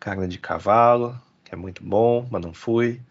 carne 0.00 0.26
de 0.28 0.38
cavalo, 0.38 1.20
que 1.44 1.54
é 1.54 1.58
muito 1.58 1.84
bom, 1.84 2.26
mas 2.30 2.40
não 2.40 2.54
fui. 2.54 3.02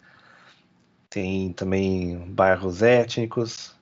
Tem 1.08 1.52
também 1.52 2.18
bairros 2.30 2.82
étnicos. 2.82 3.72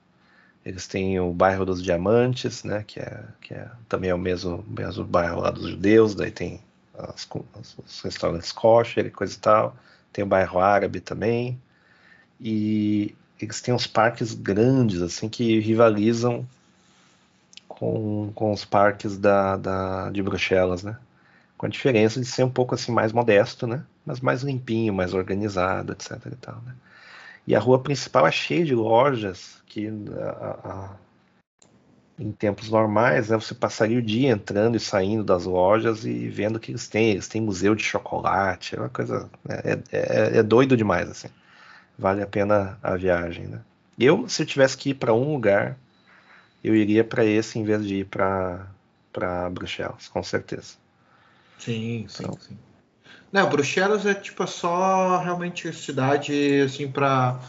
Eles 0.63 0.87
têm 0.87 1.19
o 1.19 1.33
bairro 1.33 1.65
dos 1.65 1.83
Diamantes, 1.83 2.65
né, 2.65 2.85
que 2.87 3.01
é, 3.01 3.25
que 3.41 3.55
é 3.55 3.71
também 3.89 4.11
é 4.11 4.15
o 4.15 4.19
mesmo, 4.19 4.63
mesmo 4.69 5.05
bairro 5.05 5.41
lá 5.41 5.51
dos 5.51 5.71
judeus. 5.71 6.15
Daí 6.15 6.31
tem 6.31 6.61
as, 6.99 7.27
os 7.83 8.03
restaurantes 8.03 8.53
kosher 8.53 9.07
e 9.07 9.11
coisa 9.11 9.35
e 9.35 9.39
tal. 9.39 9.75
Tem 10.13 10.23
o 10.23 10.27
bairro 10.29 10.61
árabe 10.61 11.01
também. 11.01 11.59
E 12.43 13.15
eles 13.41 13.61
têm 13.61 13.73
uns 13.73 13.87
parques 13.87 14.35
grandes, 14.35 15.01
assim, 15.01 15.29
que 15.29 15.61
rivalizam 15.61 16.47
com, 17.69 18.33
com 18.35 18.53
os 18.53 18.65
parques 18.65 19.17
da, 19.17 19.57
da, 19.57 20.11
de 20.11 20.23
Bruxelas, 20.23 20.83
né? 20.83 20.97
Com 21.57 21.67
a 21.67 21.69
diferença 21.69 22.21
de 22.21 22.27
ser 22.27 22.45
um 22.45 22.51
pouco 22.51 22.75
assim 22.75 22.91
mais 22.93 23.13
modesto, 23.13 23.67
né? 23.67 23.85
Mas 24.05 24.21
mais 24.21 24.43
limpinho, 24.43 24.93
mais 24.93 25.15
organizado, 25.15 25.93
etc 25.93 26.19
e 26.27 26.37
tal, 26.37 26.57
né? 26.67 26.75
E 27.47 27.55
a 27.55 27.61
rua 27.61 27.81
principal 27.81 28.27
é 28.27 28.33
cheia 28.33 28.65
de 28.65 28.75
lojas 28.75 29.61
que 29.67 29.89
a, 29.89 30.69
a, 30.69 30.97
em 32.19 32.31
tempos 32.31 32.71
normais, 32.71 33.31
né, 33.31 33.37
você 33.37 33.55
passaria 33.55 33.99
o 33.99 34.03
dia 34.03 34.31
entrando 34.31 34.77
e 34.77 34.81
saindo 34.81 35.25
das 35.25 35.45
lojas 35.45 36.05
e 36.05 36.29
vendo 36.29 36.57
o 36.57 36.61
que 36.61 36.71
eles 36.71 36.87
têm. 36.89 37.11
Eles 37.13 37.29
têm 37.29 37.41
museu 37.41 37.75
de 37.75 37.83
chocolate, 37.83 38.77
é 38.77 38.79
uma 38.79 38.89
coisa. 38.89 39.29
Né, 39.45 39.61
é, 39.65 39.79
é, 39.93 40.39
é 40.39 40.43
doido 40.43 40.77
demais, 40.77 41.11
assim. 41.11 41.29
Vale 41.99 42.23
a 42.23 42.27
pena 42.27 42.79
a 42.83 42.97
viagem, 42.97 43.47
né? 43.47 43.61
Eu, 43.99 44.29
se 44.29 44.43
eu 44.43 44.47
tivesse 44.47 44.77
que 44.77 44.91
ir 44.91 44.95
para 44.95 45.13
um 45.13 45.33
lugar, 45.33 45.77
eu 46.65 46.75
iria 46.75 47.05
para 47.05 47.25
esse 47.25 47.59
em 47.59 47.65
vez 47.65 47.87
de 47.87 47.97
ir 47.97 48.07
para 48.07 49.51
Bruxelas, 49.51 50.09
com 50.09 50.23
certeza. 50.23 50.75
Sim, 51.59 52.07
sim, 52.09 52.25
então, 52.25 52.39
sim. 52.41 52.59
Não, 53.31 53.49
Bruxelas 53.49 54.05
é 54.05 54.15
tipo 54.15 54.47
só 54.47 55.19
realmente 55.19 55.73
cidade 55.73 56.61
assim 56.61 56.91
para 56.91 57.41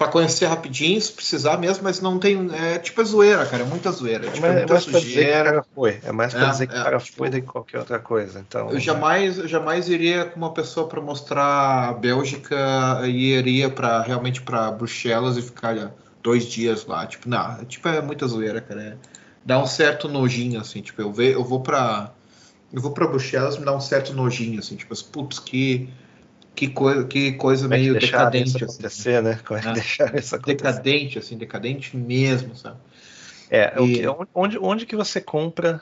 para 0.00 0.08
conhecer 0.08 0.46
rapidinho, 0.46 0.98
se 0.98 1.12
precisar 1.12 1.58
mesmo, 1.58 1.84
mas 1.84 2.00
não 2.00 2.18
tem. 2.18 2.48
É 2.54 2.78
tipo 2.78 3.02
a 3.02 3.04
zoeira, 3.04 3.44
cara. 3.44 3.64
É 3.64 3.66
muita 3.66 3.92
zoeira. 3.92 4.26
É, 4.26 4.30
tipo, 4.30 4.46
é, 4.46 4.56
muita 4.56 4.72
mais 4.72 4.84
sujeira. 4.84 5.62
Foi. 5.74 6.00
É 6.02 6.10
mais 6.10 6.32
para 6.32 6.46
é, 6.46 6.50
dizer 6.50 6.66
que 6.68 6.72
o 6.74 6.82
cara 6.82 6.98
tipo, 6.98 7.18
foi 7.18 7.28
do 7.28 7.36
que 7.36 7.46
qualquer 7.46 7.78
outra 7.80 7.98
coisa. 7.98 8.40
Então, 8.40 8.70
eu 8.70 8.80
jamais, 8.80 9.36
eu 9.36 9.46
jamais 9.46 9.90
iria 9.90 10.24
com 10.24 10.38
uma 10.38 10.54
pessoa 10.54 10.88
para 10.88 11.02
mostrar 11.02 11.90
a 11.90 11.92
Bélgica 11.92 13.02
e 13.04 13.34
iria 13.34 13.68
para 13.68 14.00
realmente 14.00 14.40
para 14.40 14.70
Bruxelas 14.70 15.36
e 15.36 15.42
ficar 15.42 15.92
dois 16.22 16.46
dias 16.46 16.86
lá. 16.86 17.04
Tipo, 17.04 17.28
não, 17.28 17.58
é, 17.60 17.66
tipo, 17.66 17.86
é 17.86 18.00
muita 18.00 18.26
zoeira, 18.26 18.62
cara. 18.62 18.82
É, 18.82 18.96
dá 19.44 19.62
um 19.62 19.66
certo 19.66 20.08
nojinho, 20.08 20.58
assim. 20.58 20.80
Tipo, 20.80 21.02
eu, 21.02 21.12
ve, 21.12 21.32
eu 21.32 21.44
vou 21.44 21.60
para 21.60 22.10
eu 22.72 22.80
vou 22.80 22.92
para 22.92 23.06
Bruxelas 23.06 23.58
me 23.58 23.66
dá 23.66 23.76
um 23.76 23.80
certo 23.80 24.14
nojinho, 24.14 24.60
assim, 24.60 24.76
tipo, 24.76 24.94
putz, 25.12 25.38
que 25.38 25.90
que, 26.60 26.68
coi 26.68 27.06
que 27.06 27.32
coisa 27.32 27.62
Como 27.62 27.74
meio 27.74 27.96
é 27.96 27.98
que 27.98 28.06
decadente. 28.06 28.48
Isso 28.48 28.56
assim, 28.56 28.64
acontecer, 28.64 29.22
né? 29.22 29.40
Como 29.46 29.58
é 29.58 29.62
que 29.62 29.68
né? 29.68 29.74
deixar 29.74 30.14
isso 30.18 30.36
acontecer? 30.36 30.56
Decadente, 30.56 31.18
assim, 31.18 31.38
decadente 31.38 31.96
mesmo, 31.96 32.54
sabe? 32.54 32.78
É, 33.48 33.74
e... 33.80 34.02
onde, 34.34 34.58
onde 34.58 34.86
que 34.86 34.94
você 34.94 35.20
compra, 35.20 35.80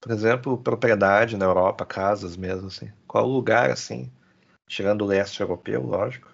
por 0.00 0.12
exemplo, 0.12 0.58
propriedade 0.58 1.36
na 1.36 1.46
Europa, 1.46 1.86
casas 1.86 2.36
mesmo, 2.36 2.66
assim? 2.66 2.90
Qual 3.06 3.26
lugar, 3.26 3.70
assim, 3.70 4.10
chegando 4.68 5.02
o 5.02 5.08
leste 5.08 5.40
europeu, 5.40 5.82
lógico, 5.82 6.28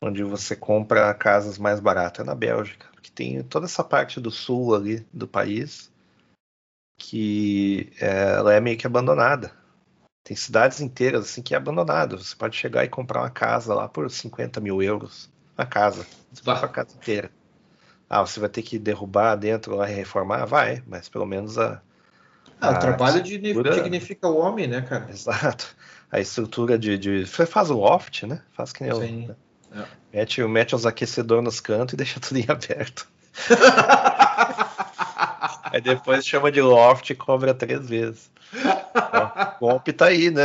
onde 0.00 0.22
você 0.22 0.54
compra 0.54 1.12
casas 1.12 1.58
mais 1.58 1.80
baratas? 1.80 2.24
É 2.24 2.26
na 2.26 2.34
Bélgica, 2.36 2.86
porque 2.94 3.10
tem 3.10 3.42
toda 3.42 3.66
essa 3.66 3.82
parte 3.82 4.20
do 4.20 4.30
sul 4.30 4.74
ali 4.74 5.04
do 5.12 5.26
país 5.26 5.90
que 7.00 7.92
é, 8.00 8.34
ela 8.34 8.52
é 8.52 8.60
meio 8.60 8.76
que 8.76 8.86
abandonada. 8.86 9.52
Tem 10.28 10.36
cidades 10.36 10.82
inteiras 10.82 11.24
assim 11.24 11.40
que 11.40 11.54
é 11.54 11.56
abandonado. 11.56 12.18
Você 12.18 12.36
pode 12.36 12.54
chegar 12.54 12.84
e 12.84 12.88
comprar 12.88 13.22
uma 13.22 13.30
casa 13.30 13.72
lá 13.72 13.88
por 13.88 14.10
50 14.10 14.60
mil 14.60 14.82
euros. 14.82 15.30
A 15.56 15.64
casa. 15.64 16.06
Você 16.30 16.50
a 16.50 16.68
casa 16.68 16.94
inteira. 16.94 17.30
Ah, 18.10 18.20
você 18.20 18.38
vai 18.38 18.50
ter 18.50 18.60
que 18.60 18.78
derrubar 18.78 19.36
dentro 19.36 19.74
lá 19.74 19.90
e 19.90 19.94
reformar? 19.94 20.44
Vai, 20.44 20.82
mas 20.86 21.08
pelo 21.08 21.24
menos 21.24 21.56
a. 21.56 21.80
Ah, 22.60 22.68
a 22.68 22.70
o 22.72 22.78
trabalho 22.78 23.22
estrutura... 23.22 23.70
dignifica 23.70 24.28
o 24.28 24.36
homem, 24.36 24.66
né, 24.66 24.82
cara? 24.82 25.06
Exato. 25.10 25.74
A 26.12 26.20
estrutura 26.20 26.78
de, 26.78 26.98
de. 26.98 27.24
Você 27.24 27.46
faz 27.46 27.70
o 27.70 27.78
loft, 27.78 28.24
né? 28.24 28.42
Faz 28.52 28.70
que 28.70 28.84
nem 28.84 28.94
Sim. 28.94 29.24
o. 29.24 29.28
Né? 29.28 29.36
É. 30.12 30.18
Mete, 30.18 30.42
mete 30.42 30.74
os 30.74 30.84
aquecedores 30.84 31.42
nos 31.42 31.58
cantos 31.58 31.94
e 31.94 31.96
deixa 31.96 32.20
tudo 32.20 32.36
em 32.36 32.44
aberto. 32.52 33.08
Aí 35.72 35.80
depois 35.80 36.26
chama 36.26 36.50
de 36.50 36.60
loft 36.60 37.10
e 37.10 37.14
cobra 37.14 37.54
três 37.54 37.88
vezes. 37.88 38.30
O 39.56 39.66
golpe 39.66 39.92
tá 39.92 40.06
aí, 40.06 40.30
né? 40.30 40.44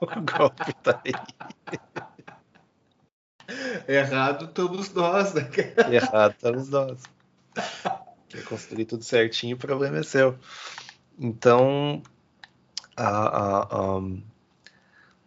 O 0.00 0.06
golpe 0.20 0.72
tá 0.82 1.00
aí. 1.04 1.12
Errado 3.86 4.46
estamos 4.46 4.92
nós, 4.92 5.34
né? 5.34 5.48
Errado 5.90 6.32
estamos 6.32 6.68
nós. 6.68 7.02
Quer 8.28 8.44
construir 8.44 8.84
tudo 8.86 9.04
certinho, 9.04 9.56
o 9.56 9.58
problema 9.58 9.98
é 9.98 10.02
seu. 10.02 10.36
Então, 11.18 12.02
a, 12.96 13.08
a, 13.08 13.62
a 13.62 14.00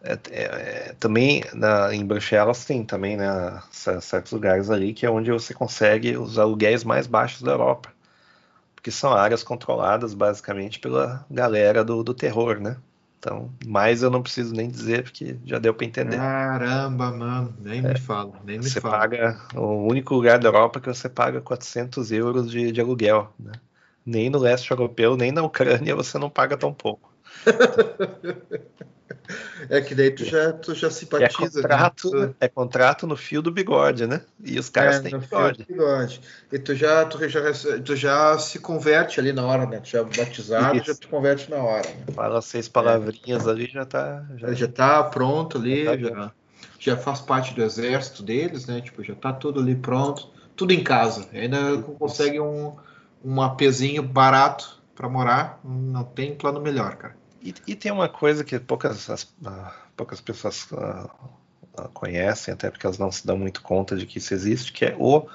é, 0.04 0.14
é, 0.14 0.44
é, 0.44 0.96
também 1.00 1.44
na, 1.54 1.94
em 1.94 2.06
Bruxelas 2.06 2.66
tem 2.66 2.84
também 2.84 3.18
né, 3.18 3.62
certos 3.72 4.32
lugares 4.32 4.70
ali 4.70 4.94
que 4.94 5.06
é 5.06 5.10
onde 5.10 5.32
você 5.32 5.54
consegue 5.54 6.16
os 6.18 6.38
aluguéis 6.38 6.84
mais 6.84 7.08
baixos 7.08 7.42
da 7.42 7.52
Europa 7.52 7.97
que 8.82 8.92
são 8.92 9.14
áreas 9.14 9.44
controladas 9.44 10.14
basicamente 10.14 10.80
pela 10.80 11.26
galera 11.30 11.84
do, 11.84 12.04
do 12.04 12.14
terror, 12.14 12.60
né? 12.60 12.78
Então, 13.20 13.52
mais 13.66 14.04
eu 14.04 14.10
não 14.10 14.22
preciso 14.22 14.54
nem 14.54 14.70
dizer, 14.70 15.04
porque 15.04 15.38
já 15.44 15.58
deu 15.58 15.74
para 15.74 15.86
entender. 15.86 16.18
Caramba, 16.18 17.12
mano, 17.12 17.54
nem 17.60 17.80
é, 17.80 17.94
me 17.94 18.00
fala, 18.00 18.34
nem 18.46 18.60
me 18.60 18.70
você 18.70 18.80
fala. 18.80 19.00
paga, 19.00 19.42
o 19.56 19.88
único 19.88 20.14
lugar 20.14 20.40
da 20.40 20.48
Europa 20.48 20.80
que 20.80 20.88
você 20.88 21.10
paga 21.10 21.42
400 21.42 22.12
euros 22.12 22.50
de, 22.50 22.72
de 22.72 22.80
aluguel, 22.80 23.34
né? 23.40 23.54
Nem 24.06 24.30
no 24.30 24.40
leste 24.40 24.72
europeu, 24.72 25.18
nem 25.18 25.32
na 25.32 25.44
Ucrânia 25.44 25.96
você 25.96 26.18
não 26.18 26.30
paga 26.30 26.56
tão 26.56 26.74
pouco. 26.74 27.12
É 29.70 29.82
que 29.82 29.94
daí 29.94 30.12
tu 30.12 30.24
já, 30.24 30.54
tu 30.54 30.74
já 30.74 30.90
simpatiza. 30.90 31.60
É 31.60 31.62
contrato, 31.62 32.12
né? 32.12 32.34
é 32.40 32.48
contrato 32.48 33.08
no 33.08 33.18
fio 33.18 33.42
do 33.42 33.52
bigode, 33.52 34.08
né? 34.08 34.22
E 34.44 34.58
os 34.58 34.70
caras 34.70 34.98
é, 34.98 35.00
têm 35.02 35.20
bigode. 35.20 35.66
bigode. 35.68 36.22
E 36.52 36.60
tu 36.60 36.76
já, 36.76 37.06
tu, 37.06 37.28
já, 37.28 37.42
tu 37.84 37.96
já 37.96 38.38
se 38.38 38.60
converte 38.60 39.20
ali 39.20 39.34
na 39.34 39.46
hora, 39.46 39.66
né? 39.66 39.80
Tu 39.80 39.90
já 39.90 40.00
é 40.00 40.04
batizado, 40.04 40.78
Isso. 40.78 40.88
já 40.88 40.96
te 40.96 41.08
converte 41.08 41.50
na 41.50 41.58
hora. 41.58 41.88
Né? 41.90 42.14
Fala 42.14 42.42
seis 42.42 42.68
palavrinhas 42.70 43.48
é. 43.48 43.50
ali, 43.50 43.68
já 43.68 43.86
tá. 43.86 44.26
Já, 44.38 44.54
já 44.54 44.68
tá 44.68 45.04
pronto 45.04 45.58
ali, 45.58 45.84
já, 45.84 45.92
tá 45.92 45.98
já, 45.98 46.32
já, 46.80 46.98
faz 46.98 47.20
parte 47.20 47.54
do 47.54 47.64
exército 47.64 48.24
deles, 48.24 48.66
né? 48.66 48.82
Tipo, 48.82 49.04
já 49.04 49.16
tá 49.16 49.34
tudo 49.34 49.60
ali 49.60 49.76
pronto, 49.76 50.30
tudo 50.56 50.72
em 50.72 50.84
casa. 50.84 51.28
Ainda 51.34 51.82
consegue 52.00 52.40
um, 52.40 52.76
um 53.24 53.42
apezinho 53.42 54.04
barato 54.04 54.78
para 54.96 55.08
morar, 55.08 55.60
não 55.64 56.04
tem 56.04 56.34
plano 56.34 56.60
melhor, 56.60 56.96
cara. 56.96 57.16
E, 57.42 57.54
e, 57.68 57.76
tem 57.76 57.92
uma 57.92 58.10
coisa 58.10 58.44
que 58.44 58.60
poucas, 58.60 59.10
as, 59.10 59.24
uh, 59.24 59.72
poucas 59.96 60.20
pessoas 60.20 60.68
uh, 60.72 61.90
conhecem, 61.94 62.54
até 62.54 62.70
porque 62.70 62.86
elas 62.86 62.98
não 62.98 63.12
se 63.12 63.26
dão 63.26 63.38
muito 63.38 63.62
conta 63.62 63.96
de 63.96 64.06
que 64.06 64.18
isso 64.18 64.34
existe, 64.34 64.74
que 64.74 64.86
é 64.86 64.96
o 64.98 65.28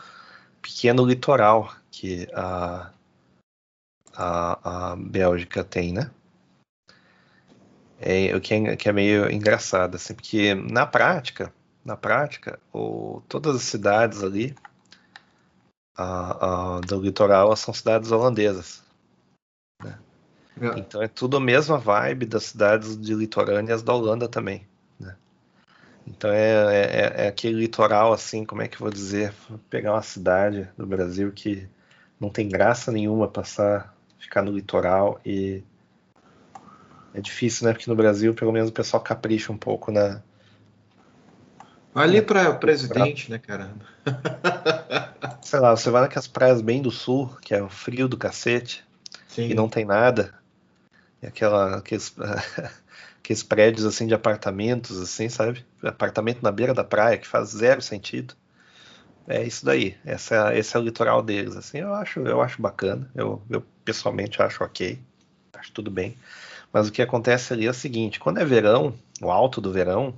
pequeno 0.61 1.05
litoral 1.05 1.75
que 1.91 2.29
a, 2.35 2.91
a, 4.15 4.93
a 4.93 4.97
Bélgica 4.97 5.63
tem, 5.65 5.93
né? 5.93 6.11
É, 8.01 8.35
o 8.35 8.41
que 8.41 8.55
é, 8.55 8.77
que 8.77 8.89
é 8.89 8.93
meio 8.93 9.31
engraçado, 9.31 9.95
assim, 9.95 10.15
porque 10.15 10.55
na 10.55 10.85
prática, 10.85 11.53
na 11.85 11.97
prática, 11.97 12.59
o, 12.73 13.23
todas 13.29 13.57
as 13.57 13.63
cidades 13.63 14.25
ali 14.25 14.55
do 16.87 17.01
litoral 17.01 17.55
são 17.57 17.73
cidades 17.73 18.11
holandesas. 18.11 18.83
Né? 20.57 20.73
É. 20.75 20.79
Então 20.79 21.03
é 21.03 21.09
tudo 21.09 21.37
a 21.37 21.41
mesma 21.41 21.79
vibe 21.79 22.27
das 22.27 22.45
cidades 22.45 22.97
de 22.97 23.15
litorâneas 23.15 23.83
da 23.83 23.95
Holanda 23.95 24.29
também. 24.29 24.67
Né? 24.99 25.15
Então 26.07 26.31
é, 26.31 26.41
é, 26.41 27.13
é, 27.25 27.29
aquele 27.29 27.61
litoral 27.61 28.13
assim, 28.13 28.45
como 28.45 28.63
é 28.63 28.69
que 28.69 28.77
eu 28.77 28.81
vou 28.81 28.91
dizer? 28.91 29.33
Vou 29.49 29.59
pegar 29.71 29.93
uma 29.93 30.03
cidade 30.03 30.69
do 30.77 30.87
Brasil 30.87 31.33
que 31.33 31.69
não 32.21 32.31
tem 32.31 32.49
graça 32.49 32.93
nenhuma 32.93 33.29
passar 33.29 33.95
ficar 34.19 34.43
no 34.43 34.53
litoral 34.53 35.21
e 35.27 35.63
é 37.15 37.21
difícil, 37.21 37.67
né? 37.67 37.73
Porque 37.73 37.91
no 37.91 37.97
Brasil, 37.97 38.33
pelo 38.35 38.53
menos, 38.53 38.71
o 38.71 38.73
pessoal 38.73 39.03
capricha 39.03 39.53
um 39.53 39.57
pouco 39.57 39.91
na. 39.91 40.23
Ali 41.95 42.23
para 42.23 42.55
presidente, 42.55 43.31
né, 43.31 43.39
cara? 43.39 43.71
Sei 45.43 45.61
lá, 45.61 45.77
você 45.77 45.91
vai 45.91 46.03
naquelas 46.03 46.27
praias 46.27 46.63
bem 46.63 46.81
do 46.81 46.91
sul, 46.91 47.37
que 47.43 47.55
é 47.55 47.63
o 47.63 47.69
frio 47.69 48.09
do 48.09 48.17
cacete, 48.17 48.83
Sim. 49.29 49.51
e 49.51 49.55
não 49.55 49.69
tem 49.69 49.85
nada. 49.85 50.33
Aquela, 51.23 51.77
aqueles, 51.77 52.15
aqueles 53.19 53.43
prédios 53.43 53.85
assim 53.87 54.07
de 54.07 54.15
apartamentos, 54.15 55.01
assim, 55.01 55.29
sabe? 55.29 55.65
Apartamento 55.83 56.43
na 56.43 56.51
beira 56.51 56.75
da 56.75 56.85
praia 56.85 57.19
que 57.19 57.27
faz 57.27 57.51
zero 57.51 57.81
sentido. 57.81 58.35
É 59.27 59.43
isso 59.43 59.65
daí. 59.65 59.97
Essa, 60.05 60.55
esse 60.57 60.77
é 60.77 60.81
o 60.81 60.83
litoral 60.83 61.23
deles. 61.23 61.57
Assim, 61.57 61.79
eu 61.79 61.95
acho, 61.95 62.21
eu 62.21 62.41
acho 62.41 62.61
bacana. 62.61 63.09
Eu, 63.15 63.41
eu 63.49 63.65
pessoalmente 63.85 64.43
acho 64.43 64.65
ok. 64.65 64.99
Acho 65.55 65.73
tudo 65.73 65.91
bem. 65.91 66.17
Mas 66.73 66.89
o 66.89 66.93
que 66.93 67.03
acontece 67.03 67.53
ali 67.53 67.67
é 67.67 67.71
o 67.71 67.75
seguinte: 67.75 68.19
quando 68.19 68.39
é 68.39 68.45
verão, 68.45 68.95
o 69.21 69.31
alto 69.31 69.61
do 69.61 69.73
verão, 69.73 70.15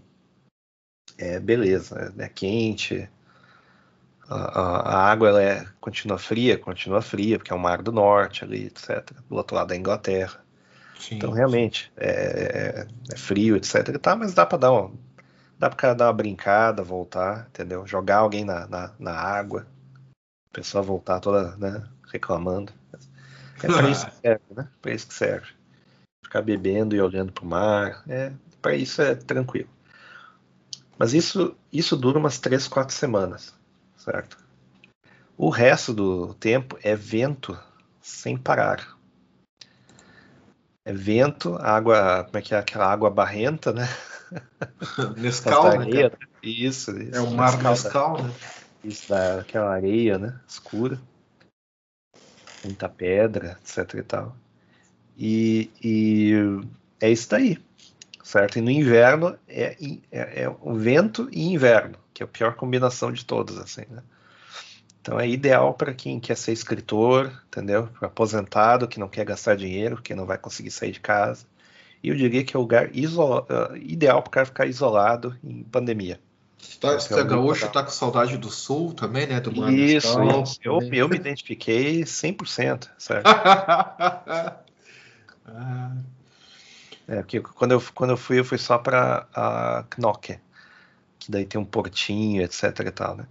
é 1.18 1.38
beleza, 1.38 2.14
é, 2.18 2.24
é 2.24 2.28
quente, 2.28 3.08
a, 4.28 4.34
a, 4.36 4.80
a, 4.96 5.10
água 5.10 5.28
ela 5.28 5.42
é, 5.42 5.66
continua 5.80 6.18
fria, 6.18 6.58
continua 6.58 7.02
fria, 7.02 7.38
porque 7.38 7.52
é 7.52 7.56
o 7.56 7.58
Mar 7.58 7.82
do 7.82 7.92
Norte 7.92 8.44
ali, 8.44 8.66
etc. 8.66 9.10
Do 9.28 9.36
outro 9.36 9.56
lado 9.56 9.68
da 9.68 9.76
Inglaterra. 9.76 10.43
Sim, 10.98 11.16
então, 11.16 11.30
realmente, 11.30 11.92
é, 11.96 12.86
é, 13.10 13.16
frio, 13.16 13.56
etc. 13.56 13.98
Tá, 13.98 14.14
mas 14.16 14.34
dá 14.34 14.46
para 14.46 14.58
dar 14.58 14.72
uma, 14.72 14.92
dá 15.58 15.70
pra 15.70 15.94
dar 15.94 16.06
uma 16.06 16.12
brincada, 16.12 16.82
voltar, 16.82 17.46
entendeu? 17.48 17.86
Jogar 17.86 18.18
alguém 18.18 18.44
na, 18.44 18.66
na, 18.66 18.92
na 18.98 19.12
água, 19.12 19.66
a 20.50 20.54
pessoa 20.54 20.82
voltar 20.82 21.20
toda 21.20 21.56
né, 21.56 21.82
reclamando. 22.12 22.72
É 23.62 23.66
para 23.66 23.88
isso 23.88 24.06
que 24.06 24.16
serve, 24.16 24.44
né? 24.54 24.68
Para 24.82 24.92
isso 24.92 25.06
que 25.06 25.14
serve 25.14 25.46
ficar 26.34 26.42
bebendo 26.42 26.96
e 26.96 27.00
olhando 27.00 27.32
para 27.32 27.44
o 27.44 27.46
mar. 27.46 28.02
É, 28.08 28.32
para 28.60 28.74
isso 28.74 29.00
é 29.00 29.14
tranquilo. 29.14 29.68
Mas 30.98 31.14
isso, 31.14 31.56
isso 31.72 31.96
dura 31.96 32.18
umas 32.18 32.38
três, 32.38 32.66
quatro 32.66 32.94
semanas, 32.94 33.54
certo? 33.96 34.36
O 35.36 35.48
resto 35.48 35.92
do 35.92 36.34
tempo 36.34 36.78
é 36.82 36.96
vento 36.96 37.58
sem 38.00 38.36
parar. 38.36 38.93
É 40.84 40.92
vento, 40.92 41.56
água, 41.56 42.24
como 42.24 42.36
é 42.36 42.42
que 42.42 42.54
é 42.54 42.58
aquela 42.58 42.86
água 42.92 43.10
barrenta, 43.10 43.72
né? 43.72 43.88
Nescau, 45.16 45.64
né? 45.64 45.78
Areia, 45.78 46.08
né? 46.10 46.26
Isso, 46.42 46.90
isso. 46.98 47.16
É 47.16 47.20
o 47.20 47.30
mar 47.30 47.62
Nescau, 47.62 48.22
né? 48.22 48.30
Isso, 48.82 49.08
daquela 49.08 49.72
areia, 49.72 50.18
né? 50.18 50.38
Escura. 50.46 51.00
Muita 52.62 52.88
pedra, 52.88 53.58
etc 53.62 53.94
e 53.94 54.02
tal. 54.02 54.36
E, 55.16 55.70
e 55.82 56.32
é 57.00 57.10
isso 57.10 57.30
daí, 57.30 57.58
certo? 58.22 58.58
E 58.58 58.60
no 58.60 58.70
inverno 58.70 59.38
é, 59.48 59.76
é, 60.10 60.42
é, 60.42 60.48
o 60.60 60.74
vento 60.74 61.28
e 61.30 61.52
inverno, 61.52 61.96
que 62.12 62.22
é 62.22 62.24
a 62.24 62.28
pior 62.28 62.54
combinação 62.56 63.12
de 63.12 63.24
todos, 63.24 63.56
assim, 63.58 63.84
né? 63.88 64.02
Então 65.04 65.20
é 65.20 65.28
ideal 65.28 65.74
para 65.74 65.92
quem 65.92 66.18
quer 66.18 66.34
ser 66.34 66.52
escritor, 66.52 67.30
entendeu? 67.48 67.90
Para 67.98 68.08
aposentado, 68.08 68.88
que 68.88 68.98
não 68.98 69.06
quer 69.06 69.26
gastar 69.26 69.54
dinheiro, 69.54 70.00
que 70.00 70.14
não 70.14 70.24
vai 70.24 70.38
conseguir 70.38 70.70
sair 70.70 70.92
de 70.92 71.00
casa. 71.00 71.44
E 72.02 72.08
eu 72.08 72.16
diria 72.16 72.42
que 72.42 72.56
é 72.56 72.58
o 72.58 72.62
lugar 72.62 72.86
uh, 72.86 73.76
ideal 73.76 74.22
para 74.22 74.28
o 74.28 74.32
cara 74.32 74.46
ficar 74.46 74.64
isolado 74.64 75.36
em 75.44 75.62
pandemia. 75.62 76.18
Tá, 76.80 76.94
você 76.94 77.20
é 77.20 77.22
gaúcho, 77.22 77.68
tá 77.68 77.82
com 77.82 77.90
saudade 77.90 78.38
do 78.38 78.48
sul 78.48 78.94
também, 78.94 79.26
né? 79.26 79.40
Do 79.40 79.54
mar 79.54 79.70
isso, 79.70 80.22
isso. 80.22 80.58
Eu, 80.64 80.80
eu 80.90 81.06
me 81.06 81.16
identifiquei 81.16 82.02
100%, 82.02 82.88
certo? 82.96 83.28
Ah. 85.46 85.94
É, 87.06 87.16
porque 87.16 87.38
quando 87.38 87.72
eu, 87.72 87.84
quando 87.94 88.10
eu 88.12 88.16
fui, 88.16 88.38
eu 88.38 88.44
fui 88.46 88.56
só 88.56 88.78
para 88.78 89.26
a 89.34 89.84
Knokke, 89.98 90.38
que 91.18 91.30
daí 91.30 91.44
tem 91.44 91.60
um 91.60 91.66
portinho, 91.66 92.40
etc 92.40 92.80
e 92.80 92.90
tal, 92.90 93.14
né? 93.14 93.26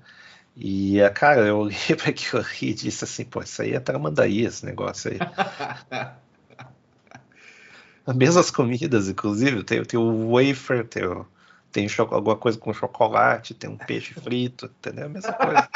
E, 0.55 0.99
cara, 1.15 1.41
eu 1.41 1.57
olhei 1.65 1.95
para 1.97 2.09
aquilo 2.09 2.41
ali 2.41 2.69
e 2.69 2.73
disse 2.73 3.03
assim, 3.03 3.25
pô, 3.25 3.41
isso 3.41 3.61
aí 3.61 3.73
é 3.73 3.79
Tramandaí, 3.79 4.45
esse 4.45 4.65
negócio 4.65 5.11
aí. 5.11 5.19
As 8.05 8.15
mesmas 8.15 8.51
comidas, 8.51 9.07
inclusive, 9.07 9.63
tem, 9.63 9.81
tem 9.85 9.97
o 9.97 10.33
wafer, 10.33 10.85
tem, 10.85 11.05
o, 11.05 11.25
tem 11.71 11.87
alguma 11.97 12.35
coisa 12.35 12.57
com 12.57 12.73
chocolate, 12.73 13.53
tem 13.53 13.69
um 13.69 13.77
peixe 13.77 14.13
frito, 14.19 14.65
entendeu? 14.65 15.05
A 15.05 15.09
mesma 15.09 15.33
coisa. 15.33 15.69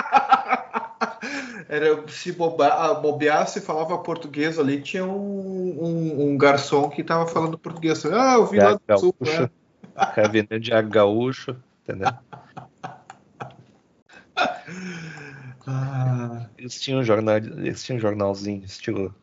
Era, 1.70 2.08
se 2.10 2.34
bobear, 2.34 3.02
bobear, 3.02 3.48
se 3.48 3.62
falava 3.62 3.98
português 3.98 4.60
ali, 4.60 4.82
tinha 4.82 5.06
um, 5.06 5.78
um, 5.80 6.30
um 6.30 6.38
garçom 6.38 6.90
que 6.90 7.04
tava 7.04 7.28
falando 7.28 7.58
português. 7.58 8.06
Ah, 8.06 8.36
eu 8.36 8.46
vim 8.46 8.58
lá 8.58 8.74
do 8.74 9.00
sul. 9.00 9.16
Né? 9.22 9.50
Vendendo 10.30 10.60
de 10.60 10.72
gaúcho, 10.84 11.56
entendeu? 11.84 12.12
Ah. 15.70 16.48
Eles 16.58 16.80
tinham 16.80 17.02
um 17.02 17.04
jornal, 17.04 17.36
eles 17.36 17.84
tinham 17.84 17.98
um 17.98 18.00
jornalzinho 18.00 18.64
estilo 18.64 19.14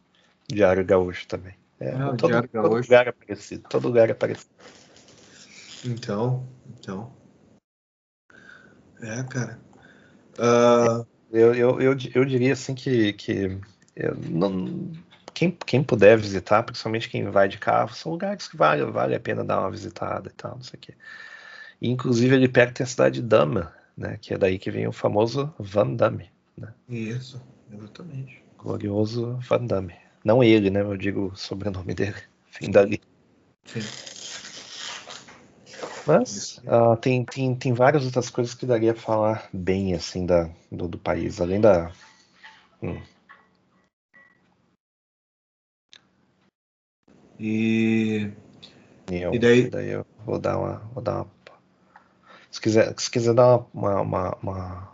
Diário 0.46 0.84
Gaúcho 0.84 1.26
também. 1.26 1.54
É, 1.80 1.92
ah, 1.92 2.14
todo, 2.18 2.28
Diário 2.28 2.48
todo 2.50 2.74
lugar 2.74 3.08
é 3.08 3.12
parecido, 3.12 3.62
todo 3.70 3.88
lugar 3.88 4.10
é 4.10 4.14
parecido. 4.14 4.50
Então, 5.86 6.46
então. 6.68 7.10
É, 9.00 9.22
cara. 9.22 9.58
Uh, 10.38 11.06
eu, 11.32 11.54
eu, 11.54 11.80
eu, 11.80 11.96
eu 12.14 12.24
diria 12.26 12.52
assim 12.52 12.74
que, 12.74 13.14
que 13.14 13.58
não, 14.28 14.92
quem, 15.32 15.50
quem 15.50 15.82
puder 15.82 16.18
visitar, 16.18 16.62
principalmente 16.62 17.08
quem 17.08 17.28
vai 17.30 17.48
de 17.48 17.58
carro, 17.58 17.94
são 17.94 18.12
lugares 18.12 18.48
que 18.48 18.56
vale, 18.56 18.84
vale 18.84 19.14
a 19.14 19.20
pena 19.20 19.44
dar 19.44 19.60
uma 19.60 19.70
visitada 19.70 20.28
e 20.28 20.32
tal, 20.32 20.56
não 20.56 20.62
sei 20.62 20.78
o 20.78 20.80
quê. 20.80 20.94
E, 21.80 21.88
inclusive 21.90 22.34
ali 22.34 22.48
perto 22.48 22.76
tem 22.76 22.84
a 22.84 22.86
cidade 22.86 23.20
de 23.20 23.26
Dama, 23.26 23.72
né? 23.96 24.18
Que 24.20 24.34
é 24.34 24.38
daí 24.38 24.58
que 24.58 24.70
vem 24.70 24.86
o 24.86 24.92
famoso 24.92 25.52
Van 25.58 25.94
Damme. 25.94 26.30
Né? 26.56 26.72
Isso, 26.88 27.40
exatamente. 27.72 28.42
Glorioso 28.58 29.38
Van 29.48 29.64
Damme. 29.66 29.94
Não 30.24 30.42
ele, 30.42 30.70
né? 30.70 30.80
Eu 30.80 30.96
digo 30.96 31.26
o 31.26 31.36
sobrenome 31.36 31.94
dele. 31.94 32.16
Vem 32.60 32.70
dali. 32.70 33.00
Sim. 33.66 33.80
Mas 36.06 36.58
uh, 36.58 36.96
tem, 36.96 37.24
tem, 37.24 37.54
tem 37.54 37.72
várias 37.72 38.04
outras 38.04 38.28
coisas 38.28 38.54
que 38.54 38.66
daria 38.66 38.92
a 38.92 38.96
falar 38.96 39.48
bem 39.52 39.94
assim 39.94 40.26
da, 40.26 40.50
do, 40.70 40.86
do 40.86 40.98
país, 40.98 41.40
além 41.40 41.60
da. 41.60 41.90
Hum. 42.82 43.00
E. 47.40 48.30
E, 49.10 49.16
eu, 49.16 49.34
e 49.34 49.38
daí... 49.38 49.68
daí 49.68 49.90
eu 49.90 50.06
vou 50.24 50.38
dar 50.38 50.58
uma. 50.58 50.78
Vou 50.92 51.02
dar 51.02 51.22
uma 51.22 51.33
se, 52.54 52.60
quiser, 52.60 52.94
se 52.96 53.10
quiser 53.10 53.34
dar 53.34 53.64
uma, 53.74 54.00
uma, 54.00 54.38
uma, 54.40 54.88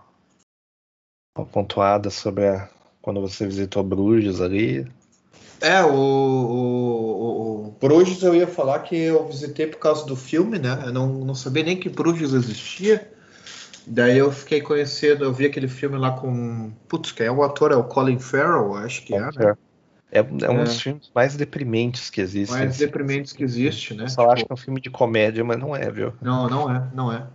uma 1.36 1.46
pontuada 1.46 2.08
sobre 2.08 2.48
a, 2.48 2.66
quando 3.02 3.20
você 3.20 3.46
visitou 3.46 3.82
Bruges 3.82 4.40
ali. 4.40 4.90
É, 5.60 5.82
o, 5.82 5.92
o, 5.92 7.66
o, 7.66 7.76
Bruges 7.78 8.22
eu 8.22 8.34
ia 8.34 8.46
falar 8.46 8.78
que 8.78 8.96
eu 8.96 9.28
visitei 9.28 9.66
por 9.66 9.78
causa 9.78 10.06
do 10.06 10.16
filme, 10.16 10.58
né? 10.58 10.84
Eu 10.86 10.92
não, 10.94 11.06
não 11.06 11.34
sabia 11.34 11.62
nem 11.62 11.76
que 11.76 11.90
Bruges 11.90 12.32
existia. 12.32 13.12
Daí 13.86 14.16
eu 14.16 14.32
fiquei 14.32 14.62
conhecendo, 14.62 15.24
eu 15.24 15.32
vi 15.32 15.44
aquele 15.44 15.68
filme 15.68 15.98
lá 15.98 16.12
com. 16.12 16.72
Putz, 16.88 17.12
quem 17.12 17.26
é 17.26 17.30
o 17.30 17.42
ator? 17.42 17.72
É 17.72 17.76
o 17.76 17.84
Colin 17.84 18.18
Farrell, 18.18 18.74
acho 18.76 19.04
que 19.04 19.14
é, 19.14 19.20
né? 19.20 19.54
É, 20.10 20.20
é 20.20 20.50
um 20.50 20.60
é. 20.60 20.64
dos 20.64 20.80
filmes 20.80 21.10
mais 21.14 21.36
deprimentes 21.36 22.08
que 22.08 22.22
existem. 22.22 22.56
Mais 22.56 22.70
assim. 22.70 22.86
deprimentes 22.86 23.34
que 23.34 23.44
existe, 23.44 23.92
né? 23.92 24.04
Eu 24.04 24.08
só 24.08 24.22
tipo... 24.22 24.32
acho 24.32 24.46
que 24.46 24.52
é 24.52 24.54
um 24.54 24.56
filme 24.56 24.80
de 24.80 24.88
comédia, 24.88 25.44
mas 25.44 25.58
não 25.58 25.76
é, 25.76 25.90
viu? 25.90 26.14
Não, 26.22 26.48
não 26.48 26.74
é, 26.74 26.88
não 26.94 27.12
é. 27.12 27.26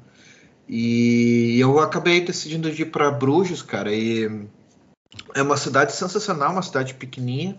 E 0.67 1.59
eu 1.59 1.79
acabei 1.79 2.21
decidindo 2.21 2.67
ir 2.69 2.85
para 2.85 3.11
Bruges, 3.11 3.61
cara, 3.61 3.93
e 3.93 4.47
é 5.33 5.41
uma 5.41 5.57
cidade 5.57 5.93
sensacional, 5.93 6.51
uma 6.51 6.61
cidade 6.61 6.95
pequenininha, 6.95 7.57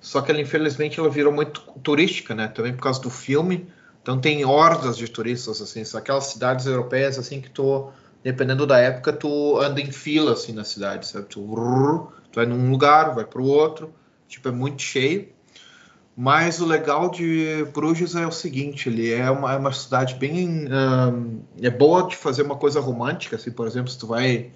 só 0.00 0.20
que 0.20 0.30
ela 0.30 0.40
infelizmente 0.40 0.98
ela 0.98 1.08
virou 1.08 1.32
muito 1.32 1.60
turística, 1.82 2.34
né? 2.34 2.48
Também 2.48 2.74
por 2.74 2.82
causa 2.82 3.00
do 3.00 3.10
filme. 3.10 3.68
Então 4.02 4.18
tem 4.18 4.44
hordas 4.44 4.96
de 4.96 5.06
turistas 5.08 5.60
assim, 5.60 5.84
são 5.84 6.00
aquelas 6.00 6.24
cidades 6.24 6.66
europeias 6.66 7.18
assim 7.18 7.40
que 7.40 7.50
tu, 7.50 7.90
dependendo 8.24 8.66
da 8.66 8.78
época, 8.78 9.12
tu 9.12 9.58
anda 9.60 9.80
em 9.80 9.92
fila 9.92 10.32
assim 10.32 10.52
na 10.52 10.64
cidade, 10.64 11.06
sabe? 11.06 11.26
Tu, 11.26 11.40
tu 11.40 12.12
vai 12.34 12.46
num 12.46 12.70
lugar, 12.70 13.14
vai 13.14 13.24
para 13.24 13.40
o 13.40 13.46
outro, 13.46 13.92
tipo 14.26 14.48
é 14.48 14.52
muito 14.52 14.82
cheio. 14.82 15.28
Mas 16.16 16.60
o 16.60 16.66
legal 16.66 17.10
de 17.10 17.64
Bruges 17.72 18.14
é 18.14 18.26
o 18.26 18.32
seguinte, 18.32 18.88
ele 18.88 19.10
é 19.10 19.30
uma, 19.30 19.54
é 19.54 19.56
uma 19.56 19.72
cidade 19.72 20.16
bem 20.16 20.66
um, 20.68 21.40
é 21.62 21.70
boa 21.70 22.06
de 22.06 22.16
fazer 22.16 22.42
uma 22.42 22.56
coisa 22.56 22.80
romântica, 22.80 23.36
assim, 23.36 23.50
por 23.50 23.66
exemplo, 23.66 23.90
se 23.90 23.98
tu 23.98 24.06
vai 24.06 24.50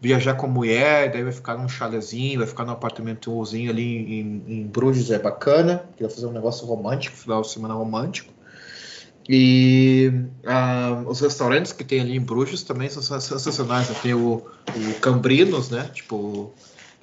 viajar 0.00 0.34
com 0.34 0.46
mulher, 0.46 1.10
daí 1.10 1.22
vai 1.22 1.32
ficar 1.32 1.56
num 1.56 1.68
chalezinho, 1.68 2.38
vai 2.38 2.46
ficar 2.46 2.64
num 2.64 2.72
apartamentozinho 2.72 3.70
ali 3.70 4.20
em, 4.20 4.42
em 4.46 4.66
Bruges, 4.66 5.10
é 5.10 5.18
bacana, 5.18 5.84
que 5.96 6.02
vai 6.02 6.12
fazer 6.12 6.26
um 6.26 6.32
negócio 6.32 6.66
romântico, 6.66 7.16
final 7.16 7.42
de 7.42 7.50
semana 7.50 7.74
romântico. 7.74 8.32
E 9.28 10.12
uh, 10.44 11.08
os 11.08 11.20
restaurantes 11.20 11.72
que 11.72 11.82
tem 11.82 12.00
ali 12.00 12.16
em 12.16 12.20
Bruges 12.20 12.62
também 12.62 12.90
são 12.90 13.02
sensacionais. 13.02 13.88
Né? 13.88 13.96
Tem 14.02 14.14
o, 14.14 14.36
o 14.36 15.00
Cambrinos, 15.00 15.70
né? 15.70 15.88
Tipo, 15.94 16.52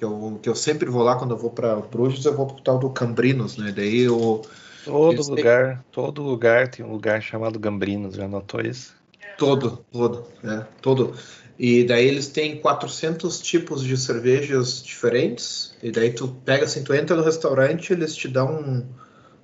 que 0.02 0.04
eu, 0.04 0.40
que 0.42 0.48
eu 0.48 0.54
sempre 0.56 0.90
vou 0.90 1.04
lá 1.04 1.14
quando 1.14 1.30
eu 1.30 1.38
vou 1.38 1.50
para 1.50 1.76
Bruges, 1.76 2.24
eu 2.24 2.34
vou 2.34 2.46
pro 2.46 2.60
tal 2.60 2.76
do 2.76 2.90
Cambrinos, 2.90 3.56
né? 3.56 3.70
Daí 3.70 4.00
eu. 4.00 4.42
Todo 4.84 5.22
lugar, 5.22 5.76
têm... 5.76 5.84
todo 5.92 6.22
lugar 6.22 6.66
tem 6.66 6.84
um 6.84 6.90
lugar 6.90 7.22
chamado 7.22 7.56
Gambrinos, 7.56 8.16
já 8.16 8.26
notou 8.26 8.60
isso? 8.60 8.96
Todo, 9.38 9.84
todo, 9.92 10.26
é, 10.42 10.66
todo. 10.80 11.14
E 11.56 11.84
daí 11.84 12.04
eles 12.04 12.26
têm 12.26 12.56
400 12.60 13.40
tipos 13.40 13.84
de 13.84 13.96
cervejas 13.96 14.82
diferentes. 14.82 15.72
E 15.80 15.92
daí 15.92 16.10
tu 16.10 16.26
pega 16.44 16.64
assim, 16.64 16.82
tu 16.82 16.92
entra 16.92 17.14
no 17.14 17.22
restaurante, 17.22 17.92
eles 17.92 18.16
te 18.16 18.26
dão 18.26 18.60
um, 18.60 18.84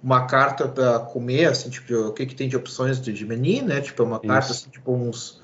uma 0.03 0.27
carta 0.27 0.67
para 0.67 0.99
comer, 0.99 1.47
assim, 1.47 1.71
tipo, 1.71 1.95
o 1.95 2.13
que 2.13 2.27
que 2.27 2.35
tem 2.35 2.49
de 2.49 2.57
opções 2.57 3.01
de, 3.01 3.13
de 3.13 3.25
menu, 3.25 3.65
né? 3.65 3.81
Tipo, 3.81 4.03
uma 4.03 4.17
Isso. 4.17 4.27
carta, 4.27 4.53
assim, 4.53 4.71
tipo, 4.71 4.93
uns, 4.93 5.41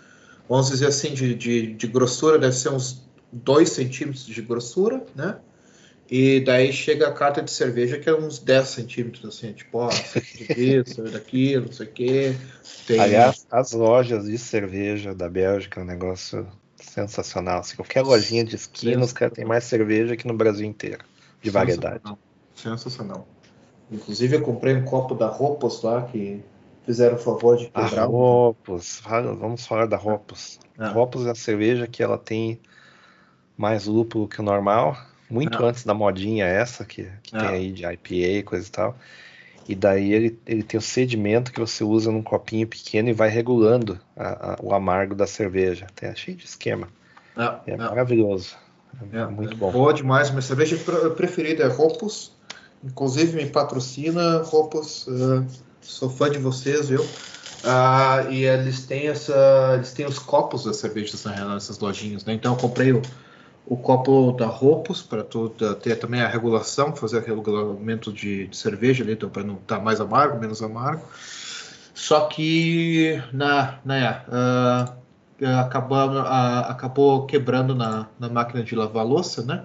vamos 0.49 0.71
dizer 0.71 0.89
assim, 0.89 1.15
de, 1.15 1.37
de, 1.37 1.73
de 1.75 1.87
grossura, 1.87 2.37
deve 2.37 2.57
ser 2.57 2.71
uns 2.71 3.05
2 3.35 3.69
centímetros 3.69 4.27
de 4.27 4.41
grossura, 4.41 5.05
né? 5.15 5.39
E 6.11 6.41
daí 6.41 6.73
chega 6.73 7.09
a 7.09 7.13
carta 7.13 7.43
de 7.43 7.51
cerveja 7.51 7.99
que 7.99 8.09
é 8.09 8.15
uns 8.15 8.39
10 8.39 8.69
centímetros, 8.69 9.25
assim, 9.25 9.53
tipo, 9.53 9.79
ó, 9.79 9.89
isso, 10.57 11.03
daquilo, 11.03 11.67
não 11.67 11.73
sei 11.73 11.87
o 11.87 11.91
quê. 11.91 12.37
Tem... 12.87 13.01
Aliás, 13.01 13.47
as 13.51 13.73
lojas 13.73 14.27
de 14.27 14.37
cerveja 14.37 15.15
da 15.15 15.29
Bélgica 15.29 15.81
é 15.81 15.83
um 15.83 15.87
negócio 15.87 16.47
sensacional. 16.77 17.61
Assim, 17.61 17.77
qualquer 17.77 18.03
lojinha 18.03 18.45
de 18.45 18.55
esquina, 18.55 19.03
os 19.03 19.13
caras 19.13 19.35
têm 19.35 19.47
mais 19.47 19.65
cerveja 19.65 20.15
que 20.17 20.27
no 20.27 20.35
Brasil 20.35 20.67
inteiro, 20.67 21.05
de 21.43 21.51
variedade. 21.51 22.03
Sensacional. 22.55 23.27
Inclusive, 23.91 24.37
eu 24.37 24.43
comprei 24.43 24.75
um 24.75 24.85
copo 24.85 25.15
da 25.15 25.27
Ropos 25.27 25.83
lá, 25.83 26.03
que 26.03 26.43
fizeram 26.85 27.17
o 27.17 27.19
favor 27.19 27.57
de 27.57 27.65
quebrar. 27.67 28.03
A 28.03 28.05
Ropos, 28.05 29.01
vamos 29.41 29.67
falar 29.67 29.87
da 29.87 29.97
Ropos. 29.97 30.61
Ah. 30.79 30.91
Ropos 30.91 31.27
é 31.27 31.31
a 31.31 31.35
cerveja 31.35 31.87
que 31.87 32.03
ela 32.03 32.19
tem 32.19 32.61
mais 33.57 33.87
lúpulo 33.87 34.29
que 34.29 34.41
o 34.41 34.45
normal, 34.45 34.97
muito 35.31 35.63
ah. 35.63 35.69
antes 35.69 35.85
da 35.85 35.95
modinha 35.95 36.47
essa 36.47 36.85
que, 36.85 37.09
que 37.23 37.37
ah. 37.37 37.41
tem 37.41 37.49
aí 37.49 37.73
de 37.73 37.85
IPA, 37.85 38.49
coisa 38.49 38.67
e 38.67 38.71
tal. 38.71 38.99
E 39.67 39.75
daí 39.75 40.13
ele, 40.13 40.39
ele 40.47 40.63
tem 40.63 40.79
o 40.79 40.83
sedimento 40.83 41.51
que 41.51 41.59
você 41.59 41.83
usa 41.83 42.13
num 42.13 42.23
copinho 42.23 42.67
pequeno 42.67 43.09
e 43.09 43.13
vai 43.15 43.31
regulando 43.31 43.99
a, 44.15 44.53
a, 44.53 44.59
o 44.63 44.75
amargo 44.75 45.15
da 45.15 45.27
cerveja. 45.27 45.87
Tem 45.95 46.15
cheio 46.15 46.37
de 46.37 46.45
esquema. 46.45 46.89
Ah, 47.35 47.61
é 47.67 47.77
maravilhoso. 47.77 48.57
É, 49.13 49.21
é 49.21 49.27
muito 49.27 49.57
bom. 49.57 49.73
Boa 49.73 49.95
demais. 49.95 50.31
Minha 50.31 50.43
cerveja 50.43 50.77
preferida 51.17 51.65
é 51.65 51.69
Ropos. 51.69 52.33
Inclusive 52.85 53.37
me 53.37 53.49
patrocina, 53.49 54.43
Ropos. 54.43 55.07
Uh, 55.07 55.47
sou 55.81 56.11
fã 56.11 56.31
de 56.31 56.39
vocês, 56.39 56.91
viu? 56.91 57.01
Uh, 57.01 58.31
e 58.31 58.45
eles 58.45 58.85
têm 58.85 59.09
essa. 59.09 59.73
Eles 59.75 59.93
têm 59.93 60.05
os 60.05 60.19
copos 60.19 60.65
das 60.65 60.77
cervejas 60.77 61.25
nessas 61.25 61.79
lojinhas, 61.79 62.25
né? 62.27 62.35
Então 62.35 62.53
eu 62.53 62.59
comprei 62.59 62.93
o 62.93 63.01
o 63.67 63.77
copo 63.77 64.33
da 64.33 64.47
Ropos 64.47 65.03
para 65.03 65.25
ter 65.81 65.97
também 65.97 66.21
a 66.21 66.29
regulação, 66.29 66.95
fazer 66.95 67.19
o 67.19 67.21
regulamento 67.25 68.13
de, 68.13 68.47
de 68.47 68.57
cerveja 68.57 69.03
ali, 69.03 69.15
então, 69.15 69.31
para 69.31 69.43
não 69.43 69.55
estar 69.55 69.79
tá 69.79 69.83
mais 69.83 70.01
amargo, 70.01 70.39
menos 70.39 70.63
amargo. 70.63 71.03
Só 71.95 72.27
que 72.27 73.23
na, 73.33 73.79
né, 73.85 74.23
uh, 74.29 75.49
acabou, 75.61 75.99
uh, 75.99 76.67
acabou 76.69 77.27
quebrando 77.27 77.75
na, 77.75 78.07
na 78.19 78.29
máquina 78.29 78.63
de 78.63 78.75
lavar 78.75 79.07
louça, 79.07 79.43
né? 79.43 79.65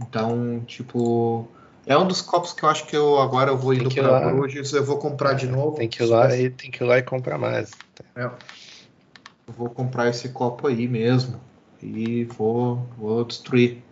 Então, 0.00 0.62
tipo, 0.66 1.46
é 1.86 1.96
um 1.98 2.06
dos 2.06 2.22
copos 2.22 2.54
que 2.54 2.62
eu 2.62 2.68
acho 2.68 2.86
que 2.86 2.96
eu 2.96 3.20
agora 3.20 3.50
eu 3.50 3.58
vou 3.58 3.74
indo 3.74 3.92
para 3.94 4.30
Bruges, 4.30 4.72
eu 4.72 4.84
vou 4.84 4.98
comprar 4.98 5.34
de 5.34 5.46
novo. 5.46 5.76
Tem 5.76 5.88
que 5.88 6.02
ir 6.02 6.06
lá 6.06 6.34
e 6.34 6.48
tem 6.48 6.70
que 6.70 6.82
ir 6.82 6.86
lá 6.86 6.98
e 6.98 7.02
comprar 7.02 7.36
mais. 7.36 7.72
É. 8.16 8.24
Eu 8.24 9.52
vou 9.54 9.68
comprar 9.68 10.08
esse 10.08 10.30
copo 10.30 10.66
aí 10.66 10.88
mesmo 10.88 11.38
e 11.82 12.24
vou, 12.24 12.86
vou 12.96 13.24
destruir. 13.24 13.82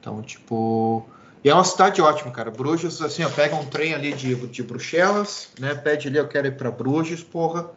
Então, 0.00 0.22
tipo. 0.22 1.06
E 1.44 1.50
é 1.50 1.54
uma 1.54 1.64
cidade 1.64 2.00
ótima, 2.00 2.30
cara. 2.30 2.50
Bruges, 2.50 3.02
assim, 3.02 3.24
ó, 3.24 3.28
pega 3.28 3.56
um 3.56 3.64
trem 3.64 3.94
ali 3.94 4.12
de, 4.12 4.34
de 4.46 4.62
Bruxelas, 4.62 5.48
né? 5.58 5.74
Pede 5.74 6.08
ali, 6.08 6.18
eu 6.18 6.28
quero 6.28 6.46
ir 6.46 6.56
para 6.56 6.70
Bruges, 6.70 7.22
porra. 7.22 7.68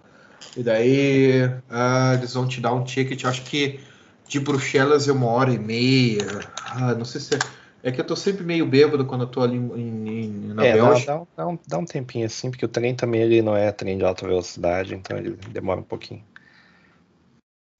E 0.55 0.61
daí 0.61 1.45
uh, 1.45 2.13
eles 2.13 2.33
vão 2.33 2.47
te 2.47 2.61
dar 2.61 2.73
um 2.73 2.83
ticket. 2.83 3.25
Acho 3.25 3.41
que 3.43 3.79
de 4.27 4.39
Bruxelas 4.39 5.07
é 5.07 5.11
uma 5.11 5.27
hora 5.27 5.51
e 5.51 5.59
meia. 5.59 6.41
Ah, 6.69 6.93
não 6.93 7.05
sei 7.05 7.21
se 7.21 7.35
é. 7.35 7.39
É 7.85 7.91
que 7.91 8.01
eu 8.01 8.05
tô 8.05 8.15
sempre 8.15 8.43
meio 8.43 8.65
bêbado 8.65 9.05
quando 9.05 9.21
eu 9.21 9.27
tô 9.27 9.43
ali 9.43 9.57
em, 9.57 10.09
em, 10.09 10.29
na 10.55 10.65
é, 10.65 10.73
Bélgica. 10.73 11.13
Dá, 11.13 11.43
dá, 11.43 11.47
um, 11.47 11.59
dá 11.67 11.77
um 11.77 11.85
tempinho 11.85 12.25
assim, 12.25 12.49
porque 12.49 12.65
o 12.65 12.67
trem 12.67 12.95
também 12.95 13.21
ele 13.21 13.43
não 13.43 13.55
é 13.55 13.71
trem 13.71 13.95
de 13.95 14.03
alta 14.03 14.27
velocidade, 14.27 14.95
então 14.95 15.15
ele 15.15 15.37
demora 15.51 15.81
um 15.81 15.83
pouquinho. 15.83 16.23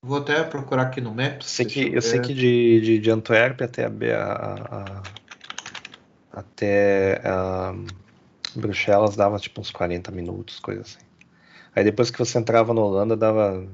Vou 0.06 0.20
até 0.20 0.44
procurar 0.44 0.84
aqui 0.84 1.02
no 1.02 1.12
Maps. 1.12 1.48
Sei 1.48 1.66
que, 1.66 1.82
eu, 1.82 1.94
eu 1.94 2.02
sei 2.02 2.20
que 2.20 2.32
de, 2.32 2.80
de, 2.80 3.00
de 3.00 3.12
Antuérpia 3.12 3.66
até 3.66 3.86
a, 3.86 3.90
a, 4.22 5.02
a 6.32 6.40
até 6.40 7.22
Bruxelas 8.56 9.16
dava 9.16 9.40
tipo 9.40 9.62
uns 9.62 9.72
40 9.72 10.12
minutos, 10.12 10.60
coisa 10.60 10.82
assim. 10.82 11.00
Aí 11.76 11.84
depois 11.84 12.12
que 12.12 12.20
você 12.20 12.38
entrava 12.38 12.72
na 12.72 12.82
Holanda, 12.82 13.18
dava 13.18 13.68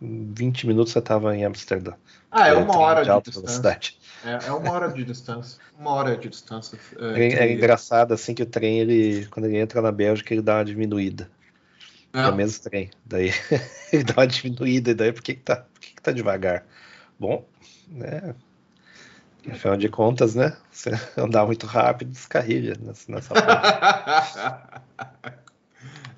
20 0.00 0.66
minutos 0.66 0.92
você 0.92 0.98
estava 0.98 1.36
em 1.36 1.44
Amsterdã. 1.44 1.92
Ah, 2.28 2.48
é 2.48 2.54
uma 2.54 2.76
hora 2.78 3.04
de, 3.04 3.10
de 3.10 3.30
distância. 3.30 3.94
É, 4.24 4.48
é, 4.48 4.52
uma 4.52 4.72
hora 4.72 4.88
de 4.88 5.04
distância. 5.04 5.60
Uma 5.78 5.92
hora 5.92 6.16
de 6.16 6.28
distância. 6.28 6.76
É, 6.98 7.20
é, 7.20 7.32
é 7.46 7.52
engraçado 7.52 8.12
assim 8.12 8.34
que 8.34 8.42
o 8.42 8.46
trem, 8.46 8.80
ele, 8.80 9.26
quando 9.26 9.46
ele 9.46 9.58
entra 9.58 9.80
na 9.80 9.92
Bélgica, 9.92 10.34
ele 10.34 10.42
dá 10.42 10.56
uma 10.56 10.64
diminuída. 10.64 11.30
É 12.16 12.28
o 12.28 12.34
mesmo 12.34 12.62
trem. 12.64 12.90
Daí 13.04 13.30
ele 13.92 14.04
dá 14.04 14.14
uma 14.14 14.26
diminuída, 14.26 14.90
e 14.90 14.94
daí 14.94 15.12
por 15.12 15.22
que, 15.22 15.34
que, 15.34 15.42
tá, 15.42 15.56
por 15.56 15.80
que, 15.80 15.94
que 15.94 16.02
tá 16.02 16.12
devagar? 16.12 16.64
Bom, 17.18 17.46
né? 17.88 18.34
Afinal 19.50 19.76
de 19.76 19.88
contas, 19.88 20.34
né? 20.34 20.56
Você 20.72 20.90
andar 21.16 21.44
muito 21.46 21.66
rápido, 21.66 22.10
descarrilha 22.10 22.74
nessa, 22.80 23.12
nessa 23.12 23.34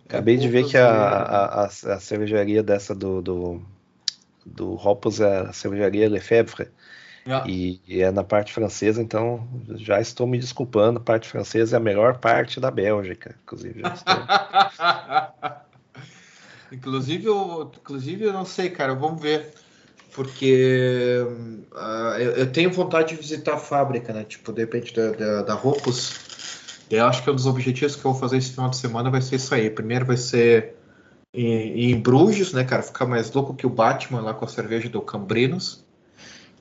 Acabei 0.06 0.36
é 0.36 0.38
de 0.38 0.48
ver 0.48 0.64
que 0.64 0.78
a, 0.78 0.88
a, 0.88 1.64
a, 1.66 2.00
cervejaria 2.00 2.62
dessa 2.62 2.94
do, 2.94 3.20
do, 3.20 3.62
do 4.46 4.78
é 5.20 5.48
a 5.48 5.52
cervejaria 5.52 6.08
Lefebvre. 6.08 6.68
Yeah. 7.26 7.46
E, 7.46 7.82
e, 7.86 8.00
é 8.00 8.10
na 8.10 8.24
parte 8.24 8.54
francesa, 8.54 9.02
então 9.02 9.46
já 9.74 10.00
estou 10.00 10.26
me 10.26 10.38
desculpando. 10.38 10.98
A 10.98 11.02
parte 11.02 11.28
francesa 11.28 11.76
é 11.76 11.78
a 11.78 11.80
melhor 11.80 12.16
parte 12.16 12.58
da 12.58 12.70
Bélgica, 12.70 13.36
inclusive. 13.42 13.82
Já 13.82 13.92
estou... 13.92 15.67
Inclusive, 16.72 17.26
eu, 17.26 17.70
inclusive, 17.80 18.24
eu 18.24 18.32
não 18.32 18.44
sei, 18.44 18.70
cara, 18.70 18.94
vamos 18.94 19.20
ver. 19.20 19.52
Porque 20.14 21.22
uh, 21.72 22.18
eu, 22.18 22.32
eu, 22.32 22.52
tenho 22.52 22.72
vontade 22.72 23.10
de 23.10 23.16
visitar 23.16 23.54
a 23.54 23.58
fábrica, 23.58 24.12
né? 24.12 24.24
Tipo, 24.24 24.52
de 24.52 24.62
repente, 24.62 24.94
da, 24.94 25.10
da, 25.12 25.42
da. 25.42 25.60
Eu 26.90 27.06
acho 27.06 27.22
que 27.22 27.30
um 27.30 27.34
dos 27.34 27.46
objetivos 27.46 27.94
que 27.94 28.04
eu 28.04 28.12
vou 28.12 28.20
fazer 28.20 28.38
esse 28.38 28.50
final 28.50 28.70
de 28.70 28.76
semana 28.76 29.10
vai 29.10 29.20
ser 29.20 29.36
isso 29.36 29.54
aí. 29.54 29.70
Primeiro 29.70 30.06
vai 30.06 30.16
ser 30.16 30.74
em, 31.32 31.90
em 31.90 32.00
Bruges, 32.00 32.52
né, 32.52 32.64
cara? 32.64 32.82
Ficar 32.82 33.06
mais 33.06 33.30
louco 33.32 33.54
que 33.54 33.66
o 33.66 33.70
Batman 33.70 34.20
lá 34.20 34.34
com 34.34 34.44
a 34.44 34.48
cerveja 34.48 34.88
do 34.88 35.00
Cambrinos. 35.00 35.84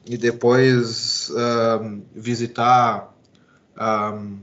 E 0.06 0.18
depois 0.18 1.32
um, 1.82 2.02
visitar 2.16 3.14
um, 3.78 4.40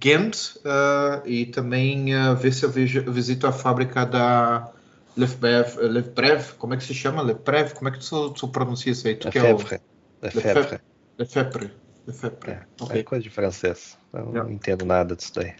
Ghent 0.00 0.56
uh, 0.58 1.26
e 1.26 1.46
também 1.46 2.14
uh, 2.14 2.34
ver 2.36 2.52
se 2.52 2.64
eu 2.64 2.70
visito 2.70 3.46
a 3.46 3.52
fábrica 3.52 4.06
da 4.06 4.72
Lefebvre, 5.18 5.84
eh, 5.84 5.88
Lefebvre, 5.88 6.54
como 6.58 6.74
é 6.74 6.76
que 6.76 6.84
se 6.84 6.94
chama? 6.94 7.22
Lefebvre, 7.22 7.74
como 7.74 7.88
é 7.88 7.92
que 7.92 7.98
tu, 7.98 8.30
tu 8.30 8.48
pronuncia 8.48 8.92
isso 8.92 9.08
aí? 9.08 9.16
Tu 9.16 9.26
Lefebvre. 9.26 9.74
É 9.74 10.26
o... 10.28 10.30
Lefebvre. 10.34 10.80
Lefebvre. 11.18 11.72
Lefebvre. 12.06 12.50
É, 12.52 12.60
okay. 12.80 13.00
é 13.00 13.02
coisa 13.02 13.22
de 13.24 13.30
francês. 13.30 13.98
Eu 14.12 14.26
não, 14.26 14.32
não 14.44 14.50
entendo 14.50 14.84
nada 14.84 15.16
disso 15.16 15.34
daí. 15.34 15.54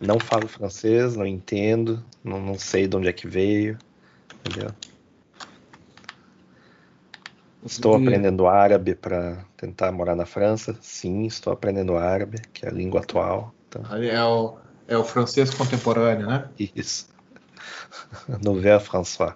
Não 0.00 0.18
falo 0.18 0.48
francês, 0.48 1.14
não 1.14 1.26
entendo, 1.26 2.04
não, 2.24 2.40
não 2.40 2.58
sei 2.58 2.88
de 2.88 2.96
onde 2.96 3.06
é 3.06 3.12
que 3.12 3.28
veio, 3.28 3.78
entendeu? 4.44 4.70
Estou 7.64 7.94
aprendendo 7.94 8.46
árabe 8.46 8.94
para 8.94 9.44
tentar 9.56 9.92
morar 9.92 10.16
na 10.16 10.24
França. 10.26 10.76
Sim, 10.80 11.26
estou 11.26 11.52
aprendendo 11.52 11.96
árabe, 11.96 12.38
que 12.52 12.64
é 12.64 12.70
a 12.70 12.72
língua 12.72 13.00
atual. 13.00 13.54
Então... 13.68 13.82
É, 13.94 14.24
o, 14.24 14.56
é 14.88 14.96
o 14.96 15.04
francês 15.04 15.54
contemporâneo, 15.54 16.26
né? 16.26 16.48
Isso. 16.58 17.08
Nouvelle 18.44 18.80
François. 18.80 19.34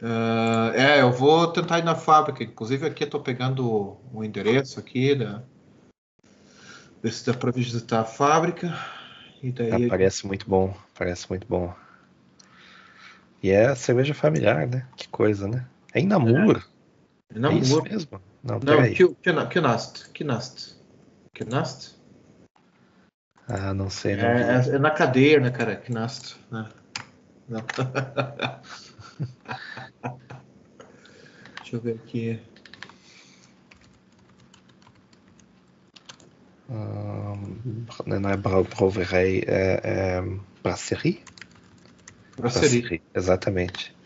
uh, 0.00 0.70
é, 0.74 1.00
eu 1.00 1.12
vou 1.12 1.46
tentar 1.48 1.78
ir 1.78 1.84
na 1.84 1.94
fábrica. 1.94 2.42
Inclusive 2.44 2.86
aqui 2.86 3.04
eu 3.04 3.06
estou 3.06 3.20
pegando 3.20 3.98
o 4.12 4.24
endereço 4.24 4.78
aqui 4.80 5.14
da 5.14 5.42
ver 7.02 7.12
se 7.12 7.26
dá 7.26 7.34
para 7.34 7.50
visitar 7.50 8.00
a 8.00 8.04
fábrica. 8.04 8.76
E 9.42 9.52
daí... 9.52 9.86
Ah, 9.86 9.88
parece 9.88 10.26
muito 10.26 10.48
bom, 10.48 10.74
parece 10.94 11.28
muito 11.28 11.46
bom. 11.46 11.72
E 13.42 13.50
é 13.50 13.74
cerveja 13.74 14.14
familiar, 14.14 14.66
né? 14.66 14.86
Que 14.96 15.08
coisa, 15.08 15.46
né? 15.46 15.66
É 15.94 16.00
em 16.00 16.06
Namur. 16.06 16.66
É, 17.34 17.38
Namur. 17.38 17.58
É 17.58 17.60
isso 17.60 17.82
mesmo? 17.82 18.20
Não, 18.42 18.58
Não 18.58 19.48
Knast. 19.48 20.10
Knast. 20.12 20.76
Knast? 21.34 21.97
Ah, 23.48 23.72
não 23.72 23.88
sei. 23.88 24.14
Não. 24.16 24.24
É, 24.24 24.42
é, 24.42 24.74
é, 24.74 24.78
na 24.78 24.90
cadeia, 24.90 25.40
né, 25.40 25.50
cara? 25.50 25.76
Que 25.76 25.90
nasce. 25.90 26.36
Né? 26.50 26.68
Não. 27.48 27.64
Deixa 31.56 31.76
eu 31.76 31.80
ver 31.80 31.94
aqui. 31.94 32.38
Um, 36.68 37.86
não 38.06 38.28
é 38.30 38.36
Broverei, 38.36 39.42
é, 39.46 39.80
é 39.82 40.22
Brasserie? 40.62 41.22
Brasserie. 42.36 43.02
Exatamente. 43.14 43.96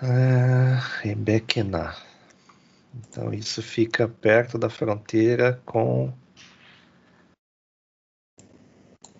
Ah, 0.00 0.78
é, 1.02 1.08
Rebequená. 1.08 1.96
Então 2.94 3.34
isso 3.34 3.60
fica 3.60 4.06
perto 4.06 4.56
da 4.56 4.70
fronteira 4.70 5.60
com 5.64 6.12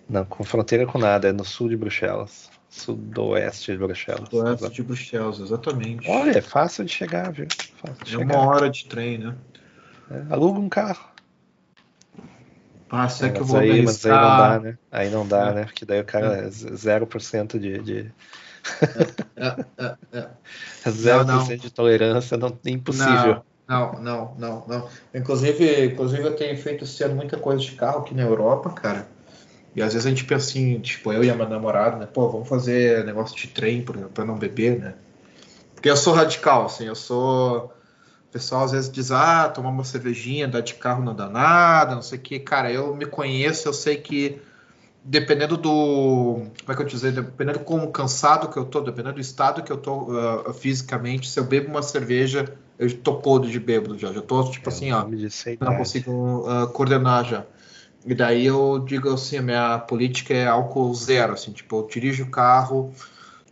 não, 0.07 0.23
com 0.25 0.43
fronteira 0.43 0.85
com 0.85 0.99
nada, 0.99 1.29
é 1.29 1.31
no 1.31 1.43
sul 1.43 1.69
de 1.69 1.77
Bruxelas. 1.77 2.49
Sudoeste 2.69 3.71
de 3.71 3.77
Bruxelas. 3.77 4.29
Sudoeste 4.29 4.69
de 4.69 4.83
Bruxelas, 4.83 5.39
exatamente. 5.39 6.09
Olha, 6.09 6.37
é 6.37 6.41
fácil 6.41 6.83
de 6.85 6.91
chegar, 6.91 7.31
viu? 7.31 7.47
Fácil 7.77 8.03
de 8.03 8.15
é 8.15 8.19
chegar. 8.19 8.35
uma 8.35 8.47
hora 8.47 8.69
de 8.69 8.85
trem, 8.85 9.17
né? 9.17 9.35
É, 10.11 10.33
aluga 10.33 10.59
um 10.59 10.69
carro. 10.69 11.15
Ah, 12.89 13.07
é, 13.21 13.29
que 13.29 13.39
eu 13.41 13.45
vou 13.45 13.59
aí, 13.59 13.81
mas 13.81 14.05
aí 14.05 14.11
não 14.11 14.37
dá, 14.37 14.59
né? 14.59 14.77
Aí 14.91 15.09
não 15.09 15.27
dá, 15.27 15.49
é. 15.49 15.53
né? 15.53 15.63
Porque 15.65 15.85
daí 15.85 16.01
o 16.01 16.05
cara 16.05 16.37
é 16.37 16.47
0% 16.47 17.59
de. 17.59 17.79
de... 17.79 18.11
É, 19.35 19.65
é, 19.77 19.95
é. 20.13 20.29
0% 20.89 21.25
não, 21.25 21.37
não. 21.37 21.57
de 21.57 21.69
tolerância 21.71 22.37
não, 22.37 22.57
é 22.63 22.69
impossível. 22.69 23.43
Não, 23.67 23.93
não, 23.93 24.35
não, 24.37 24.63
não. 24.67 24.89
Inclusive, 25.13 25.85
inclusive 25.85 26.23
eu 26.23 26.35
tenho 26.35 26.55
feito 26.57 26.85
ano 27.03 27.15
muita 27.15 27.37
coisa 27.37 27.61
de 27.61 27.71
carro 27.71 27.99
aqui 27.99 28.13
na 28.13 28.21
Europa, 28.21 28.69
cara. 28.69 29.07
E 29.75 29.81
às 29.81 29.93
vezes 29.93 30.05
a 30.05 30.09
gente 30.09 30.23
pensa 30.23 30.49
assim, 30.49 30.79
tipo, 30.79 31.11
eu 31.11 31.23
e 31.23 31.29
a 31.29 31.35
minha 31.35 31.49
namorada, 31.49 31.97
né? 31.97 32.05
Pô, 32.05 32.29
vamos 32.29 32.47
fazer 32.47 33.03
negócio 33.03 33.35
de 33.35 33.47
trem 33.47 33.83
para 33.83 34.23
não 34.23 34.37
beber, 34.37 34.79
né? 34.79 34.93
Porque 35.73 35.89
eu 35.89 35.97
sou 35.97 36.13
radical, 36.13 36.65
assim, 36.65 36.85
eu 36.85 36.95
sou 36.95 37.73
pessoal 38.31 38.65
às 38.65 38.73
vezes 38.73 38.91
diz, 38.91 39.11
ah, 39.11 39.47
tomar 39.47 39.69
uma 39.69 39.85
cervejinha, 39.85 40.45
dar 40.45 40.59
de 40.59 40.73
carro 40.73 41.01
não 41.01 41.15
dá 41.15 41.29
nada, 41.29 41.95
não 41.95 42.01
sei 42.01 42.17
o 42.17 42.21
que. 42.21 42.37
Cara, 42.37 42.69
eu 42.69 42.93
me 42.93 43.05
conheço, 43.05 43.65
eu 43.65 43.73
sei 43.73 43.95
que 43.95 44.41
dependendo 45.05 45.55
do. 45.55 46.41
Como 46.59 46.71
é 46.71 46.75
que 46.75 46.81
eu 46.81 46.85
dizer? 46.85 47.13
Dependendo 47.13 47.59
do 47.59 47.65
como 47.65 47.91
cansado 47.91 48.49
que 48.49 48.57
eu 48.57 48.65
tô, 48.65 48.81
dependendo 48.81 49.15
do 49.15 49.21
estado 49.21 49.63
que 49.63 49.71
eu 49.71 49.77
tô 49.77 50.11
uh, 50.11 50.53
fisicamente, 50.53 51.29
se 51.29 51.39
eu 51.39 51.45
bebo 51.45 51.69
uma 51.69 51.81
cerveja, 51.81 52.45
eu 52.77 52.91
tô 52.97 53.15
podre 53.15 53.49
de 53.49 53.59
bêbado 53.59 53.97
já. 53.97 54.11
Já 54.11 54.21
tô, 54.21 54.43
tipo 54.49 54.69
é, 54.69 54.73
assim, 54.73 54.91
ó. 54.91 55.05
Não 55.61 55.77
consigo 55.77 56.11
uh, 56.11 56.67
coordenar 56.73 57.23
já. 57.23 57.45
E 58.05 58.13
daí 58.13 58.45
eu 58.45 58.79
digo 58.79 59.11
assim, 59.11 59.37
a 59.37 59.41
minha 59.41 59.79
política 59.79 60.33
é 60.33 60.47
álcool 60.47 60.93
zero, 60.93 61.33
assim, 61.33 61.51
tipo, 61.51 61.77
eu 61.77 61.87
dirijo 61.87 62.23
o 62.23 62.29
carro 62.29 62.93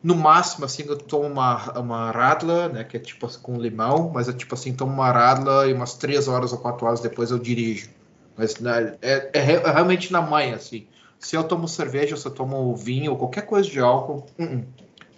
no 0.04 0.16
máximo, 0.16 0.66
assim, 0.66 0.84
eu 0.86 0.97
tomo 0.97 1.26
uma, 1.26 1.80
uma 1.80 2.12
radla, 2.12 2.68
né, 2.68 2.84
que 2.84 2.97
é 2.97 2.99
tipo 2.99 3.26
assim, 3.26 3.39
com 3.41 3.58
limão, 3.58 4.12
mas 4.14 4.28
é 4.28 4.34
tipo 4.34 4.54
assim, 4.54 4.74
tomo 4.74 4.91
uma 4.91 5.10
radla 5.10 5.66
e 5.66 5.74
umas 5.74 5.95
três 5.95 6.28
horas 6.28 6.51
ou 6.51 6.60
quatro 6.60 6.86
horas 6.86 6.99
depois 6.99 7.32
eu 7.32 7.39
dirijo. 7.39 7.89
Mas 8.38 8.60
né, 8.60 8.95
é, 9.01 9.30
é, 9.34 9.54
é, 9.54 9.72
realmente 9.72 10.12
na 10.12 10.22
manhã, 10.22 10.56
assim. 10.56 10.86
Se 11.18 11.38
eu 11.38 11.43
tomo 11.45 11.70
cerveja, 11.70 12.18
se 12.18 12.26
eu 12.26 12.32
tomo 12.32 12.76
vinho 12.76 13.12
ou 13.12 13.18
qualquer 13.18 13.45
coisa 13.45 13.70
de 13.70 13.80
álcool, 13.80 14.26
uh 14.38 14.43
-uh. 14.43 14.64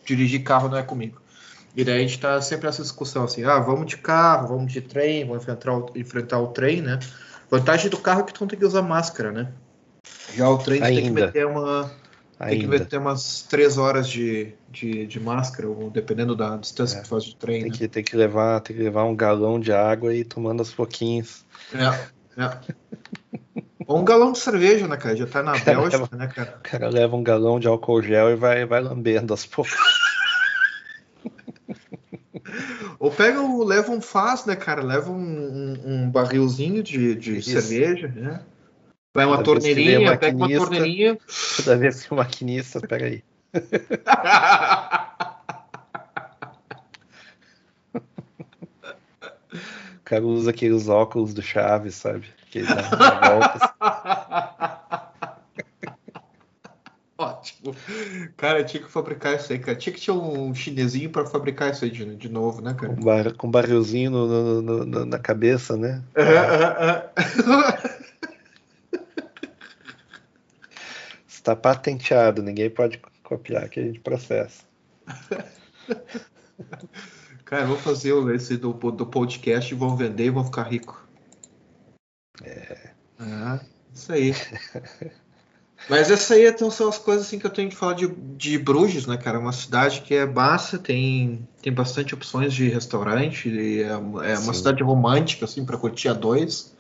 dirigir 0.06 0.44
carro 0.44 0.70
não 0.70 0.78
é 0.78 0.84
comigo. 0.84 1.20
E 1.76 1.84
daí 1.84 1.98
a 1.98 2.02
gente 2.02 2.20
tá 2.20 2.40
sempre 2.42 2.68
nessa 2.68 2.84
discussão, 2.84 3.24
assim, 3.24 3.44
ah, 3.44 3.60
vamos 3.60 3.88
de 3.88 3.98
carro, 3.98 4.50
vamos 4.50 4.72
de 4.72 4.82
trem, 4.82 5.26
vamos 5.26 5.42
enfrentar 5.42 5.74
o, 5.74 5.92
enfrentar 5.96 6.40
o 6.40 6.48
trem, 6.48 6.82
né? 6.82 7.00
Vantagem 7.50 7.90
do 7.90 7.98
carro 7.98 8.22
é 8.22 8.24
que 8.24 8.34
tu 8.34 8.42
não 8.42 8.48
tem 8.48 8.60
que 8.60 8.66
usar 8.66 8.82
máscara, 8.82 9.32
né? 9.32 9.52
Já 10.34 10.50
o 10.50 10.58
trem 10.58 10.82
tem 10.82 11.04
que 11.04 11.10
meter 11.10 11.46
uma 11.46 11.92
Ainda. 12.38 12.52
Tem 12.52 12.60
que 12.60 12.68
ver, 12.68 12.86
ter 12.86 12.98
umas 12.98 13.44
três 13.44 13.78
horas 13.78 14.10
de, 14.10 14.54
de, 14.70 15.08
de 15.08 15.20
máscara, 15.20 15.70
ou 15.70 15.90
dependendo 15.90 16.36
da 16.36 16.58
distância 16.58 16.98
é. 16.98 17.00
que 17.00 17.06
tu 17.06 17.10
faz 17.10 17.24
de 17.24 17.36
trem. 17.36 17.62
Tem, 17.62 17.72
né? 17.72 17.78
que, 17.78 17.88
tem, 17.88 18.04
que 18.04 18.16
levar, 18.16 18.60
tem 18.60 18.76
que 18.76 18.84
levar 18.84 19.06
um 19.06 19.16
galão 19.16 19.60
de 19.60 19.72
água 19.72 20.14
e 20.14 20.20
ir 20.20 20.26
tomando 20.26 20.60
aos 20.60 20.74
pouquinhos. 20.74 21.46
É, 21.74 22.44
é. 22.44 22.58
ou 23.88 24.00
um 24.00 24.04
galão 24.04 24.34
de 24.34 24.40
cerveja, 24.40 24.86
né, 24.86 24.98
cara? 24.98 25.16
Já 25.16 25.26
tá 25.26 25.42
na 25.42 25.54
Bélgica, 25.54 25.98
leva, 25.98 26.10
né, 26.12 26.28
cara? 26.28 26.56
O 26.60 26.62
cara 26.62 26.90
leva 26.90 27.16
um 27.16 27.24
galão 27.24 27.58
de 27.58 27.68
álcool 27.68 28.02
gel 28.02 28.32
e 28.32 28.36
vai, 28.36 28.66
vai 28.66 28.82
lambendo 28.82 29.32
aos 29.32 29.46
poucos. 29.46 29.74
Ou 33.06 33.12
pega 33.12 33.40
o, 33.40 33.64
leva 33.64 33.92
um 33.92 34.02
faz, 34.02 34.46
né, 34.46 34.56
cara? 34.56 34.82
Leva 34.82 35.12
um, 35.12 35.16
um, 35.16 35.80
um 35.86 36.10
barrilzinho 36.10 36.82
de, 36.82 37.14
de 37.14 37.40
cerveja, 37.40 38.08
né? 38.08 38.42
Vai 39.14 39.28
uma 39.28 39.44
torneirinha, 39.44 40.18
pega 40.18 40.36
uma 40.36 40.50
torneirinha. 40.50 41.16
Toda 41.56 41.78
vez 41.78 42.02
que 42.02 42.12
o 42.12 42.18
maquinista, 42.18 42.82
pega 42.82 43.06
aí. 43.06 43.24
o 49.94 50.04
cara 50.04 50.26
usa 50.26 50.50
aqueles 50.50 50.90
óculos 50.90 51.32
do 51.32 51.44
Chaves, 51.44 51.94
sabe? 51.94 52.26
Que 52.50 52.64
voltas. 52.64 53.62
Ótimo. 57.66 57.76
Cara, 58.38 58.64
tinha 58.64 58.84
que 58.84 58.90
fabricar 58.90 59.36
isso 59.36 59.52
aí, 59.52 59.60
cara. 59.60 59.76
Tinha 59.78 59.94
que 59.94 60.04
ter 60.04 60.12
um 60.12 60.54
chinesinho 60.54 61.10
para 61.10 61.26
fabricar 61.26 61.72
isso 61.72 61.84
aí 61.84 61.90
de, 61.92 62.16
de 62.16 62.30
novo, 62.30 62.62
né, 62.62 62.76
cara? 62.76 62.94
Com, 62.94 63.02
bar, 63.04 63.34
com 63.34 63.50
barrilzinho 63.50 64.12
no, 64.12 64.62
no, 64.62 64.86
no, 64.86 65.06
na 65.06 65.18
cabeça, 65.20 65.76
né? 65.76 66.04
Está 71.28 71.56
patenteado, 71.56 72.42
ninguém 72.42 72.70
pode 72.70 73.00
copiar 73.24 73.70
que 73.70 73.80
a 73.80 73.84
gente 73.84 74.00
processa. 74.00 74.64
Cara, 77.46 77.68
vou 77.68 77.78
fazer 77.78 78.14
esse 78.34 78.58
do, 78.58 78.74
do 78.74 79.06
podcast, 79.06 79.74
vou 79.76 79.96
vender 79.96 80.26
e 80.26 80.32
vou 80.32 80.44
ficar 80.44 80.64
rico. 80.64 81.08
É. 82.44 82.90
Ah, 83.20 83.60
isso 83.94 84.12
aí. 84.12 84.34
Mas 85.90 86.10
essa 86.10 86.34
aí 86.34 86.48
então, 86.48 86.72
são 86.72 86.90
as 86.90 86.98
coisas 86.98 87.28
assim 87.28 87.38
que 87.38 87.46
eu 87.46 87.52
tenho 87.52 87.70
que 87.70 87.76
falar 87.76 87.94
de, 87.94 88.08
de 88.08 88.58
Bruges, 88.58 89.06
né, 89.06 89.18
cara? 89.18 89.38
É 89.38 89.40
uma 89.40 89.52
cidade 89.52 90.02
que 90.02 90.16
é 90.16 90.26
baixa, 90.26 90.78
tem, 90.78 91.48
tem 91.62 91.72
bastante 91.72 92.14
opções 92.14 92.54
de 92.54 92.68
restaurante, 92.70 93.50
é, 93.82 93.90
é 93.90 94.40
uma 94.40 94.54
cidade 94.54 94.82
romântica, 94.82 95.46
assim, 95.46 95.66
para 95.66 95.78
curtir 95.78 96.10
a 96.10 96.14
dois. 96.14 96.74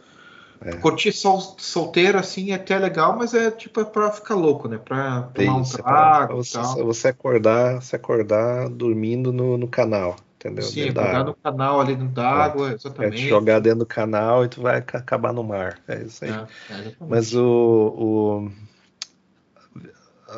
É. 0.62 0.72
Curtir 0.78 1.12
sol, 1.12 1.56
solteiro, 1.58 2.18
assim, 2.18 2.52
é 2.52 2.56
até 2.56 2.78
legal, 2.78 3.16
mas 3.18 3.34
é 3.34 3.52
tipo 3.52 3.82
é 3.82 3.84
pra 3.84 4.10
ficar 4.12 4.36
louco, 4.36 4.68
né? 4.68 4.80
Pra 4.84 5.24
tomar 5.34 5.62
Isso, 5.62 5.76
um 5.76 5.84
trago 5.84 6.34
é 6.34 6.36
você, 6.38 6.84
você, 6.84 7.08
acordar, 7.10 7.82
se 7.82 7.96
acordar 7.96 8.70
dormindo 8.70 9.34
no, 9.34 9.58
no 9.58 9.68
canal, 9.68 10.16
entendeu? 10.38 10.64
Sim, 10.64 10.90
acordar 10.90 11.26
no 11.26 11.36
canal 11.36 11.82
ali 11.82 11.96
dentro 11.96 12.14
d'água, 12.14 12.72
é, 12.72 12.74
exatamente. 12.74 13.16
É 13.16 13.18
te 13.18 13.30
jogar 13.30 13.60
dentro 13.60 13.80
do 13.80 13.86
canal 13.86 14.46
e 14.46 14.48
tu 14.48 14.62
vai 14.62 14.78
acabar 14.78 15.34
no 15.34 15.44
mar. 15.44 15.78
É 15.88 16.02
isso 16.02 16.24
aí. 16.24 16.32
É, 16.32 16.34
é 16.34 16.94
mas 17.02 17.36
o, 17.36 17.44
o, 17.44 18.52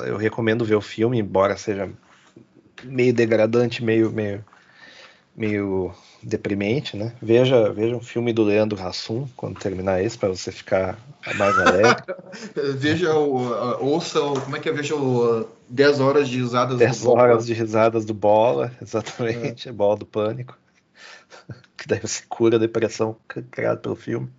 Eu 0.06 0.18
recomendo 0.18 0.66
ver 0.66 0.76
o 0.76 0.82
filme, 0.82 1.20
embora 1.20 1.58
seja 1.58 1.90
meio 2.84 3.14
degradante, 3.14 3.84
meio, 3.84 4.12
meio, 4.12 4.44
meio 5.36 5.94
deprimente, 6.22 6.98
né? 6.98 7.14
Veja, 7.22 7.72
veja 7.72 7.96
um 7.96 8.02
filme 8.02 8.34
do 8.34 8.44
Leandro 8.44 8.82
Hassum 8.82 9.28
quando 9.36 9.60
terminar 9.60 10.04
esse 10.04 10.18
para 10.18 10.30
você 10.30 10.52
ficar 10.52 10.98
mais 11.36 11.58
alegre. 11.58 12.04
veja 12.76 13.14
o 13.16 13.84
ouça 13.84 14.22
o, 14.22 14.40
como 14.42 14.56
é 14.56 14.60
que 14.60 14.70
é 14.70 14.74
veja 14.74 14.96
o 14.96 15.48
10 15.70 16.00
horas 16.00 16.28
de 16.30 16.38
risadas 16.38 16.78
10 16.78 17.02
do 17.02 17.12
horas 17.12 17.46
de 17.46 17.54
risadas 17.54 18.06
do 18.06 18.14
bola, 18.14 18.72
exatamente, 18.82 19.70
é. 19.70 19.72
bola 19.72 19.98
do 19.98 20.06
pânico. 20.06 20.58
que 21.78 21.88
daí 21.88 22.00
você 22.00 22.24
cura 22.28 22.58
a 22.58 22.60
depressão 22.60 23.16
criada 23.52 23.78
pelo 23.78 23.96
filme. 23.96 24.30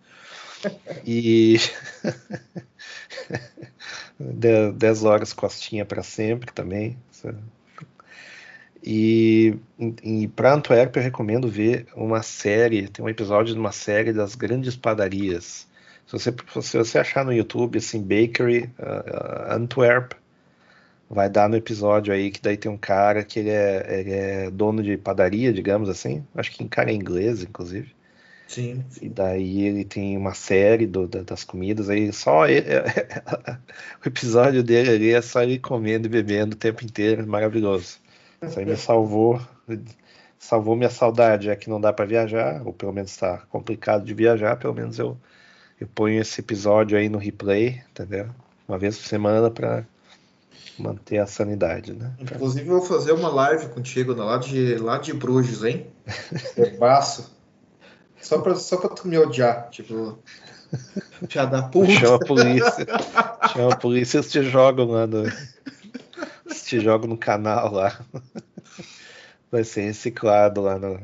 E 1.05 1.57
10 4.75 5.05
horas 5.05 5.33
costinha 5.33 5.85
para 5.85 6.03
sempre 6.03 6.53
também. 6.53 6.97
E, 8.83 9.57
e 10.03 10.29
para 10.29 10.55
Antuérpia 10.55 11.01
eu 11.01 11.05
recomendo 11.05 11.49
ver 11.49 11.87
uma 11.95 12.23
série, 12.23 12.89
tem 12.89 13.05
um 13.05 13.09
episódio 13.09 13.53
de 13.53 13.61
uma 13.61 13.73
série 13.73 14.13
das 14.13 14.35
grandes 14.35 14.77
padarias. 14.77 15.67
Se 16.07 16.13
você, 16.13 16.35
se 16.63 16.79
você 16.79 16.99
achar 16.99 17.25
no 17.25 17.33
YouTube 17.33 17.79
assim, 17.79 18.01
Bakery 18.01 18.71
uh, 18.79 19.53
Antwerp, 19.53 20.13
vai 21.11 21.29
dar 21.29 21.49
no 21.49 21.57
episódio 21.57 22.13
aí 22.13 22.31
que 22.31 22.41
daí 22.41 22.57
tem 22.57 22.71
um 22.71 22.79
cara 22.79 23.23
que 23.23 23.41
ele 23.41 23.51
é, 23.51 24.01
ele 24.01 24.13
é 24.13 24.51
dono 24.51 24.83
de 24.83 24.97
padaria, 24.97 25.53
digamos 25.53 25.89
assim. 25.89 26.25
Acho 26.35 26.51
que 26.53 26.63
em 26.63 26.69
cara 26.69 26.91
é 26.91 26.95
inglês, 26.95 27.43
inclusive. 27.43 27.95
Sim. 28.49 28.83
E 29.03 29.11
daí 29.11 29.67
ele 29.67 29.85
tem 29.85 30.17
uma 30.17 30.33
série 30.33 30.87
do, 30.87 31.07
da, 31.07 31.23
das 31.23 31.45
comidas 31.45 31.91
aí, 31.91 32.11
só 32.15 32.49
ele, 32.49 32.67
o 34.03 34.09
episódio 34.09 34.63
dele 34.63 34.91
ali 34.91 35.13
é 35.13 35.21
só 35.21 35.43
ele 35.43 35.59
comendo 35.59 36.07
e 36.07 36.11
bebendo 36.11 36.57
o 36.57 36.59
tempo 36.59 36.83
inteiro, 36.83 37.27
maravilhoso. 37.27 37.99
Isso 38.43 38.59
aí 38.59 38.65
me 38.65 38.77
salvou, 38.77 39.39
salvou 40.39 40.75
minha 40.75 40.89
saudade, 40.89 41.51
é 41.51 41.57
que 41.57 41.69
não 41.69 41.79
dá 41.79 41.93
para 41.93 42.07
viajar, 42.07 42.67
ou 42.67 42.73
pelo 42.73 42.93
menos 42.93 43.11
está 43.11 43.39
complicado 43.51 44.07
de 44.07 44.15
viajar, 44.15 44.57
pelo 44.57 44.73
menos 44.73 44.99
eu, 44.99 45.15
eu 45.79 45.87
ponho 45.87 46.19
esse 46.19 46.41
episódio 46.41 46.97
aí 46.97 47.11
no 47.11 47.19
replay, 47.19 47.83
entendeu? 47.91 48.31
Uma 48.67 48.79
vez 48.79 48.97
por 48.97 49.07
semana 49.07 49.51
para 49.51 49.87
manter 50.79 51.19
a 51.19 51.27
sanidade, 51.27 51.93
né? 51.93 52.15
Inclusive 52.19 52.67
eu 52.67 52.79
vou 52.79 52.83
fazer 52.83 53.13
uma 53.13 53.29
live 53.29 53.69
contigo 53.69 54.15
lá 54.15 54.39
de, 54.39 54.77
lá 54.77 54.97
de 54.97 55.13
Bruges, 55.13 55.63
hein? 55.65 55.87
Bebaço. 56.57 57.37
Só 58.29 58.39
pra, 58.41 58.55
só 58.57 58.77
pra 58.77 58.91
tu 58.91 59.09
me 59.09 59.17
odiar, 59.17 59.71
tipo... 59.71 60.19
Já 61.31 61.47
dá 61.47 61.63
puta. 61.63 61.91
Chama 61.93 62.17
a 62.17 62.19
polícia. 62.19 62.87
Chama 63.55 63.73
a 63.73 63.77
polícia 63.77 64.19
e 64.19 64.21
eles 64.21 64.31
te 64.31 64.43
jogam 64.43 64.91
lá 64.91 65.07
no. 65.07 65.25
Eles 66.45 66.63
te 66.63 66.79
jogam 66.79 67.09
no 67.09 67.17
canal 67.17 67.73
lá. 67.73 67.99
Vai 69.51 69.65
ser 69.65 69.81
reciclado 69.81 70.61
lá 70.61 70.79
no. 70.79 71.01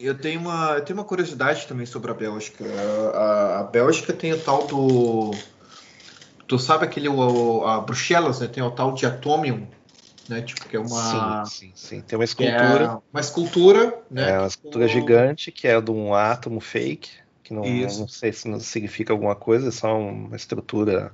Eu 0.00 0.16
tenho 0.16 0.40
uma, 0.40 0.76
eu 0.76 0.80
tenho 0.82 0.98
uma 0.98 1.04
curiosidade 1.04 1.66
também 1.66 1.84
sobre 1.84 2.10
a 2.10 2.14
Bélgica. 2.14 2.64
A, 2.64 3.18
a, 3.18 3.60
a 3.60 3.62
Bélgica 3.64 4.14
tem 4.14 4.32
o 4.32 4.40
tal 4.40 4.66
do. 4.66 5.32
Tu 6.48 6.58
sabe 6.58 6.86
aquele. 6.86 7.10
O, 7.10 7.66
a 7.66 7.82
Bruxelas, 7.82 8.40
né? 8.40 8.48
Tem 8.48 8.62
o 8.62 8.70
tal 8.70 8.94
de 8.94 9.04
Atomium, 9.04 9.66
né? 10.28 10.42
Tipo, 10.42 10.68
que 10.68 10.76
é 10.76 10.80
uma. 10.80 11.44
Sim, 11.44 11.72
sim, 11.72 11.72
sim. 11.74 12.00
Tem 12.00 12.18
uma 12.18 12.24
escultura. 12.24 12.84
É 12.84 13.00
uma 13.12 13.20
escultura, 13.20 14.02
né? 14.10 14.30
É 14.32 14.38
uma 14.38 14.46
escultura 14.46 14.86
tipo, 14.86 15.00
gigante 15.00 15.52
que 15.52 15.66
é 15.66 15.80
de 15.80 15.90
um 15.90 16.14
átomo 16.14 16.60
fake, 16.60 17.10
que 17.42 17.54
não, 17.54 17.64
não 17.64 18.08
sei 18.08 18.32
se 18.32 18.48
não 18.48 18.58
significa 18.60 19.12
alguma 19.12 19.34
coisa, 19.34 19.68
é 19.68 19.70
só 19.70 19.98
uma 19.98 20.36
estrutura 20.36 21.12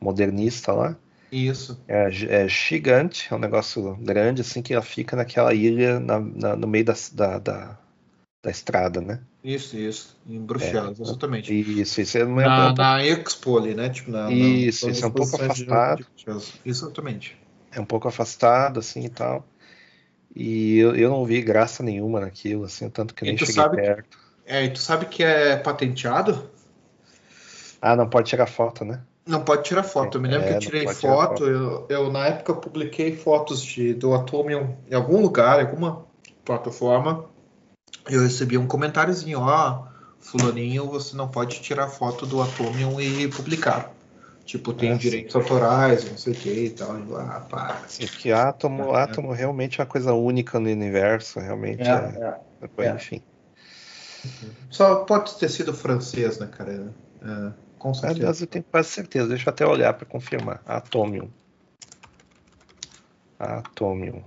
modernista 0.00 0.72
lá. 0.72 0.96
Isso. 1.30 1.78
É, 1.88 2.08
é, 2.28 2.48
gigante, 2.48 3.28
é 3.30 3.36
um 3.36 3.38
negócio 3.38 3.94
grande, 3.96 4.40
assim, 4.40 4.62
que 4.62 4.72
ela 4.72 4.82
fica 4.82 5.16
naquela 5.16 5.52
ilha 5.54 6.00
na, 6.00 6.20
na, 6.20 6.56
no 6.56 6.66
meio 6.66 6.84
da, 6.84 6.94
da, 7.12 7.38
da, 7.38 7.78
da, 8.42 8.50
estrada, 8.50 9.00
né? 9.00 9.20
Isso, 9.42 9.76
isso. 9.76 10.16
Em 10.28 10.40
Bruxelas, 10.40 10.98
É, 10.98 11.02
exatamente. 11.02 11.52
Isso, 11.52 12.00
isso 12.00 12.18
é, 12.18 12.22
é 12.22 12.24
Na, 12.24 12.72
na 12.72 13.04
Expo 13.04 13.58
ali, 13.58 13.74
né? 13.74 13.88
Tipo, 13.88 14.10
na, 14.10 14.30
Isso, 14.30 14.88
isso 14.88 15.04
é 15.04 15.08
um 15.08 15.10
pouco 15.10 15.26
exposições 15.26 15.54
de- 15.54 15.64
afastado. 15.64 15.98
de 15.98 16.04
Bruxelas. 16.04 16.52
Exatamente. 16.64 17.45
É 17.76 17.80
um 17.80 17.84
pouco 17.84 18.08
afastado, 18.08 18.80
assim, 18.80 19.04
e 19.04 19.08
tal. 19.08 19.46
E 20.34 20.78
eu, 20.78 20.94
eu 20.96 21.10
não 21.10 21.24
vi 21.24 21.40
graça 21.42 21.82
nenhuma 21.82 22.20
naquilo, 22.20 22.64
assim, 22.64 22.88
tanto 22.88 23.14
que 23.14 23.24
E 23.24 23.28
nem 23.28 23.38
cheguei 23.38 23.68
perto. 23.68 24.18
É, 24.44 24.64
e 24.64 24.70
tu 24.70 24.78
sabe 24.78 25.06
que 25.06 25.22
é 25.22 25.56
patenteado? 25.56 26.50
Ah, 27.80 27.94
não 27.94 28.08
pode 28.08 28.30
tirar 28.30 28.46
foto, 28.46 28.84
né? 28.84 29.00
Não 29.26 29.42
pode 29.42 29.64
tirar 29.64 29.82
foto. 29.82 30.16
Eu 30.16 30.22
me 30.22 30.28
lembro 30.28 30.44
É, 30.44 30.48
que 30.48 30.54
eu 30.54 30.58
tirei 30.60 30.86
tirar 30.86 30.94
foto. 30.94 31.44
Eu, 31.44 31.86
eu, 31.88 32.12
na 32.12 32.26
época, 32.26 32.54
publiquei 32.54 33.14
fotos 33.16 33.62
de, 33.62 33.92
do 33.92 34.14
Atomium 34.14 34.76
em 34.88 34.94
algum 34.94 35.20
lugar, 35.20 35.58
em 35.58 35.66
alguma 35.66 36.06
plataforma. 36.44 37.26
Eu 38.08 38.22
recebi 38.22 38.56
um 38.56 38.66
comentáriozinho: 38.66 39.40
Ó, 39.40 39.84
Fulaninho, 40.20 40.86
você 40.86 41.16
não 41.16 41.28
pode 41.28 41.60
tirar 41.60 41.88
foto 41.88 42.24
do 42.24 42.40
Atomium 42.40 43.00
e 43.00 43.28
publicar. 43.28 43.95
Tipo, 44.46 44.72
tem 44.72 44.92
sim. 44.92 44.98
direitos 44.98 45.34
autorais, 45.34 46.08
não 46.08 46.16
sei 46.16 46.32
o 46.32 46.36
que 46.36 46.48
e 46.66 46.70
tal. 46.70 46.96
E 46.96 47.02
ah, 47.16 47.40
para. 47.50 47.74
Assim, 47.80 48.06
que 48.06 48.30
átomo, 48.30 48.96
É. 48.96 49.02
átomo 49.02 49.32
realmente 49.32 49.80
é 49.80 49.84
uma 49.84 49.90
coisa 49.90 50.14
única 50.14 50.60
no 50.60 50.70
universo, 50.70 51.40
realmente 51.40 51.82
é, 51.82 52.38
É, 52.62 52.68
coisa, 52.68 52.92
é. 52.92 52.94
enfim. 52.94 53.20
Só 54.70 55.04
pode 55.04 55.34
ter 55.34 55.48
sido 55.48 55.74
francês, 55.74 56.38
né, 56.38 56.46
cara? 56.46 56.94
É, 57.20 57.52
com 57.76 57.92
certeza. 57.92 58.20
Aliás, 58.20 58.40
eu 58.40 58.46
tenho 58.46 58.64
quase 58.70 58.88
certeza, 58.88 59.26
deixa 59.26 59.48
eu 59.48 59.52
até 59.52 59.66
olhar 59.66 59.92
para 59.94 60.06
confirmar. 60.06 60.62
Atomium. 60.64 61.28
Atomium. 63.38 64.22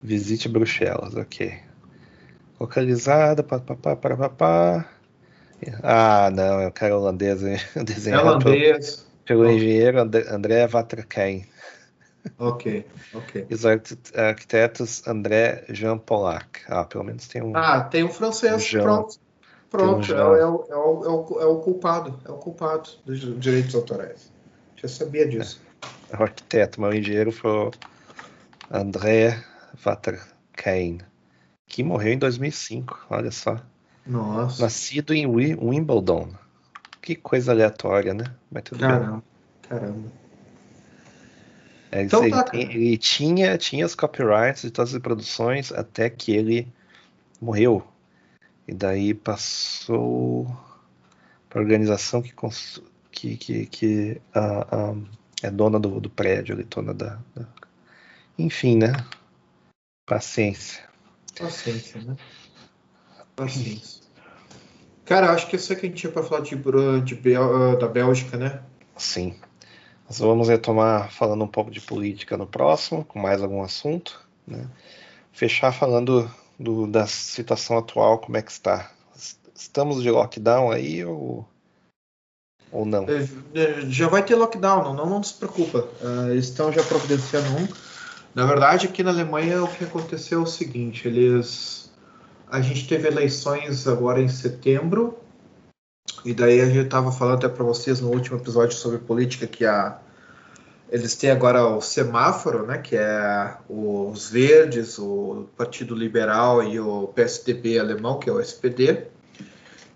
Visite 0.00 0.48
Bruxelas, 0.48 1.16
ok. 1.16 1.60
Localizada, 2.60 3.42
pá, 3.42 3.58
pá, 3.58 3.74
pá, 3.74 3.96
pá, 3.96 4.16
pá, 4.16 4.28
pá. 4.28 4.99
Ah, 5.82 6.30
não, 6.30 6.60
é 6.60 6.66
o 6.68 6.72
cara 6.72 6.96
holandês, 6.96 7.42
hein? 7.42 7.56
É 7.76 7.84
desenhado 7.84 8.22
pelo, 8.22 8.54
holandês. 8.54 9.06
pelo 9.26 9.50
engenheiro 9.50 10.00
André, 10.00 10.66
Vatrakain. 10.66 11.44
Ok, 12.38 12.84
ok. 13.14 13.46
E 13.50 13.54
os 13.54 13.66
arqu- 13.66 13.96
arquitetos 14.14 15.06
André 15.06 15.64
Jean 15.68 15.98
Pollack. 15.98 16.60
Ah, 16.68 16.84
pelo 16.84 17.04
menos 17.04 17.26
tem 17.28 17.42
um. 17.42 17.52
Ah, 17.54 17.80
tem 17.82 18.04
um 18.04 18.08
francês, 18.08 18.64
João. 18.64 18.84
pronto. 18.84 19.18
Pronto, 19.70 19.88
é, 19.90 19.96
um 19.96 20.02
o- 20.02 20.04
João. 20.04 20.34
é 20.34 20.46
o, 20.46 20.64
é, 20.70 20.76
o, 20.76 21.04
é, 21.04 21.08
o, 21.08 21.40
é 21.42 21.46
o 21.46 21.60
culpado, 21.60 22.18
é 22.26 22.30
o 22.30 22.38
culpado 22.38 22.90
dos 23.04 23.20
direitos 23.38 23.74
autorais. 23.74 24.32
Já 24.82 24.88
sabia 24.88 25.28
disso. 25.28 25.60
o 26.18 26.22
arquiteto, 26.22 26.80
mas 26.80 26.94
o 26.94 26.98
engenheiro 26.98 27.30
foi 27.32 27.70
André 28.70 29.44
Vatrakain, 29.74 30.98
que 31.66 31.82
morreu 31.84 32.12
em 32.14 32.18
2005, 32.18 32.98
olha 33.10 33.30
só. 33.30 33.56
Nossa, 34.10 34.62
Nascido 34.62 35.14
em 35.14 35.26
Wi- 35.26 35.54
Wimbledon. 35.54 36.32
Que 37.00 37.14
coisa 37.14 37.52
aleatória, 37.52 38.12
né? 38.12 38.24
Mas 38.50 38.64
tudo 38.64 38.78
bem. 38.80 38.88
caramba, 38.88 39.22
caramba. 39.62 40.12
É, 41.92 42.02
Então 42.02 42.22
ele, 42.22 42.30
tá, 42.32 42.44
tem- 42.44 42.66
cara. 42.66 42.78
ele 42.78 42.98
tinha, 42.98 43.56
tinha 43.58 43.86
os 43.86 43.94
copyrights 43.94 44.62
de 44.62 44.70
todas 44.70 44.94
as 44.94 45.00
produções 45.00 45.72
até 45.72 46.10
que 46.10 46.32
ele 46.32 46.66
morreu. 47.40 47.86
E 48.66 48.74
daí 48.74 49.14
passou 49.14 50.44
para 51.48 51.60
a 51.60 51.62
organização 51.62 52.20
que, 52.22 52.32
que, 53.10 53.36
que, 53.36 53.66
que 53.66 54.20
é 55.42 55.50
dona 55.50 55.80
do, 55.80 56.00
do 56.00 56.10
prédio, 56.10 56.54
ali, 56.54 56.64
dona 56.64 56.92
da, 56.94 57.18
da- 57.34 57.48
Enfim, 58.38 58.76
né? 58.76 58.92
Paciência. 60.06 60.82
Paciência, 61.38 62.00
né? 62.02 62.16
Cara, 65.04 65.32
acho 65.32 65.48
que 65.48 65.56
isso 65.56 65.72
é 65.72 65.76
que 65.76 65.86
a 65.86 65.88
gente 65.88 65.98
tinha 65.98 66.12
pra 66.12 66.22
falar 66.22 66.42
de, 66.42 66.54
de 67.04 67.14
Bel- 67.14 67.76
da 67.78 67.88
Bélgica, 67.88 68.36
né? 68.36 68.60
Sim. 68.96 69.34
Nós 70.08 70.18
vamos 70.18 70.48
retomar 70.48 71.10
falando 71.12 71.42
um 71.44 71.48
pouco 71.48 71.70
de 71.70 71.80
política 71.80 72.36
no 72.36 72.46
próximo, 72.46 73.04
com 73.04 73.18
mais 73.18 73.42
algum 73.42 73.62
assunto. 73.62 74.20
Né? 74.46 74.66
Fechar 75.32 75.72
falando 75.72 76.30
do- 76.58 76.86
da 76.86 77.06
situação 77.06 77.78
atual, 77.78 78.18
como 78.18 78.36
é 78.36 78.42
que 78.42 78.50
está. 78.50 78.90
Estamos 79.54 80.02
de 80.02 80.10
lockdown 80.10 80.70
aí 80.70 81.04
ou, 81.04 81.46
ou 82.72 82.84
não? 82.86 83.06
É, 83.08 83.28
é, 83.54 83.80
Já 83.88 84.08
vai 84.08 84.24
ter 84.24 84.34
lockdown, 84.34 84.82
não, 84.84 84.94
não, 84.94 85.06
não 85.06 85.22
se 85.22 85.34
preocupa. 85.34 85.88
Ah, 86.02 86.30
eles 86.30 86.46
estão 86.46 86.72
já 86.72 86.82
providenciando 86.82 87.48
um. 87.56 87.68
Na 88.34 88.46
verdade, 88.46 88.86
aqui 88.86 89.02
na 89.02 89.10
Alemanha 89.10 89.62
o 89.62 89.68
que 89.68 89.84
aconteceu 89.84 90.40
é 90.40 90.42
o 90.42 90.46
seguinte, 90.46 91.06
eles 91.08 91.79
a 92.50 92.60
gente 92.60 92.86
teve 92.86 93.06
eleições 93.06 93.86
agora 93.86 94.20
em 94.20 94.28
setembro 94.28 95.16
e 96.24 96.34
daí 96.34 96.60
a 96.60 96.66
gente 96.66 96.86
estava 96.86 97.12
falando 97.12 97.38
até 97.38 97.48
para 97.48 97.64
vocês 97.64 98.00
no 98.00 98.10
último 98.10 98.36
episódio 98.36 98.76
sobre 98.76 98.98
política 98.98 99.46
que 99.46 99.64
a 99.64 99.98
eles 100.90 101.14
têm 101.14 101.30
agora 101.30 101.64
o 101.64 101.80
semáforo, 101.80 102.66
né, 102.66 102.78
que 102.78 102.96
é 102.96 103.54
os 103.68 104.28
verdes, 104.28 104.98
o 104.98 105.46
Partido 105.56 105.94
Liberal 105.94 106.64
e 106.64 106.80
o 106.80 107.06
PSDB 107.14 107.78
alemão, 107.78 108.18
que 108.18 108.28
é 108.28 108.32
o 108.32 108.40
SPD. 108.40 109.04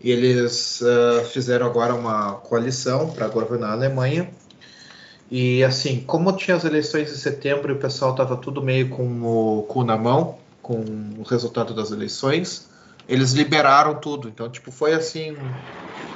E 0.01 0.13
eles 0.13 0.81
ah, 0.85 1.25
fizeram 1.25 1.67
agora 1.67 1.93
uma 1.93 2.35
coalição 2.35 3.11
para 3.11 3.27
governar 3.27 3.71
a 3.71 3.73
Alemanha. 3.73 4.31
E 5.29 5.65
assim, 5.65 6.05
como 6.07 6.31
tinha 6.37 6.57
as 6.57 6.65
eleições 6.65 7.11
em 7.11 7.17
setembro 7.17 7.73
e 7.73 7.77
o 7.77 7.81
pessoal 7.81 8.13
estava 8.13 8.37
tudo 8.37 8.63
meio 8.63 8.89
com 8.89 9.03
o 9.25 9.63
cu 9.65 9.83
na 9.83 9.97
mão 9.97 10.39
com 10.65 10.83
o 11.19 11.23
resultado 11.23 11.75
das 11.75 11.93
eleições, 11.93 12.69
eles 13.07 13.33
liberaram 13.33 13.95
tudo. 14.01 14.29
Então, 14.29 14.49
tipo, 14.51 14.73
foi 14.73 14.95
assim, 14.95 15.37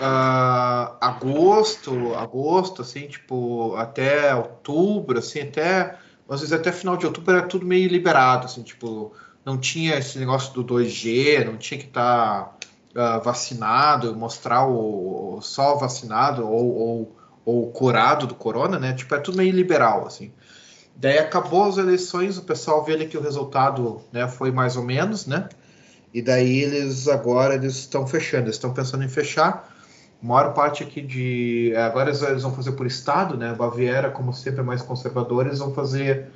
ah, 0.01 0.97
agosto, 1.01 2.15
agosto, 2.15 2.83
assim, 2.83 3.07
tipo, 3.07 3.77
até 3.77 4.35
outubro, 4.35 5.19
assim, 5.19 5.41
até 5.41 5.99
às 6.29 6.41
vezes 6.41 6.53
até 6.53 6.73
final 6.73 6.97
de 6.97 7.07
outubro 7.07 7.35
era 7.35 7.47
tudo 7.47 7.65
meio 7.65 7.89
liberado, 7.89 8.47
assim, 8.47 8.63
tipo, 8.63 9.13
não 9.45 9.57
tinha 9.57 9.97
esse 9.99 10.19
negócio 10.19 10.53
do 10.53 10.63
2G, 10.63 11.45
não 11.45 11.57
tinha 11.57 11.79
que 11.81 11.87
estar 11.87 12.57
vacinado, 13.23 14.15
mostrar 14.17 14.67
o 14.67 15.41
só 15.41 15.77
vacinado 15.77 16.47
ou, 16.47 16.77
ou, 16.77 17.17
ou 17.45 17.71
curado 17.71 18.27
do 18.27 18.35
corona, 18.35 18.79
né? 18.79 18.93
Tipo, 18.93 19.15
é 19.15 19.21
tudo 19.21 19.39
meio 19.39 19.53
liberal, 19.53 20.07
assim. 20.07 20.33
Daí 21.01 21.17
acabou 21.17 21.65
as 21.65 21.79
eleições, 21.79 22.39
o 22.39 22.43
pessoal 22.43 22.85
vê 22.85 22.95
ali 22.95 23.07
que 23.07 23.17
o 23.17 23.23
resultado 23.23 24.03
né, 24.13 24.27
foi 24.27 24.51
mais 24.51 24.77
ou 24.77 24.83
menos, 24.83 25.27
né? 25.27 25.49
E 26.13 26.21
daí 26.21 26.63
eles 26.63 27.07
agora 27.07 27.55
eles 27.55 27.77
estão 27.77 28.05
fechando, 28.05 28.47
eles 28.47 28.57
estão 28.57 28.75
pensando 28.75 29.05
em 29.05 29.09
fechar. 29.09 29.73
A 30.21 30.27
maior 30.27 30.53
parte 30.55 30.83
aqui 30.83 31.01
de. 31.01 31.73
Agora 31.77 32.11
eles, 32.11 32.21
eles 32.23 32.43
vão 32.43 32.53
fazer 32.53 32.73
por 32.73 32.85
estado, 32.85 33.37
né? 33.37 33.55
Baviera, 33.55 34.11
como 34.11 34.33
sempre, 34.33 34.61
é 34.61 34.65
mais 34.65 34.83
conservador, 34.83 35.47
eles 35.47 35.61
vão 35.61 35.73
fazer 35.73 36.33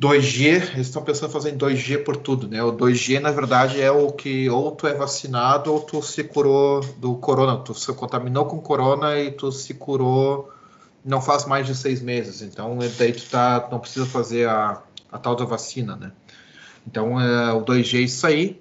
2G, 0.00 0.72
eles 0.74 0.88
estão 0.88 1.04
pensando 1.04 1.30
em 1.30 1.32
fazer 1.32 1.50
em 1.50 1.58
2G 1.58 2.02
por 2.02 2.16
tudo, 2.16 2.48
né? 2.48 2.60
O 2.64 2.72
2G, 2.72 3.20
na 3.20 3.30
verdade, 3.30 3.80
é 3.80 3.92
o 3.92 4.10
que 4.10 4.50
ou 4.50 4.72
tu 4.72 4.88
é 4.88 4.94
vacinado 4.94 5.72
ou 5.72 5.80
tu 5.80 6.02
se 6.02 6.24
curou 6.24 6.80
do 6.98 7.14
corona, 7.14 7.58
tu 7.58 7.72
se 7.72 7.92
contaminou 7.92 8.46
com 8.46 8.58
corona 8.58 9.16
e 9.16 9.30
tu 9.30 9.52
se 9.52 9.74
curou 9.74 10.52
não 11.04 11.20
faz 11.20 11.44
mais 11.44 11.66
de 11.66 11.74
seis 11.74 12.00
meses. 12.00 12.40
Então, 12.42 12.78
daí 12.98 13.12
tu 13.12 13.28
tá, 13.28 13.68
não 13.70 13.78
precisa 13.78 14.06
fazer 14.06 14.48
a, 14.48 14.82
a 15.12 15.18
tal 15.18 15.36
da 15.36 15.44
vacina, 15.44 15.96
né? 15.96 16.12
Então, 16.86 17.20
é, 17.20 17.52
o 17.52 17.62
2G 17.62 17.98
é 17.98 18.00
isso 18.02 18.26
aí. 18.26 18.60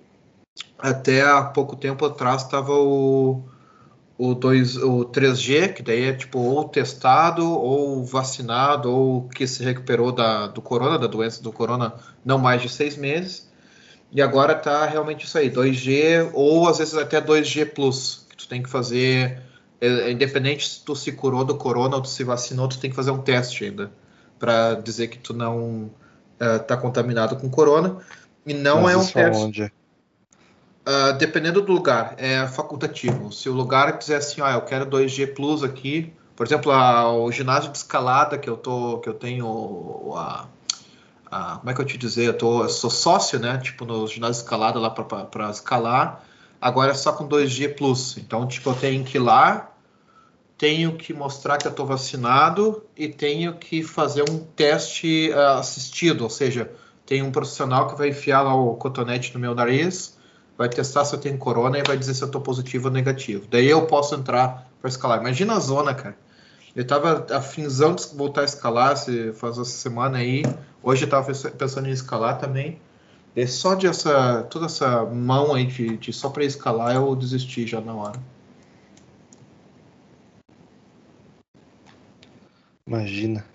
Até 0.78 1.22
há 1.22 1.42
pouco 1.44 1.76
tempo 1.76 2.06
atrás 2.06 2.44
estava 2.44 2.74
o, 2.74 3.44
o, 4.18 4.34
2, 4.34 4.78
o 4.78 5.06
3G, 5.06 5.74
que 5.74 5.82
daí 5.82 6.04
é 6.04 6.14
tipo 6.14 6.40
ou 6.40 6.68
testado, 6.68 7.50
ou 7.50 8.06
vacinado, 8.06 8.92
ou 8.92 9.28
que 9.30 9.48
se 9.48 9.64
recuperou 9.64 10.12
da, 10.12 10.48
do 10.48 10.62
corona, 10.62 11.00
da 11.00 11.08
doença 11.08 11.42
do 11.42 11.52
corona, 11.52 11.94
não 12.24 12.38
mais 12.38 12.62
de 12.62 12.70
seis 12.70 12.98
meses. 12.98 13.52
E 14.12 14.22
agora 14.22 14.54
tá 14.54 14.86
realmente 14.86 15.26
isso 15.26 15.38
aí, 15.38 15.50
2G, 15.50 16.30
ou 16.34 16.68
às 16.68 16.78
vezes 16.78 16.94
até 16.94 17.20
2G 17.20 17.74
Plus, 17.74 18.26
Que 18.30 18.38
tu 18.38 18.48
tem 18.48 18.62
que 18.62 18.70
fazer, 18.70 19.42
é, 19.42 19.42
independente 20.10 20.68
se 20.68 20.84
tu 20.84 20.96
se 20.96 21.12
curou 21.12 21.44
do 21.44 21.56
corona 21.56 21.96
ou 21.96 22.02
tu 22.02 22.08
se 22.08 22.24
vacinou, 22.24 22.68
tu 22.68 22.80
tem 22.80 22.90
que 22.90 22.96
fazer 22.96 23.12
um 23.12 23.20
teste 23.20 23.66
ainda 23.66 23.92
para 24.40 24.76
dizer 24.76 25.08
que 25.08 25.18
tu 25.18 25.34
não 25.34 25.92
está 26.40 26.76
contaminado 26.76 27.36
com 27.36 27.50
corona. 27.50 27.98
E 28.46 28.54
não 28.54 28.82
Mas 28.84 28.94
é 28.94 28.98
um 28.98 29.06
teste. 29.06 29.44
Onde? 29.44 29.64
Uh, 30.86 31.14
dependendo 31.18 31.62
do 31.62 31.72
lugar, 31.72 32.16
é 32.18 32.46
facultativo. 32.46 33.32
Se 33.32 33.48
o 33.48 33.54
lugar 33.54 33.98
quiser 33.98 34.18
assim, 34.18 34.42
ó, 34.42 34.50
eu 34.50 34.62
quero 34.62 34.86
2G 34.86 35.34
Plus 35.34 35.64
aqui, 35.64 36.12
por 36.36 36.46
exemplo, 36.46 36.72
a, 36.72 37.10
o 37.14 37.32
ginásio 37.32 37.72
de 37.72 37.78
escalada 37.78 38.38
que 38.38 38.50
eu 38.50 38.58
tô, 38.58 38.98
que 39.00 39.08
eu 39.08 39.14
tenho 39.14 40.14
a, 40.16 40.48
a 41.32 41.58
como 41.58 41.70
é 41.70 41.74
que 41.74 41.80
eu 41.80 41.86
te 41.86 41.98
dizer, 41.98 42.26
eu, 42.26 42.38
tô, 42.38 42.64
eu 42.64 42.70
sou 42.70 42.90
sócio, 42.90 43.40
né? 43.40 43.60
Tipo 43.60 43.86
no 43.86 44.06
ginásio 44.08 44.36
de 44.36 44.44
escalada 44.44 44.78
lá 44.78 44.90
para 44.90 45.50
escalar. 45.50 46.24
Agora 46.60 46.92
é 46.92 46.96
só 46.96 47.14
com 47.14 47.28
2G 47.30 47.76
Plus. 47.76 48.18
Então, 48.18 48.46
tipo, 48.46 48.70
eu 48.70 48.76
tenho 48.76 49.04
que 49.06 49.18
ir 49.18 49.22
lá, 49.22 49.72
tenho 50.58 50.96
que 50.96 51.14
mostrar 51.14 51.58
que 51.58 51.68
eu 51.68 51.72
estou 51.72 51.86
vacinado 51.86 52.84
e 52.96 53.08
tenho 53.08 53.54
que 53.56 53.84
fazer 53.84 54.24
um 54.30 54.40
teste 54.40 55.30
uh, 55.32 55.60
assistido, 55.60 56.24
ou 56.24 56.30
seja, 56.30 56.72
tem 57.06 57.22
um 57.22 57.32
profissional 57.32 57.88
que 57.88 57.98
vai 57.98 58.10
enfiar 58.10 58.42
lá 58.42 58.56
o 58.56 58.76
cotonete 58.76 59.34
no 59.34 59.40
meu 59.40 59.54
nariz 59.54 60.18
vai 60.58 60.70
testar 60.70 61.06
se 61.06 61.16
eu 61.16 61.20
tenho 61.20 61.38
corona 61.38 61.78
e 61.78 61.84
vai 61.84 61.98
dizer 61.98 62.14
se 62.14 62.24
eu 62.24 62.30
tô 62.30 62.40
positivo 62.40 62.88
ou 62.88 62.94
negativo. 62.94 63.46
Daí 63.50 63.70
eu 63.70 63.86
posso 63.86 64.16
entrar 64.16 64.70
para 64.80 64.90
escalar. 64.90 65.20
Imagina 65.20 65.56
a 65.56 65.60
zona, 65.60 65.94
cara. 65.94 66.18
Eu 66.76 66.86
tava 66.86 67.26
afinzão 67.36 67.94
de 67.94 68.08
voltar 68.16 68.42
a 68.42 68.46
escalar 68.46 68.98
se 68.98 69.32
faz 69.34 69.58
essa 69.58 69.72
semana 69.72 70.18
aí. 70.18 70.44
Hoje 70.82 71.06
eu 71.06 71.10
tava 71.10 71.32
pensando 71.58 71.88
em 71.88 71.92
escalar 71.92 72.40
também. 72.40 72.80
E 73.36 73.48
só 73.48 73.74
de 73.74 73.88
essa 73.88 74.44
toda 74.44 74.68
essa 74.68 75.06
mão 75.06 75.54
aí 75.54 75.66
de, 75.66 75.98
de 75.98 76.14
só 76.14 76.30
para 76.30 76.44
escalar 76.44 76.96
eu 76.96 77.16
desisti 77.16 77.66
já 77.66 77.82
na 77.82 77.94
hora. 77.94 78.20
Imagina. 82.86 83.46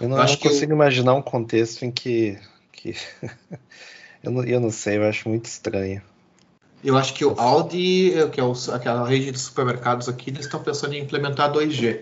Eu 0.00 0.08
não, 0.08 0.18
eu 0.18 0.24
não 0.24 0.36
consigo 0.36 0.72
eu... 0.72 0.76
imaginar 0.76 1.14
um 1.14 1.22
contexto 1.22 1.84
em 1.84 1.90
que, 1.90 2.38
que 2.72 2.96
Eu 4.24 4.30
não, 4.30 4.42
eu 4.42 4.58
não 4.58 4.70
sei, 4.70 4.96
eu 4.96 5.04
acho 5.04 5.28
muito 5.28 5.44
estranho. 5.44 6.00
Eu 6.82 6.96
acho 6.96 7.12
que 7.12 7.24
o 7.24 7.38
Aldi, 7.38 8.12
que 8.32 8.40
é 8.40 8.44
o, 8.44 8.54
aquela 8.72 9.06
rede 9.06 9.30
de 9.30 9.38
supermercados 9.38 10.08
aqui, 10.08 10.30
eles 10.30 10.46
estão 10.46 10.62
pensando 10.62 10.94
em 10.94 11.02
implementar 11.02 11.52
2G. 11.52 12.00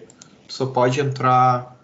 Só 0.49 0.67
pode 0.67 1.01
entrar 1.01 1.77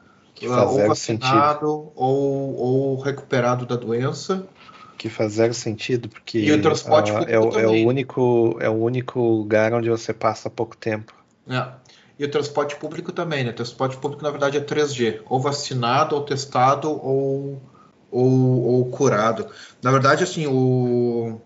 uh, 0.42 0.52
ou 0.52 0.86
vacinado 0.86 1.90
ou, 1.96 2.56
ou, 2.56 3.00
recuperado 3.00 3.66
da 3.66 3.74
doença. 3.74 4.46
Que 4.96 5.08
faz 5.08 5.34
zero 5.34 5.54
sentido, 5.54 6.08
porque 6.08 6.38
e 6.38 6.52
o 6.52 6.62
transporte 6.62 7.10
uh, 7.10 7.24
é, 7.28 7.38
o, 7.38 7.58
é, 7.58 7.66
o 7.66 7.86
único, 7.86 8.56
é 8.60 8.68
o 8.68 8.74
único 8.74 9.20
lugar 9.20 9.72
onde 9.72 9.90
você 9.90 10.12
passa 10.12 10.48
pouco 10.48 10.76
tempo. 10.76 11.12
É. 11.48 11.68
E 12.18 12.24
o 12.24 12.30
transporte 12.30 12.76
público 12.76 13.12
também, 13.12 13.44
né? 13.44 13.50
O 13.50 13.54
transporte 13.54 13.96
público, 13.96 14.22
na 14.22 14.30
verdade, 14.30 14.56
é 14.56 14.60
3G. 14.60 15.20
Ou 15.28 15.40
vacinado, 15.40 16.16
ou 16.16 16.22
testado, 16.22 16.90
ou 16.90 17.60
ou, 18.10 18.64
ou 18.64 18.84
curado. 18.86 19.46
Na 19.82 19.90
verdade, 19.90 20.24
assim, 20.24 20.46
o, 20.46 21.40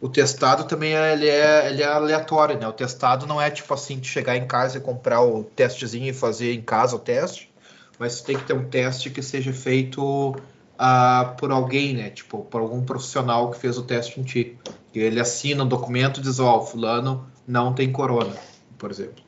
o 0.00 0.08
testado 0.08 0.64
também 0.64 0.94
é, 0.94 1.12
ele 1.12 1.28
é, 1.28 1.70
ele 1.70 1.82
é 1.82 1.86
aleatório, 1.86 2.58
né? 2.58 2.66
O 2.66 2.72
testado 2.72 3.26
não 3.26 3.40
é 3.40 3.50
tipo 3.50 3.72
assim, 3.74 3.98
de 3.98 4.08
chegar 4.08 4.36
em 4.36 4.46
casa 4.46 4.78
e 4.78 4.80
comprar 4.80 5.22
o 5.22 5.44
testezinho 5.44 6.08
e 6.08 6.12
fazer 6.12 6.54
em 6.54 6.62
casa 6.62 6.96
o 6.96 6.98
teste, 6.98 7.52
mas 7.98 8.20
tem 8.20 8.36
que 8.36 8.44
ter 8.44 8.54
um 8.54 8.68
teste 8.68 9.10
que 9.10 9.22
seja 9.22 9.52
feito 9.52 10.30
uh, 10.30 11.36
por 11.36 11.50
alguém, 11.50 11.94
né? 11.94 12.10
Tipo, 12.10 12.44
por 12.44 12.60
algum 12.60 12.82
profissional 12.82 13.50
que 13.50 13.58
fez 13.58 13.76
o 13.78 13.82
teste 13.82 14.20
em 14.20 14.22
ti. 14.22 14.58
E 14.94 15.00
ele 15.00 15.20
assina 15.20 15.64
um 15.64 15.68
documento 15.68 16.20
e 16.20 16.22
diz, 16.22 16.38
ó, 16.38 16.58
oh, 16.58 16.62
fulano 16.62 17.26
não 17.46 17.74
tem 17.74 17.90
corona, 17.90 18.34
por 18.78 18.90
exemplo. 18.90 19.22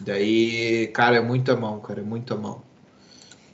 Daí, 0.00 0.88
cara, 0.88 1.16
é 1.16 1.20
muita 1.20 1.56
mão, 1.56 1.80
cara, 1.80 2.00
é 2.00 2.04
muita 2.04 2.34
mão. 2.34 2.62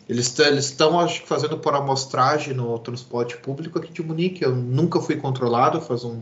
Eles 0.09 0.37
estão, 0.37 0.99
acho 0.99 1.23
que, 1.23 1.29
fazendo 1.29 1.57
por 1.57 1.73
amostragem 1.73 2.53
no 2.53 2.77
transporte 2.81 3.37
público 3.37 3.79
aqui 3.79 3.93
de 3.93 4.03
Munique. 4.03 4.43
Eu 4.43 4.57
nunca 4.57 5.01
fui 5.01 5.15
controlado, 5.15 5.81
faz 5.81 6.03
um. 6.03 6.21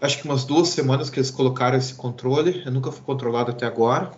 Acho 0.00 0.18
que 0.18 0.24
umas 0.24 0.44
duas 0.44 0.68
semanas 0.68 1.08
que 1.08 1.20
eles 1.20 1.30
colocaram 1.30 1.78
esse 1.78 1.94
controle. 1.94 2.62
Eu 2.66 2.72
nunca 2.72 2.90
fui 2.90 3.04
controlado 3.04 3.52
até 3.52 3.66
agora. 3.66 4.10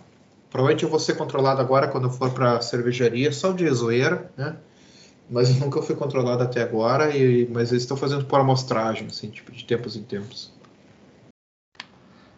Provavelmente 0.49 0.83
eu 0.83 0.89
vou 0.89 0.99
ser 0.99 1.15
controlado 1.15 1.61
agora 1.61 1.87
quando 1.87 2.05
eu 2.05 2.09
for 2.09 2.31
para 2.31 2.57
a 2.57 2.61
cervejaria, 2.61 3.31
só 3.31 3.51
de 3.51 3.69
zoeira, 3.69 4.31
né? 4.35 4.55
Mas 5.29 5.49
eu 5.49 5.55
nunca 5.57 5.81
fui 5.83 5.95
controlado 5.95 6.41
até 6.41 6.63
agora. 6.63 7.15
E, 7.15 7.47
mas 7.51 7.69
eles 7.69 7.83
estão 7.83 7.95
fazendo 7.95 8.25
por 8.25 8.39
amostragem, 8.39 9.07
assim, 9.07 9.29
tipo, 9.29 9.51
de 9.51 9.63
tempos 9.63 9.95
em 9.95 10.01
tempos. 10.01 10.51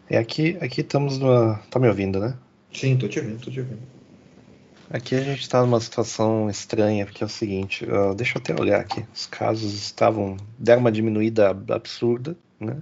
É 0.08 0.18
aqui, 0.18 0.56
aqui 0.60 0.82
estamos 0.82 1.18
no. 1.18 1.56
Tá 1.70 1.80
me 1.80 1.88
ouvindo, 1.88 2.20
né? 2.20 2.36
Sim, 2.72 2.96
tô 2.96 3.08
te 3.08 3.18
ouvindo, 3.18 3.40
tô 3.40 3.50
te 3.50 3.60
ouvindo. 3.60 3.80
Aqui 4.88 5.16
a 5.16 5.20
gente 5.20 5.40
está 5.40 5.60
numa 5.62 5.80
situação 5.80 6.48
estranha, 6.48 7.04
porque 7.04 7.24
é 7.24 7.26
o 7.26 7.28
seguinte, 7.28 7.84
uh, 7.84 8.14
deixa 8.14 8.38
eu 8.38 8.40
até 8.40 8.60
olhar 8.60 8.80
aqui. 8.80 9.04
Os 9.12 9.26
casos 9.26 9.74
estavam. 9.74 10.36
deram 10.56 10.82
uma 10.82 10.92
diminuída 10.92 11.50
absurda, 11.50 12.36
né? 12.60 12.76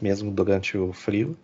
Mesmo 0.00 0.30
durante 0.30 0.78
o 0.78 0.92
frio. 0.92 1.36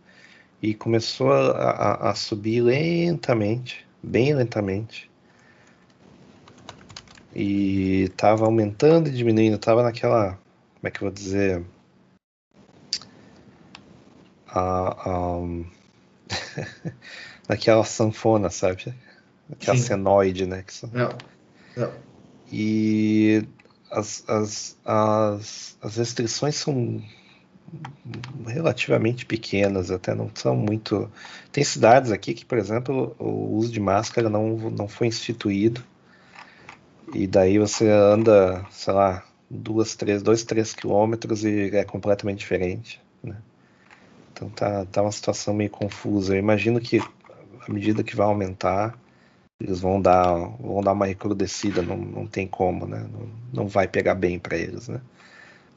E 0.62 0.74
começou 0.74 1.32
a, 1.32 1.50
a, 1.50 2.10
a 2.10 2.14
subir 2.14 2.60
lentamente, 2.60 3.84
bem 4.00 4.32
lentamente. 4.32 5.10
E 7.34 8.02
estava 8.02 8.44
aumentando 8.44 9.08
e 9.08 9.12
diminuindo, 9.12 9.56
estava 9.56 9.82
naquela. 9.82 10.38
Como 10.74 10.88
é 10.88 10.90
que 10.90 10.98
eu 10.98 11.08
vou 11.08 11.10
dizer? 11.10 11.64
A, 14.52 15.38
naquela 17.48 17.84
sanfona, 17.84 18.50
sabe? 18.50 18.94
que 19.58 19.70
é 19.70 19.72
a 19.72 19.76
senoide, 19.76 20.46
né? 20.46 20.62
Que 20.62 20.72
são... 20.72 20.90
Não. 20.92 21.16
Não. 21.76 21.92
E 22.52 23.44
as, 23.90 24.24
as, 24.28 24.78
as, 24.84 25.78
as 25.80 25.96
restrições 25.96 26.56
são 26.56 27.02
relativamente 28.46 29.24
pequenas, 29.24 29.90
até 29.90 30.14
não 30.14 30.30
são 30.34 30.56
muito. 30.56 31.10
Tem 31.52 31.62
cidades 31.62 32.10
aqui 32.10 32.34
que, 32.34 32.44
por 32.44 32.58
exemplo, 32.58 33.14
o 33.18 33.56
uso 33.56 33.72
de 33.72 33.80
máscara 33.80 34.28
não, 34.28 34.56
não 34.70 34.88
foi 34.88 35.06
instituído. 35.06 35.82
E 37.14 37.26
daí 37.26 37.58
você 37.58 37.88
anda, 37.88 38.64
sei 38.70 38.92
lá, 38.92 39.24
duas, 39.48 39.94
três, 39.96 40.22
dois, 40.22 40.44
três 40.44 40.72
quilômetros 40.72 41.44
e 41.44 41.76
é 41.76 41.84
completamente 41.84 42.38
diferente. 42.38 43.00
Então 44.32 44.48
tá, 44.50 44.84
tá 44.86 45.02
uma 45.02 45.12
situação 45.12 45.54
meio 45.54 45.70
confusa. 45.70 46.34
Eu 46.34 46.38
imagino 46.38 46.80
que 46.80 46.98
à 46.98 47.72
medida 47.72 48.02
que 48.02 48.16
vai 48.16 48.26
aumentar, 48.26 48.98
eles 49.60 49.80
vão 49.80 50.00
dar, 50.00 50.34
vão 50.58 50.82
dar 50.82 50.92
uma 50.92 51.06
recrudescida, 51.06 51.82
não, 51.82 51.96
não 51.96 52.26
tem 52.26 52.46
como, 52.46 52.86
né? 52.86 53.06
Não, 53.12 53.28
não 53.52 53.68
vai 53.68 53.86
pegar 53.86 54.14
bem 54.14 54.38
para 54.38 54.56
eles, 54.56 54.88
né? 54.88 55.00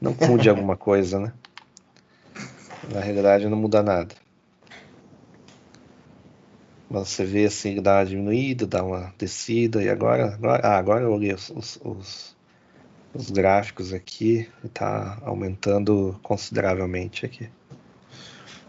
Não 0.00 0.16
mude 0.26 0.48
alguma 0.48 0.76
coisa, 0.76 1.20
né? 1.20 1.32
Na 2.92 3.00
realidade 3.00 3.48
não 3.48 3.56
muda 3.56 3.82
nada. 3.82 4.14
Mas 6.88 7.08
você 7.08 7.24
vê 7.24 7.46
assim, 7.46 7.80
dá 7.82 7.98
uma 7.98 8.06
diminuída, 8.06 8.66
dá 8.66 8.84
uma 8.84 9.12
descida, 9.18 9.82
e 9.82 9.88
agora, 9.88 10.34
agora, 10.34 10.66
ah, 10.66 10.78
agora 10.78 11.04
eu 11.04 11.12
olhei 11.12 11.32
os, 11.32 11.50
os, 11.50 11.78
os, 11.82 12.36
os 13.12 13.30
gráficos 13.30 13.92
aqui 13.92 14.48
e 14.62 14.68
tá 14.68 15.18
aumentando 15.22 16.18
consideravelmente 16.22 17.26
aqui. 17.26 17.48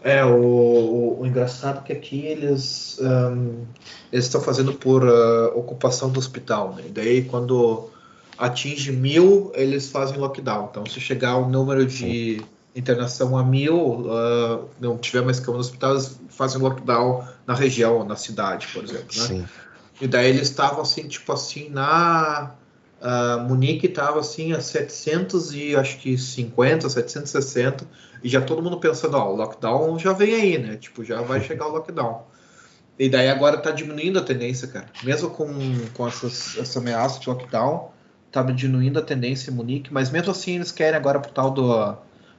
É, 0.06 0.24
o, 0.24 0.36
o, 0.36 1.20
o, 1.20 1.26
engraçado 1.26 1.80
é 1.80 1.82
que 1.82 1.92
aqui 1.92 2.24
eles 2.24 2.96
um, 3.00 3.64
estão 4.12 4.40
fazendo 4.40 4.72
por 4.72 5.02
uh, 5.02 5.46
ocupação 5.58 6.08
do 6.08 6.20
hospital, 6.20 6.76
né? 6.76 6.84
Daí 6.90 7.24
quando 7.24 7.90
atinge 8.38 8.92
mil, 8.92 9.50
eles 9.52 9.90
fazem 9.90 10.16
lockdown. 10.16 10.68
Então, 10.70 10.86
se 10.86 11.00
chegar 11.00 11.36
o 11.38 11.48
número 11.48 11.84
de 11.84 12.40
internação 12.76 13.36
a 13.36 13.42
mil, 13.42 13.76
uh, 13.76 14.68
não 14.80 14.96
tiver 14.96 15.22
mais 15.22 15.40
cama 15.40 15.54
no 15.54 15.60
hospital, 15.60 15.94
eles 15.94 16.20
fazem 16.28 16.62
lockdown 16.62 17.26
na 17.44 17.54
região, 17.54 18.04
na 18.04 18.14
cidade, 18.14 18.68
por 18.68 18.84
exemplo, 18.84 19.08
né? 19.16 19.26
Sim. 19.26 19.44
E 20.00 20.06
daí 20.06 20.28
eles 20.28 20.42
estavam 20.42 20.82
assim, 20.82 21.08
tipo 21.08 21.32
assim, 21.32 21.68
na 21.68 22.52
Uh, 23.00 23.40
Munique 23.42 23.86
estava 23.86 24.20
assim 24.20 24.52
a 24.52 24.60
700 24.60 25.54
e 25.54 25.76
acho 25.76 25.98
que 25.98 26.16
50, 26.16 26.88
760 26.88 27.86
e 28.24 28.28
já 28.28 28.40
todo 28.40 28.62
mundo 28.62 28.78
pensando, 28.78 29.18
ó, 29.18 29.30
o 29.30 29.36
lockdown 29.36 29.98
já 29.98 30.12
vem 30.14 30.34
aí, 30.34 30.58
né? 30.58 30.76
Tipo, 30.76 31.04
já 31.04 31.20
vai 31.20 31.40
chegar 31.44 31.66
o 31.66 31.72
lockdown. 31.72 32.24
E 32.98 33.08
daí 33.10 33.28
agora 33.28 33.58
tá 33.58 33.70
diminuindo 33.70 34.18
a 34.18 34.22
tendência, 34.22 34.66
cara. 34.68 34.86
Mesmo 35.04 35.28
com, 35.30 35.48
com 35.92 36.08
essas, 36.08 36.56
essa 36.56 36.78
ameaça 36.78 37.20
de 37.20 37.28
lockdown, 37.28 37.90
tá 38.32 38.42
diminuindo 38.42 38.98
a 38.98 39.02
tendência 39.02 39.50
em 39.50 39.54
Munique, 39.54 39.92
mas 39.92 40.10
mesmo 40.10 40.30
assim 40.30 40.56
eles 40.56 40.72
querem 40.72 40.96
agora 40.96 41.20
pro 41.20 41.30
tal 41.30 41.50
do. 41.50 41.96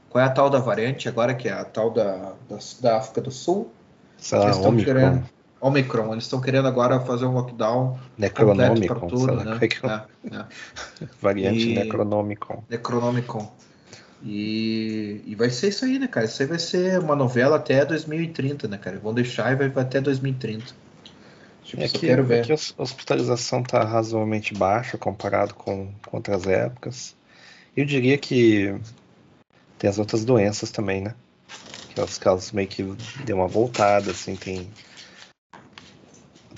Qual 0.10 0.24
é 0.24 0.28
a 0.28 0.32
tal 0.32 0.50
da 0.50 0.58
variante 0.58 1.08
agora, 1.08 1.36
que 1.36 1.48
é 1.48 1.54
a 1.54 1.66
tal 1.66 1.92
da, 1.92 2.34
da, 2.50 2.58
da 2.82 2.98
África 2.98 3.22
do 3.22 3.30
Sul? 3.30 3.72
Sei 4.18 4.38
lá, 4.38 4.50
estão 4.50 4.76
querendo. 4.76 5.24
Omicron. 5.60 6.12
Eles 6.12 6.24
estão 6.26 6.40
querendo 6.42 6.68
agora 6.68 7.00
fazer 7.00 7.26
um 7.26 7.34
lockdown 7.34 8.00
Necronomicon, 8.18 8.86
para 8.86 9.08
tudo, 9.08 9.36
né? 9.36 9.60
É, 9.62 10.36
é. 10.36 11.08
Variante 11.22 11.70
e... 11.70 11.76
Necronomicon. 11.76 12.64
Necronomicon. 12.70 13.52
E, 14.24 15.22
e 15.26 15.36
vai 15.36 15.50
ser 15.50 15.70
isso 15.70 15.86
aí, 15.86 16.00
né, 16.00 16.08
cara? 16.08 16.26
Isso 16.26 16.42
aí 16.42 16.48
vai 16.48 16.60
ser 16.60 17.00
uma 17.00 17.16
novela 17.16 17.58
até 17.58 17.86
2030, 17.86 18.68
né, 18.68 18.78
cara? 18.78 18.98
Vão 18.98 19.14
deixar 19.14 19.52
e 19.52 19.56
vai, 19.56 19.70
vai 19.70 19.84
até 19.84 20.02
2030. 20.02 20.66
Tipo, 21.64 21.84
é 21.84 21.88
que, 21.88 22.00
quero 22.00 22.24
ver. 22.24 22.42
Aqui 22.42 22.54
a 22.54 22.82
hospitalização 22.82 23.62
tá 23.62 23.84
razoavelmente 23.84 24.54
baixa 24.54 24.98
comparado 24.98 25.54
com, 25.54 25.92
com 26.06 26.18
outras 26.18 26.48
épocas. 26.48 27.16
Eu 27.76 27.86
diria 27.86 28.18
que 28.18 28.74
tem 29.78 29.90
as 29.90 30.00
outras 30.00 30.26
doenças 30.26 30.72
também, 30.72 31.02
né? 31.02 31.14
Que 31.94 32.02
os 32.02 32.18
casos 32.18 32.52
meio 32.52 32.68
que 32.68 32.84
deu 33.26 33.38
uma 33.38 33.48
voltada, 33.48 34.12
assim, 34.12 34.36
tem 34.36 34.68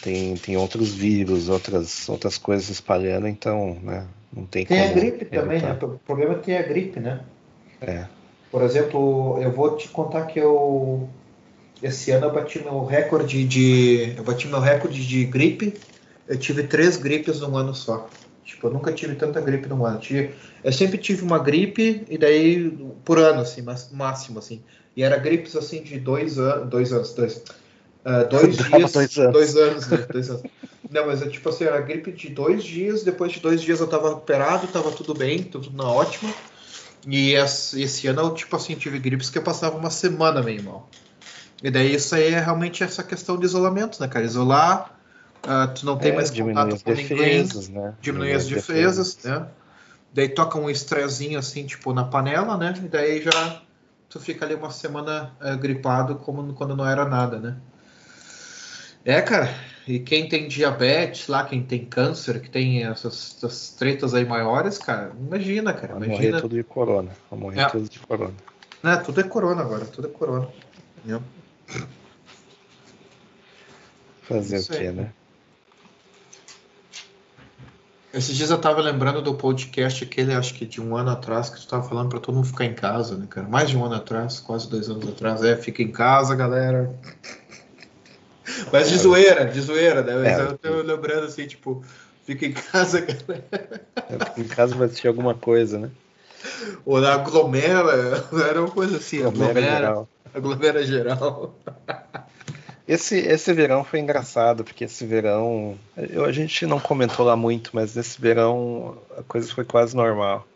tem, 0.02 0.36
tem 0.36 0.58
outros 0.58 0.94
vírus, 0.94 1.50
outras, 1.50 2.08
outras 2.10 2.38
coisas 2.38 2.70
espalhando, 2.70 3.28
então, 3.28 3.78
né? 3.82 4.08
Não 4.34 4.46
tem, 4.46 4.66
tem 4.66 4.78
como. 4.78 4.80
Tem 4.80 4.90
a 4.90 4.94
gripe 4.94 5.22
evitar. 5.26 5.42
também, 5.42 5.62
né? 5.62 5.78
O 5.82 6.00
problema 6.00 6.34
é 6.34 6.38
que 6.38 6.44
tem 6.44 6.58
a 6.58 6.62
gripe, 6.62 7.00
né? 7.00 7.22
É. 7.82 8.06
Por 8.52 8.64
exemplo, 8.64 9.38
eu 9.42 9.52
vou 9.52 9.76
te 9.76 9.88
contar 9.90 10.26
que 10.26 10.40
eu 10.40 11.08
esse 11.82 12.12
ano 12.12 12.26
eu 12.26 12.34
bati 12.34 12.60
meu 12.60 12.84
recorde 12.84 13.46
de 13.46 14.14
eu 14.18 14.24
bati 14.24 14.48
meu 14.48 14.60
recorde 14.60 15.06
de 15.08 15.26
gripe. 15.26 15.74
Eu 16.28 16.38
tive 16.38 16.64
três 16.64 16.98
gripes 16.98 17.40
num 17.40 17.58
ano 17.58 17.74
só. 17.74 18.08
Tipo, 18.44 18.68
eu 18.68 18.74
nunca 18.74 18.92
tive 18.92 19.16
tanta 19.16 19.40
gripe 19.40 19.68
num 19.68 19.86
ano. 19.86 19.98
Eu, 19.98 20.02
tive, 20.02 20.36
eu 20.64 20.74
sempre 20.74 20.98
tive 20.98 21.24
uma 21.24 21.40
gripe 21.40 22.04
e 22.10 22.18
daí 22.18 22.70
por 23.06 23.18
ano 23.18 23.42
assim, 23.42 23.62
mas 23.62 23.90
máximo 23.92 24.40
assim. 24.40 24.62
E 24.96 25.04
era 25.04 25.18
gripes 25.18 25.56
assim 25.56 25.82
de 25.82 26.00
dois 26.00 26.38
anos, 26.38 26.70
dois 26.70 26.92
anos, 26.92 27.14
dois, 27.14 27.42
uh, 28.06 28.28
dois 28.30 28.58
dias, 28.58 28.92
dois 28.92 29.18
anos, 29.18 29.34
dois 29.34 29.56
anos, 29.56 29.88
né? 29.88 29.98
dois 30.12 30.30
anos. 30.30 30.44
Não, 30.90 31.06
mas 31.06 31.22
é 31.22 31.28
tipo 31.28 31.48
assim, 31.50 31.66
era 31.66 31.80
gripe 31.82 32.12
de 32.12 32.30
dois 32.30 32.64
dias. 32.64 33.04
Depois 33.04 33.32
de 33.32 33.40
dois 33.40 33.62
dias 33.62 33.80
eu 33.80 33.88
tava 33.88 34.10
recuperado, 34.10 34.68
tava 34.68 34.92
tudo 34.92 35.14
bem, 35.14 35.44
tudo 35.44 35.72
na 35.72 35.88
ótima. 35.88 36.34
E 37.08 37.34
esse 37.34 38.08
ano 38.08 38.22
eu, 38.22 38.34
tipo 38.34 38.56
assim, 38.56 38.76
tive 38.76 39.00
gripes 39.00 39.30
que 39.30 39.38
eu 39.38 39.44
passava 39.44 39.78
uma 39.78 39.90
semana 39.90 40.42
meio 40.42 40.64
mal. 40.64 40.90
E 41.64 41.70
daí 41.70 41.94
isso 41.94 42.16
aí 42.16 42.34
é 42.34 42.40
realmente 42.40 42.84
essa 42.84 43.04
questão 43.04 43.38
de 43.38 43.46
isolamento, 43.46 44.02
né, 44.02 44.08
cara? 44.08 44.26
Isolar, 44.26 44.98
uh, 45.44 45.74
tu 45.74 45.86
não 45.86 45.98
tem 45.98 46.12
é, 46.12 46.16
mais 46.16 46.32
contato 46.32 46.84
com 46.84 46.94
defesas, 46.94 47.68
ninguém, 47.68 47.84
né? 47.84 47.94
diminuir 48.02 48.34
as 48.34 48.48
defesas, 48.48 49.16
defesas, 49.16 49.24
né? 49.24 49.48
Daí 50.14 50.30
toca 50.30 50.58
um 50.58 50.70
estressinho 50.70 51.38
assim, 51.38 51.66
tipo, 51.66 51.94
na 51.94 52.04
panela, 52.04 52.58
né? 52.58 52.74
E 52.84 52.88
daí 52.88 53.22
já 53.22 53.62
tu 54.10 54.20
fica 54.20 54.46
ali 54.46 54.56
uma 54.56 54.72
semana 54.72 55.32
uh, 55.40 55.58
gripado 55.58 56.16
como 56.16 56.54
quando 56.54 56.76
não 56.76 56.88
era 56.88 57.06
nada, 57.06 57.40
né? 57.40 57.58
É, 59.06 59.22
cara, 59.22 59.50
e 59.88 60.00
quem 60.00 60.30
tem 60.30 60.48
diabetes 60.48 61.28
lá, 61.28 61.44
quem 61.46 61.64
tem 61.64 61.86
câncer, 61.86 62.42
que 62.42 62.50
tem 62.50 62.84
essas, 62.86 63.36
essas 63.38 63.70
tretas 63.72 64.14
aí 64.14 64.26
maiores, 64.26 64.78
cara, 64.78 65.12
imagina, 65.20 65.74
cara. 65.74 65.96
Vai 65.96 66.08
imagina... 66.08 66.30
morrer 66.30 66.42
tudo 66.42 66.56
de 66.56 66.64
corona. 66.64 67.12
Vai 67.32 67.40
morrer 67.40 67.62
é. 67.62 67.70
tudo 67.70 67.90
de 67.90 68.00
corona. 68.00 68.34
É, 68.84 68.96
tudo 68.98 69.20
é 69.20 69.24
corona 69.24 69.62
agora, 69.62 69.86
tudo 69.86 70.08
é 70.08 70.12
corona. 70.12 70.48
É. 71.08 71.20
Fazer 74.22 74.58
Isso 74.58 74.72
o 74.72 74.78
quê, 74.78 74.92
né? 74.92 75.12
Esses 78.14 78.36
dias 78.36 78.50
eu 78.50 78.58
tava 78.58 78.82
lembrando 78.82 79.22
do 79.22 79.36
podcast 79.36 80.04
aquele, 80.04 80.34
acho 80.34 80.54
que 80.56 80.66
de 80.66 80.82
um 80.82 80.98
ano 80.98 81.12
atrás, 81.12 81.50
que 81.50 81.60
tu 81.60 81.68
tava 81.68 81.88
falando 81.88 82.10
pra 82.10 82.20
todo 82.20 82.36
mundo 82.36 82.48
ficar 82.48 82.66
em 82.66 82.74
casa, 82.74 83.16
né, 83.16 83.28
cara? 83.30 83.48
Mais 83.48 83.70
de 83.70 83.78
um 83.78 83.86
ano 83.86 83.96
atrás, 83.96 84.40
quase 84.40 84.68
dois 84.68 84.90
anos 84.90 85.08
atrás. 85.10 85.44
É, 85.44 85.56
fica 85.56 85.84
em 85.84 85.92
casa, 85.92 86.36
galera. 86.36 86.96
Mas 88.72 88.90
de 88.90 88.98
zoeira, 88.98 89.46
de 89.46 89.62
zoeira, 89.62 90.02
né? 90.02 90.16
Mas 90.16 90.40
é, 90.40 90.42
eu 90.42 90.58
tô 90.58 90.82
lembrando 90.82 91.26
assim, 91.26 91.48
tipo, 91.48 91.84
fica 92.26 92.46
em 92.46 92.52
casa, 92.54 93.02
galera. 93.02 93.82
Fica 94.36 94.42
em 94.42 94.48
casa 94.48 94.76
vai 94.76 94.88
assistir 94.88 95.08
alguma 95.08 95.34
coisa, 95.34 95.80
né? 95.80 95.90
Ou 96.86 97.02
na 97.02 97.14
aglomera, 97.14 98.26
era 98.50 98.62
uma 98.62 98.72
coisa 98.72 98.98
assim, 98.98 99.24
aglomera, 99.24 99.50
aglomera 99.54 99.76
geral. 99.76 100.10
Aglomera 100.34 100.86
geral. 100.86 101.56
Esse, 102.90 103.18
esse 103.18 103.54
verão 103.54 103.84
foi 103.84 104.00
engraçado, 104.00 104.64
porque 104.64 104.86
esse 104.86 105.06
verão. 105.06 105.78
Eu, 105.96 106.26
a 106.26 106.32
gente 106.32 106.66
não 106.66 106.80
comentou 106.80 107.24
lá 107.24 107.36
muito, 107.36 107.70
mas 107.72 107.96
nesse 107.96 108.20
verão 108.20 108.98
a 109.16 109.22
coisa 109.22 109.54
foi 109.54 109.64
quase 109.64 109.96
normal. 109.96 110.48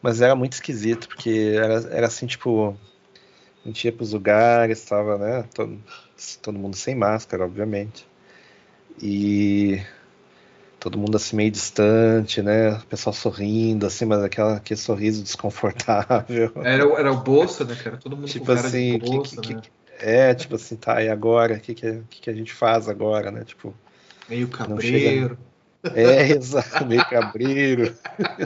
Mas 0.00 0.20
era 0.20 0.36
muito 0.36 0.52
esquisito, 0.52 1.08
porque 1.08 1.54
era, 1.56 1.74
era 1.90 2.06
assim, 2.06 2.26
tipo. 2.26 2.76
A 3.64 3.68
gente 3.68 3.84
ia 3.86 3.92
pros 3.92 4.12
lugares, 4.12 4.78
estava, 4.78 5.18
né? 5.18 5.44
Todo, 5.52 5.76
todo 6.40 6.58
mundo 6.58 6.76
sem 6.76 6.94
máscara, 6.94 7.44
obviamente. 7.44 8.06
E 9.02 9.80
todo 10.78 10.98
mundo 10.98 11.16
assim 11.16 11.36
meio 11.36 11.50
distante, 11.50 12.42
né? 12.42 12.74
O 12.74 12.86
pessoal 12.86 13.14
sorrindo, 13.14 13.86
assim, 13.86 14.04
mas 14.04 14.22
aquela, 14.22 14.56
aquele 14.56 14.78
sorriso 14.78 15.22
desconfortável. 15.22 16.52
Era, 16.62 16.84
era 17.00 17.12
o 17.12 17.16
bolso, 17.16 17.64
né, 17.64 17.74
cara? 17.74 17.96
Todo 17.96 18.16
mundo 18.16 18.28
tipo 18.28 18.44
com 18.44 18.52
assim, 18.52 18.98
bolsa, 18.98 19.40
que, 19.40 19.54
né? 19.54 19.62
que, 19.62 19.70
é, 19.98 20.34
tipo 20.34 20.56
assim, 20.56 20.76
tá, 20.76 21.02
e 21.02 21.08
agora? 21.08 21.54
O 21.54 21.60
que, 21.60 21.74
que, 21.74 22.02
que, 22.10 22.20
que 22.20 22.30
a 22.30 22.34
gente 22.34 22.52
faz 22.52 22.88
agora, 22.88 23.30
né? 23.30 23.44
Tipo. 23.44 23.74
Meio 24.28 24.48
cabreiro. 24.48 25.38
Chega... 25.84 26.00
É, 26.00 26.30
exato, 26.30 26.86
meio 26.86 27.04
cabreiro. 27.06 27.94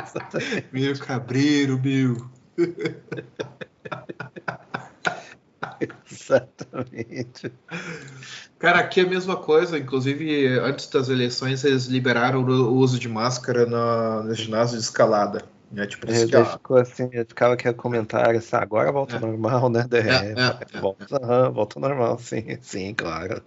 meio 0.72 0.98
cabreiro, 0.98 1.80
meu. 1.80 2.16
Exatamente. 6.10 7.52
Cara, 8.58 8.80
aqui 8.80 9.00
é 9.00 9.04
a 9.04 9.08
mesma 9.08 9.36
coisa. 9.36 9.78
Inclusive, 9.78 10.58
antes 10.60 10.88
das 10.88 11.08
eleições, 11.08 11.64
eles 11.64 11.86
liberaram 11.86 12.42
o 12.42 12.74
uso 12.74 12.98
de 12.98 13.08
máscara 13.08 13.66
na, 13.66 14.22
no 14.22 14.34
ginásio 14.34 14.76
de 14.76 14.82
escalada. 14.82 15.44
Né? 15.70 15.86
Tipo, 15.86 16.10
é, 16.10 16.26
já 16.26 16.44
ficou 16.46 16.78
assim, 16.78 17.10
ficava 17.10 17.52
aquele 17.52 17.74
comentário 17.74 18.38
assim, 18.38 18.56
agora 18.56 18.90
volta 18.90 19.16
é. 19.16 19.18
normal, 19.18 19.68
né? 19.68 19.86
É, 19.92 20.76
é, 20.76 20.80
volta, 20.80 21.06
uhum, 21.20 21.52
volta 21.52 21.78
normal, 21.78 22.18
sim, 22.18 22.56
sim, 22.62 22.94
claro. 22.94 23.42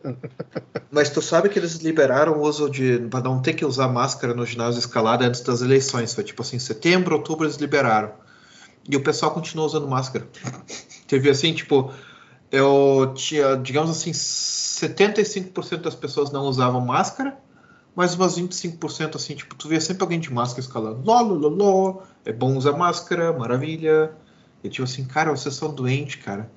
Mas 0.91 1.09
tu 1.09 1.19
sabe 1.19 1.49
que 1.49 1.57
eles 1.57 1.77
liberaram 1.77 2.33
o 2.33 2.41
uso 2.41 2.69
de. 2.69 2.99
para 3.09 3.23
não 3.23 3.41
ter 3.41 3.53
que 3.53 3.65
usar 3.65 3.87
máscara 3.87 4.35
no 4.35 4.45
ginásio 4.45 4.73
de 4.73 4.85
escalada 4.85 5.25
antes 5.25 5.41
das 5.41 5.61
eleições. 5.61 6.13
Foi 6.13 6.23
tipo 6.23 6.43
assim, 6.43 6.59
setembro, 6.59 7.15
outubro 7.15 7.45
eles 7.45 7.57
liberaram. 7.57 8.11
E 8.87 8.95
o 8.95 9.03
pessoal 9.03 9.31
continua 9.31 9.65
usando 9.65 9.87
máscara. 9.87 10.27
Teve 11.07 11.29
assim, 11.29 11.53
tipo, 11.53 11.91
eu 12.51 13.13
tinha, 13.15 13.55
digamos 13.55 13.89
assim, 13.89 14.11
75% 14.11 15.77
das 15.77 15.95
pessoas 15.95 16.31
não 16.31 16.43
usavam 16.43 16.81
máscara, 16.81 17.37
mas 17.95 18.15
umas 18.15 18.37
25% 18.37 19.15
assim, 19.15 19.35
tipo, 19.35 19.55
tu 19.55 19.69
via 19.69 19.79
sempre 19.79 20.03
alguém 20.03 20.19
de 20.19 20.31
máscara 20.31 20.61
escalando. 20.61 21.01
Ló, 21.03 21.21
ló, 21.21 21.47
ló, 21.47 22.01
é 22.25 22.33
bom 22.33 22.55
usar 22.55 22.73
máscara, 22.73 23.31
maravilha. 23.33 24.11
E 24.63 24.69
tipo 24.69 24.83
assim, 24.83 25.05
cara, 25.05 25.31
vocês 25.31 25.55
são 25.55 25.73
doentes, 25.73 26.15
cara. 26.15 26.51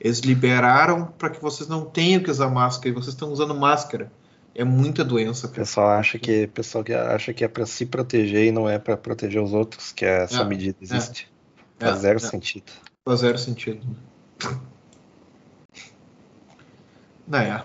Eles 0.00 0.20
liberaram 0.20 1.06
para 1.18 1.30
que 1.30 1.42
vocês 1.42 1.68
não 1.68 1.84
tenham 1.84 2.22
que 2.22 2.30
usar 2.30 2.48
máscara 2.48 2.88
e 2.88 2.92
vocês 2.92 3.14
estão 3.14 3.30
usando 3.30 3.54
máscara. 3.54 4.10
É 4.54 4.64
muita 4.64 5.04
doença. 5.04 5.46
O 5.46 5.50
pessoal 5.50 5.90
acha 5.90 6.18
que, 6.18 6.46
pessoal 6.48 6.82
que 6.82 6.92
acha 6.92 7.32
que 7.32 7.44
é 7.44 7.48
para 7.48 7.66
se 7.66 7.86
proteger 7.86 8.46
e 8.46 8.52
não 8.52 8.68
é 8.68 8.78
para 8.78 8.96
proteger 8.96 9.42
os 9.42 9.52
outros 9.52 9.92
que 9.92 10.04
essa 10.04 10.40
é, 10.40 10.44
medida 10.44 10.78
é. 10.80 10.84
existe. 10.84 11.30
É, 11.78 11.86
Faz 11.86 12.00
zero 12.00 12.16
é. 12.16 12.20
sentido. 12.20 12.72
Faz 13.04 13.20
zero 13.20 13.38
sentido. 13.38 13.86
É. 17.32 17.62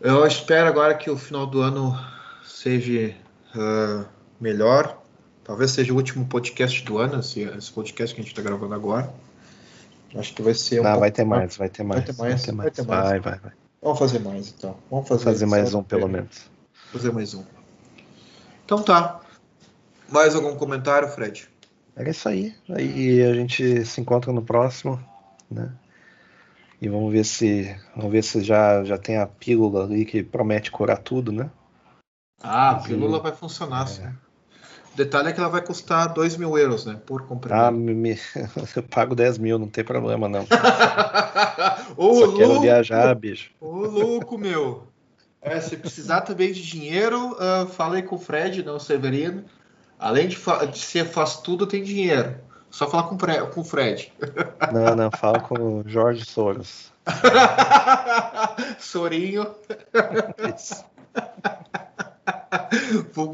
Eu 0.00 0.26
espero 0.26 0.66
agora 0.66 0.94
que 0.94 1.10
o 1.10 1.16
final 1.16 1.46
do 1.46 1.60
ano 1.60 1.94
seja 2.42 3.14
uh, 3.54 4.06
melhor. 4.40 4.98
Talvez 5.44 5.72
seja 5.72 5.92
o 5.92 5.96
último 5.96 6.26
podcast 6.26 6.82
do 6.84 6.98
ano, 6.98 7.20
esse, 7.20 7.42
esse 7.42 7.70
podcast 7.70 8.14
que 8.14 8.20
a 8.20 8.24
gente 8.24 8.32
está 8.32 8.42
gravando 8.42 8.74
agora. 8.74 9.12
Acho 10.14 10.34
que 10.34 10.42
vai 10.42 10.54
ser 10.54 10.80
um. 10.80 10.84
Não, 10.84 10.98
vai 10.98 11.10
ter 11.10 11.24
mais, 11.24 11.56
vai 11.56 11.68
ter 11.68 11.82
mais. 11.82 12.04
Vai 12.04 12.14
ter 12.14 12.22
mais, 12.22 12.32
vai 12.32 12.44
ter 12.44 12.52
mais. 12.52 12.64
Vai, 12.64 12.70
ter 12.70 12.86
mais. 12.86 13.08
vai, 13.08 13.20
vai, 13.20 13.38
vai. 13.38 13.52
Vamos 13.82 13.98
fazer 13.98 14.18
mais 14.20 14.54
então. 14.56 14.76
Vamos 14.90 15.08
fazer, 15.08 15.24
fazer 15.24 15.46
mais 15.46 15.74
um, 15.74 15.82
pelo 15.82 16.08
menos. 16.08 16.50
Fazer 16.92 17.12
mais 17.12 17.34
um. 17.34 17.44
Então 18.64 18.82
tá. 18.82 19.20
Mais 20.08 20.34
algum 20.34 20.54
comentário, 20.56 21.08
Fred? 21.08 21.48
É 21.96 22.08
isso 22.08 22.28
aí. 22.28 22.54
Aí 22.70 23.22
a 23.22 23.34
gente 23.34 23.84
se 23.84 24.00
encontra 24.00 24.32
no 24.32 24.42
próximo, 24.42 25.02
né? 25.50 25.70
E 26.82 26.88
vamos 26.88 27.12
ver 27.12 27.24
se 27.24 27.76
vamos 27.94 28.10
ver 28.10 28.24
se 28.24 28.42
já, 28.42 28.82
já 28.82 28.98
tem 28.98 29.16
a 29.16 29.24
pílula 29.24 29.84
ali 29.84 30.04
que 30.04 30.20
promete 30.20 30.68
curar 30.68 30.98
tudo, 30.98 31.30
né? 31.30 31.48
Ah, 32.42 32.70
a 32.70 32.74
pílula 32.80 33.20
vai 33.20 33.30
funcionar, 33.30 33.84
é. 33.84 33.86
sim. 33.86 34.08
O 34.92 34.96
detalhe 34.96 35.28
é 35.28 35.32
que 35.32 35.38
ela 35.38 35.48
vai 35.48 35.64
custar 35.64 36.12
2 36.12 36.36
mil 36.36 36.58
euros, 36.58 36.84
né? 36.84 37.00
Por 37.06 37.22
comprar. 37.22 37.68
Ah, 37.68 37.70
me, 37.70 38.18
eu 38.74 38.82
pago 38.82 39.14
10 39.14 39.38
mil, 39.38 39.60
não 39.60 39.68
tem 39.68 39.84
problema 39.84 40.28
não. 40.28 40.42
Ô, 41.96 42.14
Só 42.14 42.24
louco, 42.24 42.36
quero 42.36 42.60
viajar, 42.60 43.14
bicho. 43.14 43.52
Ô, 43.60 43.86
louco, 43.86 44.36
meu. 44.36 44.88
É, 45.40 45.60
se 45.60 45.76
precisar 45.76 46.22
também 46.22 46.52
de 46.52 46.62
dinheiro, 46.62 47.30
uh, 47.34 47.64
fala 47.68 47.94
aí 47.94 48.02
com 48.02 48.16
o 48.16 48.18
Fred, 48.18 48.64
não 48.64 48.74
o 48.74 48.80
Severino. 48.80 49.44
Além 50.00 50.26
de, 50.26 50.36
de 50.72 50.78
ser 50.80 51.04
faz 51.04 51.36
tudo, 51.36 51.64
tem 51.64 51.84
dinheiro. 51.84 52.34
Só 52.72 52.88
falar 52.88 53.02
com, 53.04 53.18
com 53.52 53.60
o 53.60 53.64
Fred. 53.64 54.10
Não, 54.72 54.96
não, 54.96 55.10
fala 55.10 55.38
com 55.40 55.80
o 55.80 55.84
Jorge 55.86 56.24
Soros. 56.24 56.90
Sorinho. 58.80 59.54
Isso. 60.56 60.82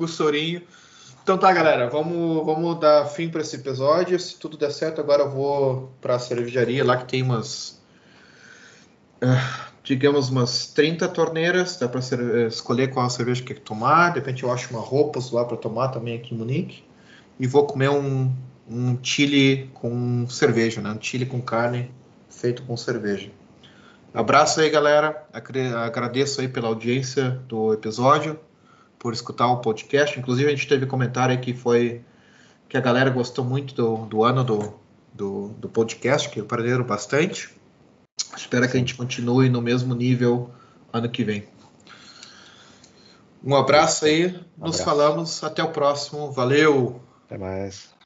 Sorinho. 0.08 0.62
Então 1.22 1.38
tá, 1.38 1.52
galera, 1.52 1.88
vamos, 1.88 2.44
vamos 2.44 2.80
dar 2.80 3.04
fim 3.06 3.28
para 3.28 3.40
esse 3.40 3.54
episódio. 3.54 4.18
Se 4.18 4.36
tudo 4.36 4.56
der 4.56 4.72
certo, 4.72 5.00
agora 5.00 5.22
eu 5.22 5.30
vou 5.30 5.92
para 6.00 6.16
a 6.16 6.18
cervejaria 6.18 6.84
lá 6.84 6.96
que 6.96 7.04
tem 7.06 7.22
umas. 7.22 7.80
Uh, 9.22 9.68
digamos, 9.84 10.30
umas 10.30 10.66
30 10.66 11.06
torneiras. 11.08 11.78
Dá 11.78 11.88
para 11.88 12.00
escolher 12.48 12.88
qual 12.88 13.08
cerveja 13.08 13.40
que 13.42 13.54
quer 13.54 13.60
tomar. 13.60 14.14
De 14.14 14.18
repente 14.18 14.42
eu 14.42 14.50
acho 14.50 14.68
uma 14.70 14.80
roupa 14.80 15.20
lá 15.30 15.44
para 15.44 15.56
tomar 15.56 15.88
também 15.88 16.16
aqui 16.16 16.34
em 16.34 16.38
Munique. 16.38 16.82
E 17.38 17.46
vou 17.46 17.68
comer 17.68 17.88
um, 17.88 18.34
um 18.68 18.98
chile 19.02 19.70
com 19.74 20.28
cerveja, 20.28 20.80
né? 20.80 20.90
Um 20.90 21.00
chile 21.00 21.26
com 21.26 21.40
carne 21.40 21.90
feito 22.28 22.62
com 22.62 22.76
cerveja. 22.76 23.30
Abraço 24.12 24.60
aí, 24.60 24.70
galera. 24.70 25.26
Agradeço 25.32 26.40
aí 26.40 26.48
pela 26.48 26.68
audiência 26.68 27.30
do 27.48 27.72
episódio 27.72 28.38
por 28.98 29.12
escutar 29.12 29.46
o 29.48 29.60
podcast. 29.60 30.18
Inclusive, 30.18 30.48
a 30.48 30.50
gente 30.50 30.66
teve 30.66 30.86
comentário 30.86 31.34
aí 31.34 31.40
que 31.40 31.54
foi 31.54 32.02
que 32.68 32.76
a 32.76 32.80
galera 32.80 33.10
gostou 33.10 33.44
muito 33.44 33.74
do, 33.74 34.06
do 34.06 34.24
ano 34.24 34.44
do, 34.44 34.74
do, 35.12 35.48
do 35.58 35.68
podcast, 35.68 36.28
que 36.28 36.40
aprenderam 36.40 36.84
bastante. 36.84 37.50
Espero 38.36 38.68
que 38.68 38.76
a 38.76 38.80
gente 38.80 38.94
continue 38.94 39.48
no 39.48 39.62
mesmo 39.62 39.94
nível 39.94 40.50
ano 40.92 41.08
que 41.08 41.24
vem. 41.24 41.48
Um 43.42 43.54
abraço 43.54 44.04
aí, 44.04 44.26
um 44.58 44.66
nos 44.66 44.80
abraço. 44.80 44.84
falamos, 44.84 45.44
até 45.44 45.62
o 45.62 45.70
próximo, 45.70 46.30
valeu! 46.32 47.00
Até 47.26 47.38
mais. 47.38 47.97